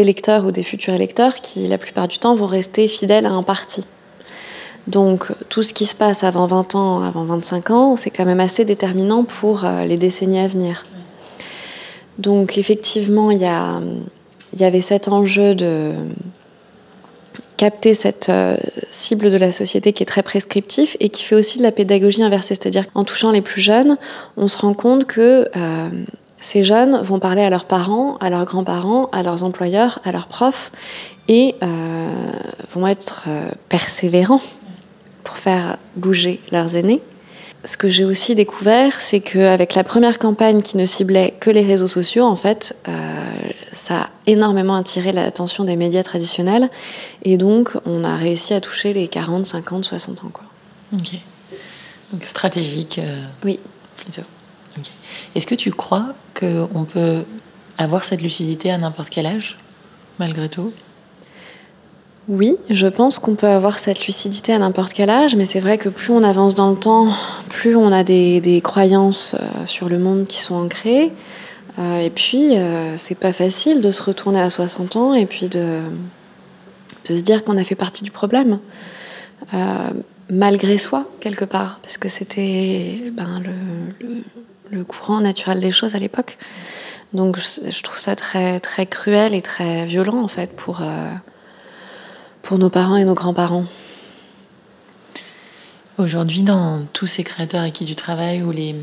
électeurs 0.00 0.44
ou 0.44 0.52
des 0.52 0.62
futurs 0.62 0.94
électeurs 0.94 1.36
qui, 1.36 1.66
la 1.66 1.78
plupart 1.78 2.06
du 2.06 2.18
temps, 2.18 2.34
vont 2.34 2.46
rester 2.46 2.86
fidèles 2.86 3.26
à 3.26 3.32
un 3.32 3.42
parti. 3.42 3.84
Donc 4.86 5.32
tout 5.48 5.62
ce 5.62 5.74
qui 5.74 5.84
se 5.84 5.96
passe 5.96 6.22
avant 6.22 6.46
20 6.46 6.74
ans, 6.76 7.02
avant 7.02 7.24
25 7.24 7.70
ans, 7.70 7.96
c'est 7.96 8.10
quand 8.10 8.24
même 8.24 8.40
assez 8.40 8.64
déterminant 8.64 9.24
pour 9.24 9.64
euh, 9.64 9.84
les 9.84 9.96
décennies 9.96 10.38
à 10.38 10.46
venir. 10.46 10.86
Donc 12.18 12.56
effectivement, 12.56 13.30
il 13.30 13.40
y 13.40 14.64
avait 14.64 14.80
cet 14.80 15.08
enjeu 15.08 15.54
de, 15.54 15.94
capter 17.58 17.92
cette 17.92 18.30
euh, 18.30 18.56
cible 18.90 19.30
de 19.30 19.36
la 19.36 19.52
société 19.52 19.92
qui 19.92 20.02
est 20.02 20.06
très 20.06 20.22
prescriptif 20.22 20.96
et 21.00 21.10
qui 21.10 21.24
fait 21.24 21.34
aussi 21.34 21.58
de 21.58 21.62
la 21.64 21.72
pédagogie 21.72 22.22
inversée. 22.22 22.54
C'est-à-dire 22.54 22.90
qu'en 22.90 23.04
touchant 23.04 23.32
les 23.32 23.42
plus 23.42 23.60
jeunes, 23.60 23.98
on 24.38 24.48
se 24.48 24.56
rend 24.56 24.72
compte 24.72 25.04
que 25.04 25.50
euh, 25.54 25.88
ces 26.40 26.62
jeunes 26.62 27.00
vont 27.02 27.18
parler 27.18 27.42
à 27.42 27.50
leurs 27.50 27.66
parents, 27.66 28.16
à 28.20 28.30
leurs 28.30 28.44
grands-parents, 28.44 29.10
à 29.12 29.22
leurs 29.22 29.42
employeurs, 29.42 29.98
à 30.04 30.12
leurs 30.12 30.28
profs, 30.28 30.70
et 31.26 31.56
euh, 31.62 32.08
vont 32.70 32.86
être 32.86 33.28
persévérants 33.68 34.40
pour 35.24 35.36
faire 35.36 35.76
bouger 35.96 36.40
leurs 36.52 36.76
aînés. 36.76 37.02
Ce 37.64 37.76
que 37.76 37.88
j'ai 37.88 38.04
aussi 38.04 38.34
découvert, 38.34 38.92
c'est 38.92 39.20
qu'avec 39.20 39.74
la 39.74 39.84
première 39.84 40.18
campagne 40.18 40.62
qui 40.62 40.76
ne 40.76 40.84
ciblait 40.84 41.34
que 41.40 41.50
les 41.50 41.62
réseaux 41.62 41.88
sociaux, 41.88 42.24
en 42.24 42.36
fait, 42.36 42.76
euh, 42.86 42.92
ça 43.72 44.02
a 44.02 44.10
énormément 44.26 44.76
attiré 44.76 45.12
l'attention 45.12 45.64
des 45.64 45.76
médias 45.76 46.04
traditionnels. 46.04 46.70
Et 47.24 47.36
donc, 47.36 47.72
on 47.84 48.04
a 48.04 48.16
réussi 48.16 48.54
à 48.54 48.60
toucher 48.60 48.92
les 48.92 49.08
40, 49.08 49.44
50, 49.44 49.84
60 49.84 50.24
ans. 50.24 50.30
Quoi. 50.32 50.44
Ok. 50.94 51.14
Donc 52.12 52.24
stratégique. 52.24 53.00
oui. 53.44 53.58
Plutôt. 53.96 54.22
Est-ce 55.34 55.46
que 55.46 55.54
tu 55.54 55.70
crois 55.70 56.14
qu'on 56.38 56.84
peut 56.84 57.24
avoir 57.76 58.04
cette 58.04 58.22
lucidité 58.22 58.70
à 58.70 58.78
n'importe 58.78 59.10
quel 59.10 59.26
âge, 59.26 59.56
malgré 60.18 60.48
tout? 60.48 60.72
Oui, 62.28 62.56
je 62.70 62.86
pense 62.86 63.18
qu'on 63.18 63.34
peut 63.34 63.46
avoir 63.46 63.78
cette 63.78 64.06
lucidité 64.06 64.52
à 64.52 64.58
n'importe 64.58 64.92
quel 64.92 65.10
âge, 65.10 65.36
mais 65.36 65.46
c'est 65.46 65.60
vrai 65.60 65.78
que 65.78 65.88
plus 65.88 66.12
on 66.12 66.22
avance 66.22 66.54
dans 66.54 66.70
le 66.70 66.76
temps, 66.76 67.08
plus 67.48 67.76
on 67.76 67.90
a 67.90 68.02
des, 68.02 68.60
croyances 68.62 69.34
euh, 69.34 69.66
sur 69.66 69.88
le 69.88 69.98
monde 69.98 70.26
qui 70.26 70.40
sont 70.40 70.54
ancrées. 70.54 71.12
Euh, 71.78 72.00
et 72.00 72.10
puis, 72.10 72.56
euh, 72.56 72.96
c'est 72.96 73.18
pas 73.18 73.32
facile 73.32 73.80
de 73.80 73.90
se 73.90 74.02
retourner 74.02 74.40
à 74.40 74.50
60 74.50 74.96
ans 74.96 75.14
et 75.14 75.26
puis 75.26 75.48
de, 75.48 75.82
se 77.04 77.12
dire 77.14 77.44
qu'on 77.44 77.56
a 77.56 77.64
fait 77.64 77.74
partie 77.74 78.04
du 78.04 78.10
problème. 78.10 78.58
malgré 80.30 80.76
soi, 80.76 81.06
quelque 81.20 81.46
part, 81.46 81.78
parce 81.82 81.96
que 81.96 82.10
c'était 82.10 83.10
ben, 83.14 83.40
le, 83.42 84.22
le 84.70 84.84
courant 84.84 85.20
naturel 85.20 85.60
des 85.60 85.70
choses 85.70 85.94
à 85.94 85.98
l'époque. 85.98 86.36
Donc 87.12 87.38
je, 87.38 87.82
trouve 87.82 87.98
ça 87.98 88.16
très, 88.16 88.60
très 88.60 88.86
cruel 88.86 89.34
et 89.34 89.40
très 89.40 89.86
violent 89.86 90.22
en 90.22 90.28
fait 90.28 90.52
pour, 90.54 90.82
euh, 90.82 91.10
pour 92.48 92.58
nos 92.58 92.70
parents 92.70 92.96
et 92.96 93.04
nos 93.04 93.12
grands-parents. 93.12 93.66
Aujourd'hui, 95.98 96.40
dans 96.40 96.80
tous 96.94 97.06
ces 97.06 97.22
créateurs 97.22 97.60
avec 97.60 97.74
qui 97.74 97.84
tu 97.84 97.94
travailles, 97.94 98.42
ou 98.42 98.52
les, 98.52 98.74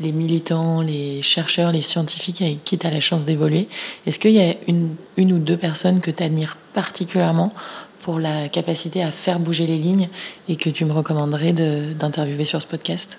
les 0.00 0.10
militants, 0.10 0.80
les 0.80 1.20
chercheurs, 1.20 1.70
les 1.70 1.82
scientifiques 1.82 2.40
avec 2.40 2.64
qui 2.64 2.78
tu 2.78 2.86
as 2.86 2.90
la 2.90 3.00
chance 3.00 3.26
d'évoluer, 3.26 3.68
est-ce 4.06 4.18
qu'il 4.18 4.30
y 4.30 4.40
a 4.40 4.54
une, 4.68 4.96
une 5.18 5.34
ou 5.34 5.38
deux 5.38 5.58
personnes 5.58 6.00
que 6.00 6.10
tu 6.10 6.22
admires 6.22 6.56
particulièrement 6.72 7.52
pour 8.00 8.20
la 8.20 8.48
capacité 8.48 9.02
à 9.02 9.10
faire 9.10 9.38
bouger 9.38 9.66
les 9.66 9.76
lignes 9.76 10.08
et 10.48 10.56
que 10.56 10.70
tu 10.70 10.86
me 10.86 10.92
recommanderais 10.92 11.52
d'interviewer 11.52 12.46
sur 12.46 12.62
ce 12.62 12.66
podcast? 12.66 13.18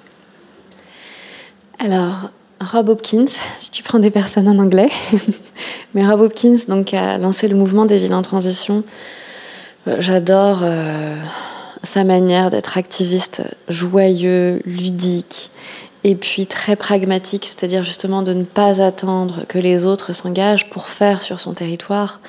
Alors, 1.78 2.32
Rob 2.60 2.90
Hopkins, 2.90 3.28
si 3.60 3.70
tu 3.70 3.84
prends 3.84 4.00
des 4.00 4.10
personnes 4.10 4.48
en 4.48 4.58
anglais. 4.58 4.90
Mais 5.94 6.08
Rob 6.08 6.22
Hopkins 6.22 6.58
donc, 6.68 6.92
a 6.96 7.20
lancé 7.20 7.48
le 7.48 7.56
mouvement 7.56 7.86
des 7.86 8.00
villes 8.00 8.16
en 8.16 8.24
transition. 8.24 8.84
Euh, 9.88 9.98
j'adore 10.00 10.60
euh, 10.64 11.16
sa 11.84 12.04
manière 12.04 12.50
d'être 12.50 12.78
activiste, 12.78 13.44
joyeux, 13.68 14.62
ludique, 14.66 15.52
et 16.04 16.16
puis 16.16 16.48
très 16.48 16.76
pragmatique, 16.76 17.46
c'est-à-dire 17.46 17.84
justement 17.84 18.24
de 18.24 18.34
ne 18.34 18.44
pas 18.44 18.82
attendre 18.82 19.46
que 19.48 19.60
les 19.60 19.86
autres 19.86 20.14
s'engagent 20.14 20.70
pour 20.70 20.88
faire 20.88 21.22
sur 21.22 21.40
son 21.40 21.54
territoire 21.54 22.22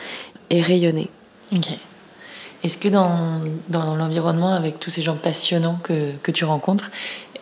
et 0.50 0.61
rayonner. 0.61 1.11
Ok. 1.53 1.68
Est-ce 2.64 2.76
que 2.76 2.88
dans, 2.88 3.40
dans 3.68 3.96
l'environnement, 3.96 4.53
avec 4.53 4.78
tous 4.78 4.90
ces 4.90 5.03
gens 5.03 5.16
passionnants 5.16 5.78
que, 5.82 6.12
que 6.22 6.30
tu 6.30 6.44
rencontres, 6.44 6.90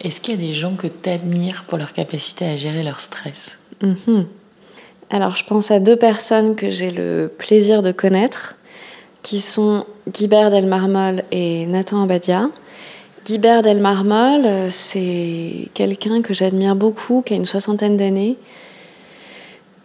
est-ce 0.00 0.20
qu'il 0.20 0.34
y 0.34 0.44
a 0.44 0.46
des 0.46 0.54
gens 0.54 0.74
que 0.74 0.86
tu 0.86 1.10
admires 1.10 1.64
pour 1.68 1.76
leur 1.76 1.92
capacité 1.92 2.46
à 2.46 2.56
gérer 2.56 2.82
leur 2.82 3.00
stress? 3.00 3.58
Mhm. 3.82 4.26
Alors, 5.10 5.34
je 5.34 5.44
pense 5.44 5.70
à 5.70 5.80
deux 5.80 5.96
personnes 5.96 6.56
que 6.56 6.70
j'ai 6.70 6.90
le 6.90 7.30
plaisir 7.36 7.82
de 7.82 7.92
connaître, 7.92 8.56
qui 9.22 9.40
sont 9.40 9.84
Guibert 10.08 10.50
Delmarmol 10.50 11.24
et 11.30 11.66
Nathan 11.66 12.02
Abadia. 12.02 12.50
Guibert 13.24 13.62
Delmarmol, 13.62 14.48
c'est 14.70 15.68
quelqu'un 15.74 16.22
que 16.22 16.32
j'admire 16.32 16.74
beaucoup, 16.74 17.22
qui 17.22 17.34
a 17.34 17.36
une 17.36 17.44
soixantaine 17.44 17.96
d'années, 17.96 18.38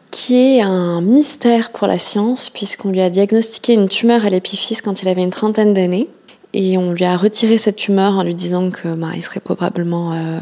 qui 0.10 0.36
est 0.36 0.62
un 0.62 1.02
mystère 1.02 1.72
pour 1.72 1.88
la 1.88 2.00
science, 2.00 2.50
puisqu'on 2.50 2.90
lui 2.90 3.02
a 3.02 3.10
diagnostiqué 3.10 3.74
une 3.74 3.90
tumeur 3.90 4.26
à 4.26 4.30
l'épiphyse 4.30 4.82
quand 4.82 5.02
il 5.02 5.10
avait 5.10 5.24
une 5.24 5.30
trentaine 5.30 5.74
d'années. 5.74 6.10
Et 6.58 6.78
on 6.78 6.94
lui 6.94 7.04
a 7.04 7.18
retiré 7.18 7.58
cette 7.58 7.76
tumeur 7.76 8.14
en 8.14 8.24
lui 8.24 8.34
disant 8.34 8.72
que 8.72 8.96
bah, 8.96 9.10
il 9.14 9.22
serait 9.22 9.42
probablement 9.42 10.14
euh, 10.14 10.40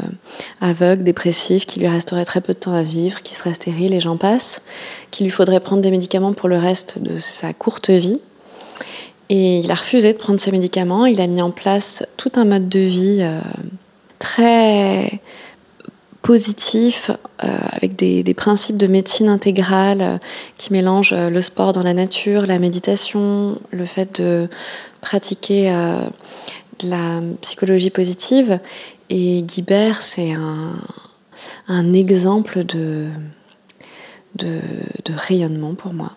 aveugle, 0.60 1.02
dépressif, 1.02 1.66
qu'il 1.66 1.82
lui 1.82 1.88
resterait 1.88 2.24
très 2.24 2.40
peu 2.40 2.54
de 2.54 2.58
temps 2.60 2.72
à 2.72 2.82
vivre, 2.82 3.20
qu'il 3.22 3.36
serait 3.36 3.52
stérile 3.52 3.92
et 3.92 3.98
j'en 3.98 4.16
passe, 4.16 4.62
qu'il 5.10 5.26
lui 5.26 5.32
faudrait 5.32 5.58
prendre 5.58 5.82
des 5.82 5.90
médicaments 5.90 6.32
pour 6.32 6.48
le 6.48 6.56
reste 6.56 7.00
de 7.00 7.18
sa 7.18 7.52
courte 7.52 7.90
vie. 7.90 8.20
Et 9.30 9.60
il 9.60 9.70
a 9.70 9.74
refusé 9.74 10.12
de 10.12 10.18
prendre 10.18 10.38
ces 10.38 10.52
médicaments. 10.52 11.06
Il 11.06 11.20
a 11.20 11.26
mis 11.26 11.40
en 11.40 11.50
place 11.50 12.04
tout 12.16 12.32
un 12.36 12.44
mode 12.44 12.68
de 12.68 12.80
vie 12.80 13.18
euh, 13.20 13.40
très 14.18 15.20
positif, 16.20 17.10
euh, 17.42 17.48
avec 17.70 17.96
des, 17.96 18.34
principes 18.34 18.78
de 18.78 18.86
médecine 18.86 19.28
intégrale 19.28 20.00
euh, 20.00 20.18
qui 20.56 20.72
mélangent 20.72 21.14
le 21.14 21.42
sport 21.42 21.72
dans 21.72 21.82
la 21.82 21.94
nature, 21.94 22.46
la 22.46 22.58
méditation, 22.58 23.58
le 23.70 23.84
fait 23.84 24.20
de 24.20 24.48
pratiquer 25.00 25.70
la 26.82 27.20
psychologie 27.42 27.90
positive. 27.90 28.58
Et 29.10 29.42
Guibert, 29.42 30.00
c'est 30.00 30.32
un, 30.32 31.92
exemple 31.92 32.64
de, 32.64 33.08
de, 34.36 34.60
rayonnement 35.14 35.74
pour 35.74 35.92
moi. 35.92 36.12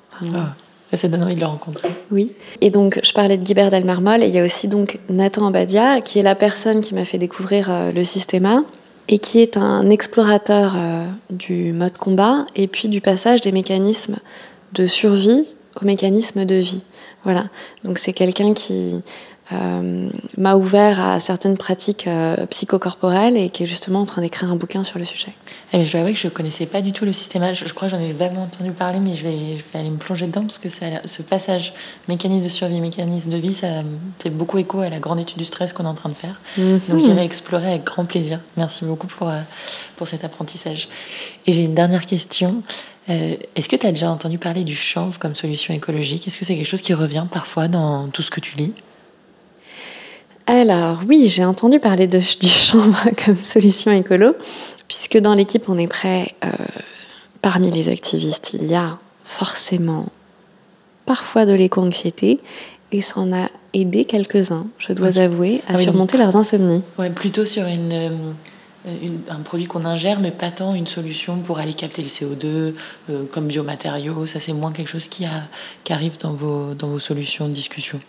Ça 0.94 1.08
donne 1.08 1.24
envie 1.24 1.36
de 1.36 1.42
le 1.42 1.46
rencontrer. 1.48 1.90
Oui. 2.12 2.34
Et 2.62 2.70
donc, 2.70 3.00
je 3.04 3.12
parlais 3.12 3.38
de 3.38 3.44
Guibert 3.44 3.70
Delmarmol, 3.70 4.24
et 4.24 4.28
il 4.28 4.34
y 4.34 4.40
a 4.40 4.46
aussi 4.46 4.68
donc 4.68 5.00
Nathan 5.10 5.48
Abadia, 5.48 6.02
qui 6.02 6.20
est 6.20 6.24
la 6.24 6.36
personne 6.36 6.82
qui 6.82 6.96
m'a 6.96 7.04
fait 7.04 7.18
découvrir 7.18 7.92
le 7.94 8.04
système 8.04 8.64
et 9.10 9.20
qui 9.20 9.40
est 9.40 9.58
un 9.58 9.90
explorateur 9.90 10.76
euh, 10.76 11.06
du 11.30 11.72
mode 11.74 11.98
combat 11.98 12.46
et 12.56 12.68
puis 12.68 12.90
du 12.90 13.02
passage 13.02 13.42
des 13.42 13.52
mécanismes 13.52 14.18
de 14.74 14.86
survie 14.86 15.56
aux 15.82 15.86
mécanismes 15.86 16.46
de 16.46 16.56
vie. 16.56 16.84
Voilà. 17.24 17.46
Donc 17.84 18.00
c'est 18.00 18.14
quelqu'un 18.14 18.54
qui 18.54 18.96
euh, 18.96 19.00
m'a 19.52 20.56
ouvert 20.56 21.00
à 21.00 21.20
certaines 21.20 21.58
pratiques 21.58 22.06
euh, 22.08 22.46
psychocorporelles 22.48 23.38
et 23.38 23.50
qui 23.50 23.64
est 23.64 23.66
justement 23.66 24.02
en 24.02 24.06
train 24.06 24.22
d'écrire 24.22 24.52
un 24.52 24.56
bouquin 24.56 24.84
sur 24.84 25.00
le 25.00 25.06
sujet. 25.06 25.34
Eh 25.74 25.86
je 25.86 25.92
dois 25.92 26.02
avouer 26.02 26.14
que 26.14 26.20
je 26.20 26.28
ne 26.28 26.32
connaissais 26.32 26.66
pas 26.66 26.82
du 26.82 26.92
tout 26.92 27.06
le 27.06 27.14
système. 27.14 27.54
Je, 27.54 27.66
je 27.66 27.74
crois 27.74 27.88
que 27.88 27.96
j'en 27.96 28.02
ai 28.02 28.12
vaguement 28.12 28.44
entendu 28.44 28.72
parler, 28.72 29.00
mais 29.00 29.16
je 29.16 29.24
vais, 29.24 29.58
je 29.58 29.64
vais 29.72 29.80
aller 29.80 29.90
me 29.90 29.98
plonger 29.98 30.28
dedans 30.28 30.42
parce 30.42 30.58
que 30.58 30.70
ça, 30.70 30.86
ce 31.06 31.22
passage 31.22 31.74
mécanisme 32.10 32.44
de 32.44 32.50
survie, 32.50 32.82
mécanisme 32.82 33.30
de 33.30 33.38
vie, 33.38 33.54
ça 33.54 33.68
fait 34.20 34.30
beaucoup 34.30 34.58
écho 34.58 34.82
à 34.82 34.90
la 34.90 35.00
grande 35.00 35.20
étude 35.20 35.38
du 35.38 35.46
stress 35.46 35.72
qu'on 35.72 35.86
est 35.86 35.88
en 35.88 35.94
train 35.94 36.10
de 36.10 36.16
faire. 36.16 36.42
Mhm. 36.58 36.80
Donc 36.90 37.00
j'irai 37.02 37.24
explorer 37.24 37.68
avec 37.68 37.84
grand 37.86 38.06
plaisir. 38.06 38.42
Merci 38.58 38.84
beaucoup 38.84 39.08
pour, 39.08 39.30
euh, 39.30 39.40
pour 39.96 40.10
cet 40.10 40.26
apprentissage. 40.26 40.90
Et 41.46 41.54
j'ai 41.54 41.64
une 41.64 41.76
dernière 41.76 42.06
question. 42.06 42.64
Est-ce 43.08 43.70
que 43.70 43.78
tu 43.78 43.88
as 43.88 43.92
déjà 43.94 44.12
entendu 44.12 44.38
parler 44.38 44.66
du 44.66 44.76
chanvre 44.76 45.18
comme 45.18 45.34
solution 45.34 45.74
écologique? 45.74 46.28
Est-ce 46.28 46.38
que 46.38 46.44
c'est 46.44 46.58
quelque 46.58 46.68
chose 46.68 46.82
qui 46.82 46.94
revient 46.94 47.26
parfois 47.32 47.70
dans 47.70 48.10
tout 48.10 48.22
ce 48.22 48.30
que 48.30 48.42
tu 48.42 48.58
lis? 48.58 48.74
Alors 50.48 51.02
oui, 51.08 51.28
j'ai 51.28 51.46
entendu 51.46 51.80
parler 51.80 52.08
de, 52.08 52.20
du 52.40 52.48
chanvre 52.48 53.10
comme 53.24 53.36
solution 53.36 53.92
écolo, 53.92 54.36
puisque 54.88 55.18
dans 55.18 55.34
l'équipe 55.34 55.70
on 55.70 55.78
est 55.78 55.88
prêt, 55.88 56.34
euh, 56.44 56.50
parmi 57.42 57.70
les 57.70 57.90
activistes, 57.90 58.54
il 58.54 58.66
y 58.72 58.76
a 58.76 58.98
forcément 59.24 60.08
parfois 61.06 61.46
de 61.46 61.54
l'éco-anxiété, 61.54 62.40
et 62.92 63.02
ça 63.02 63.20
en 63.20 63.34
a 63.34 63.50
aidé 63.74 64.06
quelques-uns, 64.06 64.68
je 64.78 64.94
dois 64.94 65.18
avouer, 65.20 65.62
à 65.68 65.74
ah 65.74 65.78
surmonter 65.78 66.18
leurs 66.18 66.36
insomnies. 66.36 66.84
Ouais, 66.98 67.10
plutôt 67.10 67.46
sur 67.46 67.64
euh, 67.64 68.10
une, 69.02 69.20
un 69.30 69.40
produit 69.40 69.68
qu'on 69.68 69.86
ingère, 69.86 70.20
mais 70.20 70.32
pas 70.32 70.52
tant 70.52 70.74
une 70.74 70.88
solution 70.88 71.38
pour 71.38 71.60
aller 71.60 71.74
capter 71.74 72.02
le 72.02 72.08
CO2 72.08 72.46
euh, 72.46 73.24
comme 73.32 73.48
biomatériaux. 73.48 74.26
Ça, 74.26 74.40
c'est 74.40 74.54
moins 74.54 74.72
quelque 74.72 74.90
chose 74.90 75.08
qui, 75.08 75.26
a, 75.26 75.44
qui 75.84 75.94
arrive 75.94 76.18
dans 76.20 76.32
vos, 76.32 76.74
dans 76.74 76.88
vos 76.88 77.00
solutions 77.00 77.48
de 77.48 77.54
discussion. 77.54 78.00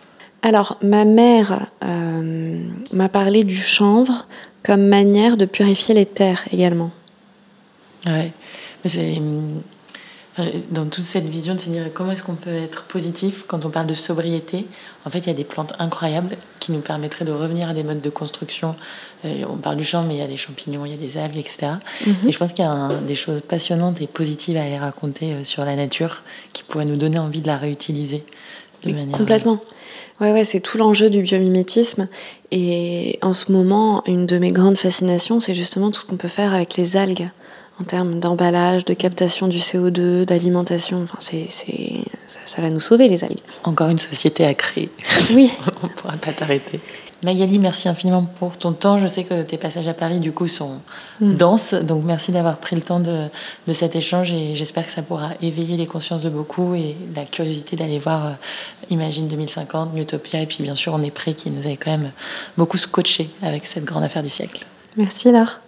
Alors, 0.43 0.79
ma 0.83 1.05
mère 1.05 1.67
euh, 1.85 2.59
m'a 2.93 3.09
parlé 3.09 3.45
du 3.45 3.57
chanvre 3.57 4.27
comme 4.63 4.87
manière 4.87 5.37
de 5.37 5.45
purifier 5.45 5.95
les 5.95 6.07
terres 6.07 6.45
également. 6.53 6.91
Ouais, 8.07 8.33
mais 8.85 8.91
c'est 8.91 9.21
dans 10.71 10.87
toute 10.87 11.05
cette 11.05 11.25
vision 11.25 11.55
de 11.55 11.61
se 11.61 11.69
dire 11.69 11.85
comment 11.93 12.13
est-ce 12.13 12.23
qu'on 12.23 12.35
peut 12.35 12.55
être 12.55 12.85
positif 12.85 13.45
quand 13.47 13.65
on 13.65 13.71
parle 13.71 13.87
de 13.87 13.95
sobriété? 13.95 14.67
En 15.05 15.11
fait, 15.11 15.19
il 15.21 15.27
y 15.27 15.31
a 15.31 15.35
des 15.35 15.45
plantes 15.45 15.73
incroyables 15.79 16.37
qui 16.61 16.73
nous 16.73 16.81
permettraient 16.81 17.25
de 17.25 17.33
revenir 17.33 17.69
à 17.69 17.75
des 17.75 17.83
modes 17.83 18.01
de 18.01 18.11
construction. 18.11 18.77
Euh, 19.25 19.45
on 19.49 19.57
parle 19.57 19.77
du 19.77 19.85
chanvre, 19.85 20.07
mais 20.07 20.15
il 20.15 20.21
y 20.21 20.23
a 20.23 20.29
des 20.29 20.37
champignons, 20.37 20.85
il 20.85 20.93
y 20.93 20.95
a 20.95 20.97
des 20.97 21.17
algues, 21.19 21.39
etc. 21.39 21.73
Mhm. 22.07 22.29
Et 22.29 22.33
je 22.33 22.39
pense 22.39 22.53
qu'il 22.53 22.65
y 22.65 22.69
a 22.69 22.89
des 23.05 23.17
choses 23.17 23.41
passionnantes 23.41 24.01
et 24.01 24.07
positives 24.07 24.57
à 24.57 24.63
aller 24.63 24.79
raconter 24.79 25.33
euh, 25.33 25.45
sur 25.45 25.65
la 25.65 25.75
nature 25.75 26.23
qui 26.53 26.63
pourraient 26.63 26.85
nous 26.85 26.97
donner 26.97 27.19
envie 27.19 27.41
de 27.41 27.49
la 27.49 27.57
réutiliser 27.57 28.23
de 28.85 28.93
manière 28.93 29.17
complètement. 29.17 29.61
Ouais, 30.21 30.33
ouais, 30.33 30.45
c'est 30.45 30.61
tout 30.61 30.79
l'enjeu 30.79 31.11
du 31.11 31.23
biomimétisme. 31.23 32.09
Et 32.51 33.19
en 33.23 33.33
ce 33.33 33.53
moment, 33.53 34.03
une 34.07 34.27
de 34.27 34.39
mes 34.39 34.51
grandes 34.51 34.77
fascinations, 34.77 35.41
c'est 35.41 35.55
justement 35.55 35.91
tout 35.91 36.01
ce 36.01 36.07
qu'on 36.07 36.17
peut 36.17 36.29
faire 36.29 36.55
avec 36.55 36.77
les 36.77 36.97
algues. 36.97 37.31
en 37.81 37.85
termes 37.85 38.19
d'emballage, 38.19 38.85
de 38.85 38.93
captation 38.95 39.47
du 39.47 39.59
CO2, 39.59 40.25
d'alimentation. 40.25 41.05
Enfin, 41.05 41.19
c'est, 41.21 41.47
ça, 42.27 42.41
ça, 42.45 42.61
va 42.61 42.71
nous 42.71 42.81
sauver 42.81 43.07
les 43.07 43.23
algues. 43.23 43.39
Encore 43.63 43.89
une 43.89 43.99
société 43.99 44.45
à 44.45 44.55
créer. 44.55 44.91
Oui. 45.33 45.53
On 45.83 45.87
ne 45.87 45.93
pourra 45.93 46.15
pas 46.15 46.33
t'arrêter. 46.33 46.81
Magali, 47.25 47.59
merci 47.59 47.89
infiniment 47.89 48.23
pour 48.23 48.57
ton 48.57 48.73
temps. 48.73 49.01
Je 49.01 49.09
sais 49.09 49.25
que 49.25 49.43
tes 49.43 49.57
passages 49.57 49.89
à 49.89 49.95
Paris, 49.95 50.21
du 50.21 50.31
coup, 50.31 50.47
sont 50.47 50.81
mm. 51.21 51.35
denses. 51.35 51.75
Donc, 51.75 52.05
merci 52.05 52.31
d'avoir 52.31 52.59
pris 52.59 52.77
le 52.77 52.83
temps 52.83 53.01
de, 53.01 53.27
de 53.67 53.73
cet 53.73 53.97
échange 53.97 54.31
et 54.31 54.55
j'espère 54.55 54.87
que 54.87 54.93
ça 54.93 55.03
pourra 55.03 55.31
éveiller 55.43 55.77
les 55.77 55.87
consciences 55.87 56.23
de 56.23 56.31
beaucoup 56.31 56.75
et 56.75 56.97
la 57.17 57.25
curiosité 57.25 57.75
d'aller 57.75 57.99
voir 57.99 58.27
euh, 58.27 58.31
Imagine 58.91 59.27
2050, 59.27 59.97
Utopia. 59.97 60.41
Et 60.41 60.47
puis, 60.47 60.63
bien 60.63 60.77
sûr, 60.77 60.95
on 60.95 61.03
est 61.03 61.11
prêt 61.11 61.35
qui 61.35 61.51
nous 61.51 61.67
avait 61.67 61.77
quand 61.77 61.91
même 61.91 62.13
beaucoup 62.57 62.79
scotché 62.79 63.31
avec 63.43 63.67
cette 63.67 63.85
grande 63.85 64.05
affaire 64.05 64.23
du 64.23 64.31
siècle. 64.31 64.65
Merci, 64.97 65.33
Laure. 65.33 65.61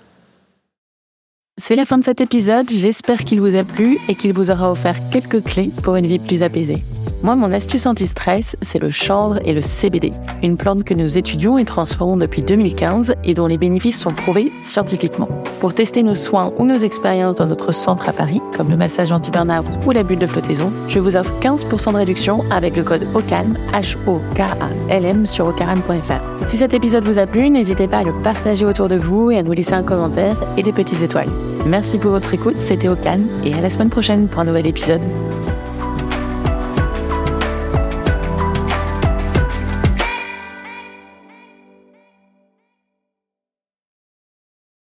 C'est 1.61 1.77
la 1.77 1.85
fin 1.85 1.99
de 1.99 2.05
cet 2.05 2.23
épisode, 2.23 2.71
j'espère 2.71 3.25
qu'il 3.25 3.41
vous 3.41 3.55
a 3.55 3.65
plu 3.65 3.99
et 4.09 4.15
qu'il 4.15 4.33
vous 4.33 4.51
aura 4.51 4.71
offert 4.71 4.97
quelques 5.13 5.43
clés 5.45 5.71
pour 5.83 5.97
une 5.97 6.07
vie 6.07 6.19
plus 6.19 6.43
apaisée. 6.43 6.83
Moi, 7.23 7.37
mon 7.37 7.53
astuce 7.53 7.85
anti-stress, 7.85 8.57
c'est 8.63 8.79
le 8.79 8.89
chanvre 8.89 9.39
et 9.45 9.53
le 9.53 9.61
CBD, 9.61 10.13
une 10.43 10.57
plante 10.57 10.85
que 10.85 10.95
nous 10.95 11.19
étudions 11.19 11.59
et 11.59 11.67
transformons 11.67 12.17
depuis 12.17 12.41
2015 12.41 13.15
et 13.25 13.35
dont 13.35 13.47
les 13.47 13.59
bénéfices 13.59 14.01
sont 14.01 14.13
prouvés 14.13 14.51
scientifiquement. 14.63 15.29
Pour 15.61 15.75
tester 15.75 16.03
nos 16.03 16.15
soins 16.15 16.55
ou 16.57 16.65
nos 16.65 16.79
expériences 16.79 17.37
dans 17.37 17.45
notre 17.45 17.73
centre 17.73 18.09
à 18.09 18.15
Paris, 18.15 18.41
comme 18.57 18.71
le 18.71 18.79
massage 18.79 19.13
anti-burnout 19.13 19.67
ou 19.87 19.91
la 19.91 20.03
bulle 20.03 20.19
de 20.19 20.27
flottaison, 20.27 20.73
je 20.89 20.99
vous 20.99 21.15
offre 21.15 21.33
15% 21.43 21.93
de 21.93 21.99
réduction 21.99 22.43
avec 22.51 22.75
le 22.75 22.85
code 22.85 23.07
OCALM, 23.13 23.59
H-O-K-A-L-M 23.75 25.27
sur 25.27 25.47
ocaran.fr. 25.47 26.47
Si 26.47 26.57
cet 26.57 26.73
épisode 26.73 27.05
vous 27.05 27.19
a 27.19 27.27
plu, 27.27 27.51
n'hésitez 27.51 27.87
pas 27.87 27.99
à 27.99 28.03
le 28.03 28.15
partager 28.23 28.65
autour 28.65 28.89
de 28.89 28.97
vous 28.97 29.31
et 29.31 29.37
à 29.37 29.43
nous 29.43 29.53
laisser 29.53 29.75
un 29.75 29.83
commentaire 29.83 30.43
et 30.57 30.63
des 30.63 30.73
petites 30.73 31.03
étoiles. 31.03 31.29
Merci 31.67 31.99
pour 31.99 32.13
votre 32.13 32.33
écoute, 32.33 32.59
c'était 32.59 32.89
Ocalm 32.89 33.27
et 33.45 33.53
à 33.53 33.61
la 33.61 33.69
semaine 33.69 33.91
prochaine 33.91 34.27
pour 34.27 34.41
un 34.41 34.45
nouvel 34.45 34.67
épisode. 34.67 35.03